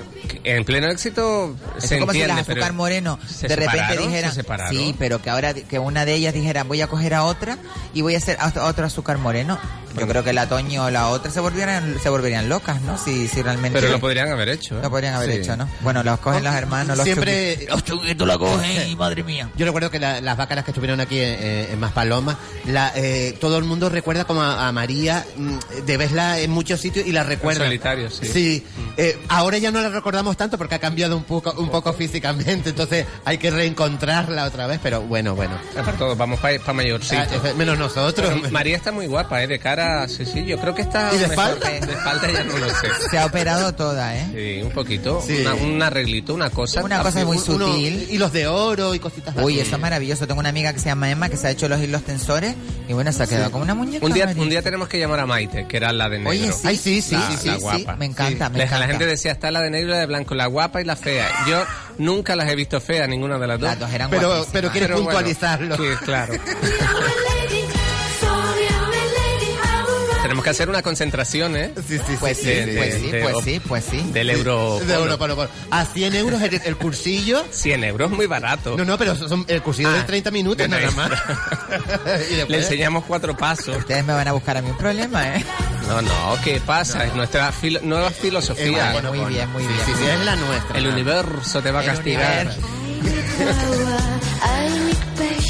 [0.43, 3.97] en pleno éxito Es se como entiende, si las pero Azúcar Moreno se de repente
[3.97, 7.23] dijeran, se sí, pero que ahora que una de ellas dijera, voy a coger a
[7.25, 7.57] otra
[7.93, 9.59] y voy a hacer a otro Azúcar Moreno.
[9.99, 12.97] Yo creo que la Toño o la otra se volvieran se volverían locas, ¿no?
[12.99, 14.77] Si, si realmente Pero lo podrían haber hecho.
[14.77, 14.81] ¿eh?
[14.83, 15.37] lo podrían haber Sí.
[15.37, 15.67] hecho, ¿no?
[15.81, 17.67] Bueno, los cogen los hermanos, los Siempre-.
[17.69, 19.49] Los la cogen y madre mía.
[19.55, 23.37] Yo recuerdo que la- las bácaras que estuvieron aquí en, en- en Maspalomas, la, eh,
[23.39, 27.11] todo el mundo recuerda como a, a María, mm, de verla en muchos sitios y
[27.11, 27.65] la recuerda.
[27.65, 28.25] solitario, sí.
[28.27, 28.65] Sí,
[28.97, 32.69] eh, ahora ya no la recordamos tanto porque ha cambiado un poco, un poco físicamente,
[32.69, 35.57] entonces hay que reencontrarla otra vez, pero bueno, bueno.
[35.73, 37.21] Para todos, vamos para mayorcito.
[37.43, 38.29] Ah, menos nosotros.
[38.41, 39.47] Pero María está muy guapa, ¿eh?
[39.47, 41.11] De cara, sí, sí, yo creo que está...
[41.13, 41.69] ¿Y de espalda?
[41.69, 42.87] De espalda ya no lo sé.
[43.09, 44.25] Se ha operado toda, ¿eh?
[44.33, 45.21] Sí, un poquito.
[45.25, 45.37] Sí.
[45.41, 46.83] Una- un arreglito, una cosa.
[46.83, 48.07] Una cosa muy Uno- sutil.
[48.09, 49.61] y los de oro y cositas Uy, así.
[49.67, 50.27] eso es maravilloso.
[50.27, 52.55] Tengo una amiga que se llama Emma que se ha hecho los hilos tensores
[52.87, 54.05] y bueno, se ha quedado como una muñeca.
[54.05, 54.41] Un día, María.
[54.41, 56.31] un día tenemos que llamar a Maite, que era la de negro.
[56.31, 56.67] Oye, sí.
[56.67, 57.61] Ay, sí, sí, La- sí, sí, la sí.
[57.61, 57.95] guapa.
[57.95, 58.85] Me encanta, me La- encanta.
[58.85, 60.95] La gente decía, está la de negro y la de blanco, la guapa y la
[60.95, 61.27] fea.
[61.47, 61.63] Yo
[61.97, 63.69] nunca las he visto feas, ninguna de las dos.
[63.69, 64.53] Las dos eran Pero, guapísimas.
[64.53, 65.77] pero quieres Pero bueno, puntualizarlo.
[65.77, 66.33] sí, claro.
[70.27, 71.71] Tenemos que hacer una concentración, ¿eh?
[71.87, 74.09] Sí, sí, Pues sí, De- de- pues sí, de- pues sí, pues sí.
[74.11, 74.77] Del euro.
[74.85, 75.49] De euro, polo, polo.
[75.71, 77.45] A 100 euros el, el cursillo.
[77.49, 78.75] 100 euros, muy barato.
[78.77, 81.07] No, no, pero son el cursillo de Ah, 30 minutos de nada 30.
[81.09, 82.21] más.
[82.29, 83.77] y Le enseñamos cuatro pasos.
[83.77, 85.45] Ustedes me van a buscar a mí un problema, ¿eh?
[85.87, 87.05] No, no, ¿qué pasa?
[87.05, 88.93] Es nuestra filo- nueva filosofía.
[88.95, 89.79] Vale, muy bien, muy sí, bien.
[89.85, 90.77] sí, sí, es la nuestra.
[90.77, 92.53] El universo te va a castigar.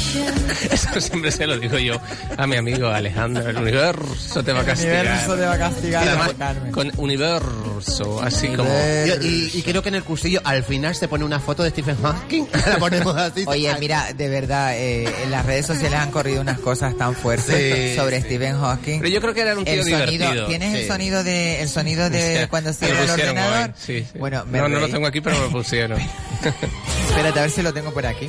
[0.70, 2.00] Eso siempre se lo digo yo
[2.36, 3.48] a mi amigo Alejandro.
[3.48, 5.06] El universo te va a El castigar.
[5.06, 6.30] universo te va a castigar, Y además,
[6.72, 8.70] con universo, así como...
[8.70, 11.70] Y, y- y creo que en el cursillo al final se pone una foto de
[11.70, 12.46] Stephen Hawking.
[12.66, 13.44] la ponemos así.
[13.46, 17.46] Oye, mira, de verdad, eh, en las redes sociales han corrido unas cosas tan fuertes
[17.90, 18.26] Sí, sobre sí.
[18.26, 18.98] Stephen Hawking.
[19.00, 20.46] Pero yo creo que era un tío el sonido, divertido.
[20.46, 20.88] ¿Tienes el Sí.
[20.88, 23.68] sonido de el sonido de cuando cierra el ordenador?
[23.70, 24.18] hoy, sí, sí.
[24.18, 24.92] Bueno, me no, no lo reí.
[24.92, 25.98] tengo aquí, pero me lo pusieron.
[27.08, 28.28] Espérate a ver si lo tengo por aquí.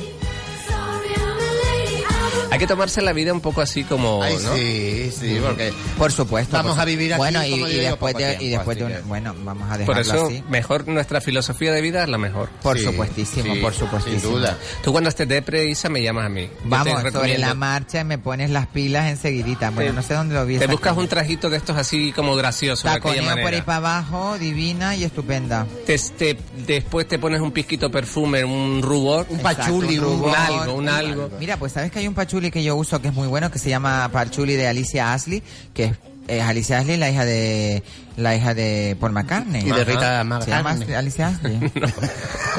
[2.30, 2.39] Father.
[2.50, 4.54] Hay que tomarse la vida un poco así como, Ay, ¿no?
[4.56, 6.56] sí, sí, porque Por supuesto.
[6.56, 8.78] Vamos por a su- vivir aquí, Bueno, y, como y después de, y tiempo, después
[8.78, 10.42] de un- que- bueno, vamos a dejarlo Por eso, así.
[10.48, 12.48] mejor nuestra filosofía de vida es la mejor.
[12.62, 14.20] Por Sí, supuestísimo, sí, por supuestísimo.
[14.22, 14.58] Sin duda.
[14.82, 16.42] Tú cuando estés depre, Isa, me llamas a mí.
[16.46, 19.70] Yo Vamos, sobre la marcha me pones las pilas enseguidita.
[19.70, 20.58] Bueno, Te- no sé dónde lo vi.
[20.58, 24.96] Te buscas un trajito de estos así como gracioso, Taconeo por ahí para abajo, divina
[24.96, 25.66] y estupenda.
[25.86, 26.36] Te- te-
[26.66, 30.36] después te pones un pizquito perfume, un rubor, Un Exacto, pachuli, un un, un rubor.
[30.36, 31.30] algo, un algo.
[31.38, 33.58] Mira, pues sabes que hay un pachuli que yo uso que es muy bueno, que
[33.58, 35.42] se llama pachuli de Alicia Ashley,
[35.74, 35.92] que
[36.28, 37.82] es Alicia Ashley, la hija de
[38.16, 39.62] la hija de Paul McCartney.
[39.66, 40.94] Y de Rita ¿Se llama McCartney.
[40.94, 41.58] Alicia Ashley?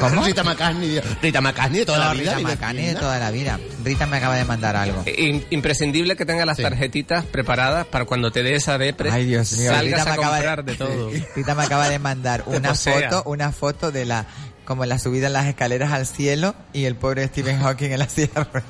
[0.00, 0.24] ¿Cómo?
[0.24, 2.34] Rita McCartney, Rita McCartney de toda No, la vida.
[2.36, 3.60] Rita McCartney de toda la vida.
[3.84, 5.04] Rita me acaba de mandar algo.
[5.16, 6.62] In- imprescindible que tenga las Sí.
[6.62, 9.70] tarjetitas preparadas para cuando te dé esa depre, Ay, Dios mío.
[9.70, 11.10] salgas Rita a me acaba comprar de, todo.
[11.36, 14.26] Rita me acaba de mandar una foto, una foto de la
[14.64, 18.08] como la subida en las escaleras al cielo y el pobre Stephen Hawking en la
[18.08, 18.62] sierra.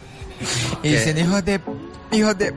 [0.82, 1.60] Y dicen, hijos de,
[2.12, 2.52] hijos de,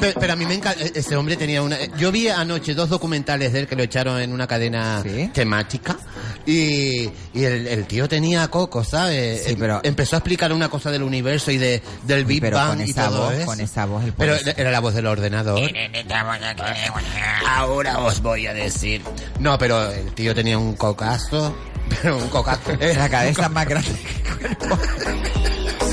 [0.00, 1.76] Pero, pero a mí me encanta, e- ese hombre tenía una...
[1.96, 5.30] Yo vi anoche dos documentales de él que lo echaron en una cadena ¿Sí?
[5.32, 5.96] temática
[6.44, 9.44] y, y el, el tío tenía coco, ¿sabes?
[9.46, 12.78] Sí, pero- Empezó a explicar una cosa del universo y de, del Big pero Bang
[12.78, 13.46] con y esa todo voz, eso.
[13.46, 15.60] con esa voz el Pero era la voz del ordenador.
[17.48, 19.02] Ahora os voy a decir.
[19.38, 21.56] No, pero el tío tenía un cocazo.
[22.02, 22.72] Pero un cocazo.
[22.80, 23.88] la cabeza más grande
[24.40, 24.78] que el cuerpo.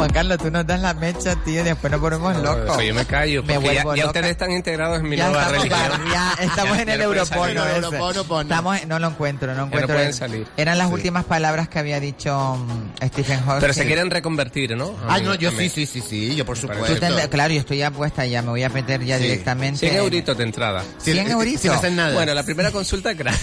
[0.00, 2.74] Juan Carlos, tú nos das la mecha, tío, y después nos ponemos locos.
[2.76, 5.42] Pues yo me callo, Me porque ya, ya ustedes están integrados en mi ya nueva
[5.42, 6.02] estamos, religión.
[6.12, 7.66] ya estamos Ya- en ya el no pueden Europorno.
[8.06, 8.40] Europorno.
[8.42, 9.88] Estamos, no lo encuentro, no encuentro.
[9.94, 10.46] pueden el- salir.
[10.56, 10.94] Eran las Sí.
[10.94, 13.60] últimas palabras que había dicho mm, Stephen Hawking.
[13.60, 14.94] Pero se quieren reconvertir, ¿no?
[15.06, 16.98] Ah, no, yo sí, sí, sí, sí, yo por Tú supuesto.
[16.98, 19.24] tendrás- claro, yo estoy ya puesta ya, me voy a meter ya Sí.
[19.24, 19.80] directamente.
[19.80, 20.82] 100 euritos de entrada.
[20.98, 21.60] 100 euritos.
[21.60, 22.14] Sin hacer nada.
[22.14, 23.40] Bueno, la primera consulta es gratis.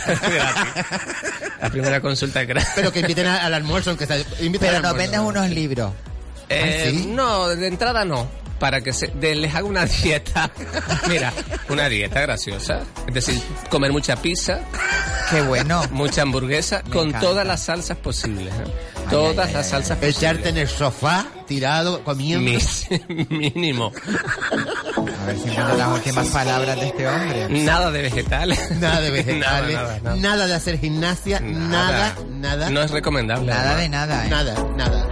[1.62, 2.70] La primera consulta es gratis.
[2.76, 4.18] Pero que inviten al almuerzo, aunque sea.
[4.40, 5.92] inviten Pero al nos vendes unos libros.
[6.50, 7.06] Eh, ¿Ah, sí?
[7.08, 8.28] No, de entrada no.
[8.60, 10.50] Para que se, de- les haga una dieta.
[11.08, 11.32] Mira,
[11.70, 12.82] una dieta graciosa.
[13.08, 14.60] Es decir, comer mucha pizza.
[15.30, 15.84] Qué bueno.
[15.92, 17.20] Mucha hamburguesa con encanta.
[17.20, 18.52] todas las salsas posibles.
[18.54, 18.72] ¿eh?
[19.12, 20.18] Todas las salsas posibles.
[20.18, 22.50] Echarte en el sofá, tirado, comiendo.
[23.30, 23.92] Mínimo.
[25.22, 27.50] A ver si encuentro las últimas palabras de este hombre.
[27.50, 28.72] Nada de vegetales.
[28.80, 30.48] Nada de vegetales, Nada, nada, nada, nada.
[30.48, 32.70] de hacer gimnasia, nada, nada.
[32.72, 33.52] No es recomendable.
[33.54, 34.30] Nada de nada, ¿eh?
[34.30, 35.08] Nada, nada.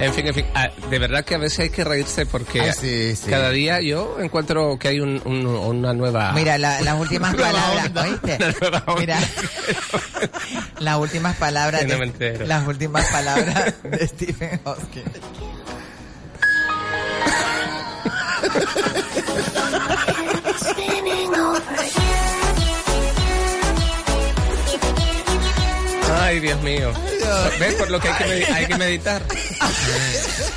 [0.00, 0.46] En fin, en fin.
[0.54, 3.28] Ah, de verdad que a veces hay que reírse porque Ah, sí, sí.
[3.30, 6.32] cada día yo encuentro que hay un- un- una nueva...
[6.32, 8.02] Mira, la- las últimas palabras, onda.
[8.02, 8.36] ¿oíste?
[8.36, 9.00] Una nueva onda.
[9.00, 9.18] Mira,
[10.80, 15.04] las últimas palabras, no de- las últimas palabras de Stephen Hawking.
[26.28, 26.92] Ay, Dios mío.
[27.58, 29.22] ¿Ves por lo que hay que, medi- hay que meditar?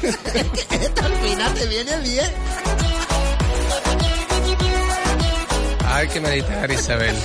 [0.04, 2.30] Esto al final te viene bien.
[5.88, 7.16] Hay que meditar, Isabel.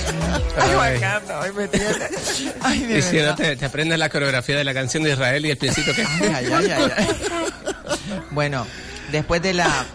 [0.57, 0.99] Ay, Ay.
[1.01, 1.87] Carlos, hoy me tiene.
[2.61, 5.45] Ay, de Y si no te, te aprendes la coreografía de la canción de Israel
[5.45, 6.03] y el principio que...
[6.03, 7.07] Ay, ay, ay, ay, ay.
[8.31, 8.65] Bueno,
[9.11, 9.85] después de la...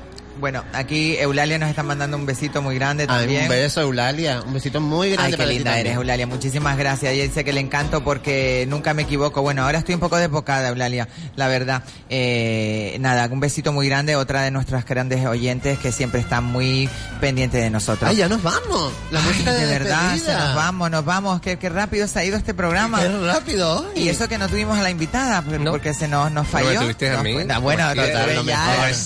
[0.41, 3.43] Bueno, aquí Eulalia nos está mandando un besito muy grande Ay, también.
[3.43, 4.43] un beso, Eulalia.
[4.43, 6.27] Un besito muy grande Ay, qué para linda eres, Eulalia.
[6.27, 7.13] Muchísimas gracias.
[7.13, 9.43] Ella dice que le encanto porque nunca me equivoco.
[9.43, 11.83] Bueno, ahora estoy un poco desbocada, Eulalia, la verdad.
[12.09, 14.17] Eh, nada, un besito muy grande.
[14.17, 16.89] Otra de nuestras grandes oyentes que siempre están muy
[17.21, 18.11] pendientes de nosotros.
[18.11, 18.93] Ay, ya nos vamos.
[19.11, 21.41] La Ay, música de, de verdad, se nos vamos, nos vamos.
[21.41, 23.01] Qué, qué rápido se ha ido este programa.
[23.01, 23.87] Qué rápido.
[23.95, 26.65] Y eso que no tuvimos a la invitada, por- porque se nos, nos No me
[26.65, 26.81] falló.
[26.81, 27.37] tuviste a mí.
[27.49, 28.45] Ah, bueno, ya, mejor.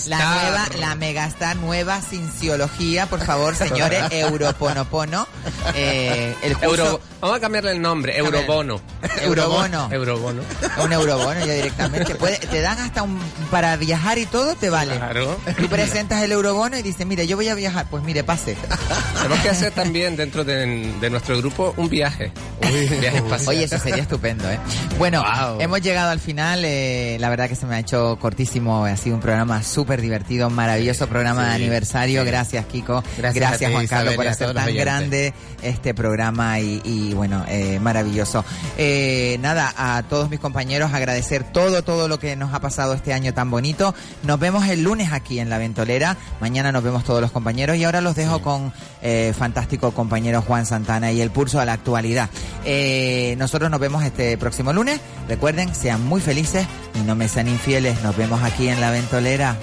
[0.07, 5.26] la nueva, la megastar nueva cienciología, por favor, señores, Europonopono.
[5.74, 8.82] Eh, el curso, Euro, vamos a cambiarle el nombre, Eurobono.
[9.22, 9.88] Eurobono.
[9.90, 10.43] Eurobono.
[10.84, 12.14] Un eurobono ya directamente.
[12.16, 13.18] Puede- te dan hasta un...
[13.51, 14.94] Para viajar y todo te vale.
[14.97, 15.38] Claro.
[15.59, 17.86] Tú presentas el eurobono y dices, mire, yo voy a viajar.
[17.90, 18.55] Pues mire, pase.
[19.16, 22.30] Tenemos que hacer también dentro de, de nuestro grupo un viaje.
[22.60, 23.48] Un viaje espacial.
[23.56, 24.59] Oye, eso sería estupendo, ¿eh?
[24.98, 25.60] Bueno, Wow.
[25.62, 26.62] hemos llegado al final.
[26.66, 28.84] eh, la verdad que se me ha hecho cortísimo.
[28.84, 32.22] Ha sido un programa súper divertido, maravilloso programa de aniversario.
[32.22, 32.26] sí.
[32.26, 33.02] Gracias, Kiko.
[33.16, 37.44] Gracias Gracias, a ti, Juan Carlos, por hacer tan grande este programa y, y, bueno,
[37.48, 38.44] eh, maravilloso.
[38.78, 43.12] Eh, nada, a todos mis compañeros agradecer todo, todo lo que nos ha pasado este
[43.12, 43.94] año tan bonito.
[44.22, 46.16] Nos vemos el lunes aquí en La Ventolera.
[46.40, 48.72] Mañana nos vemos todos los compañeros y ahora los dejo con
[49.02, 52.28] eh, fantástico compañero Juan Santana y el pulso a la actualidad.
[52.64, 55.00] Eh, nosotros nos vemos este próximo lunes.
[55.28, 58.02] Recuerden, sean muy felices y no me sean infieles.
[58.02, 59.56] Nos vemos aquí en La Ventolera.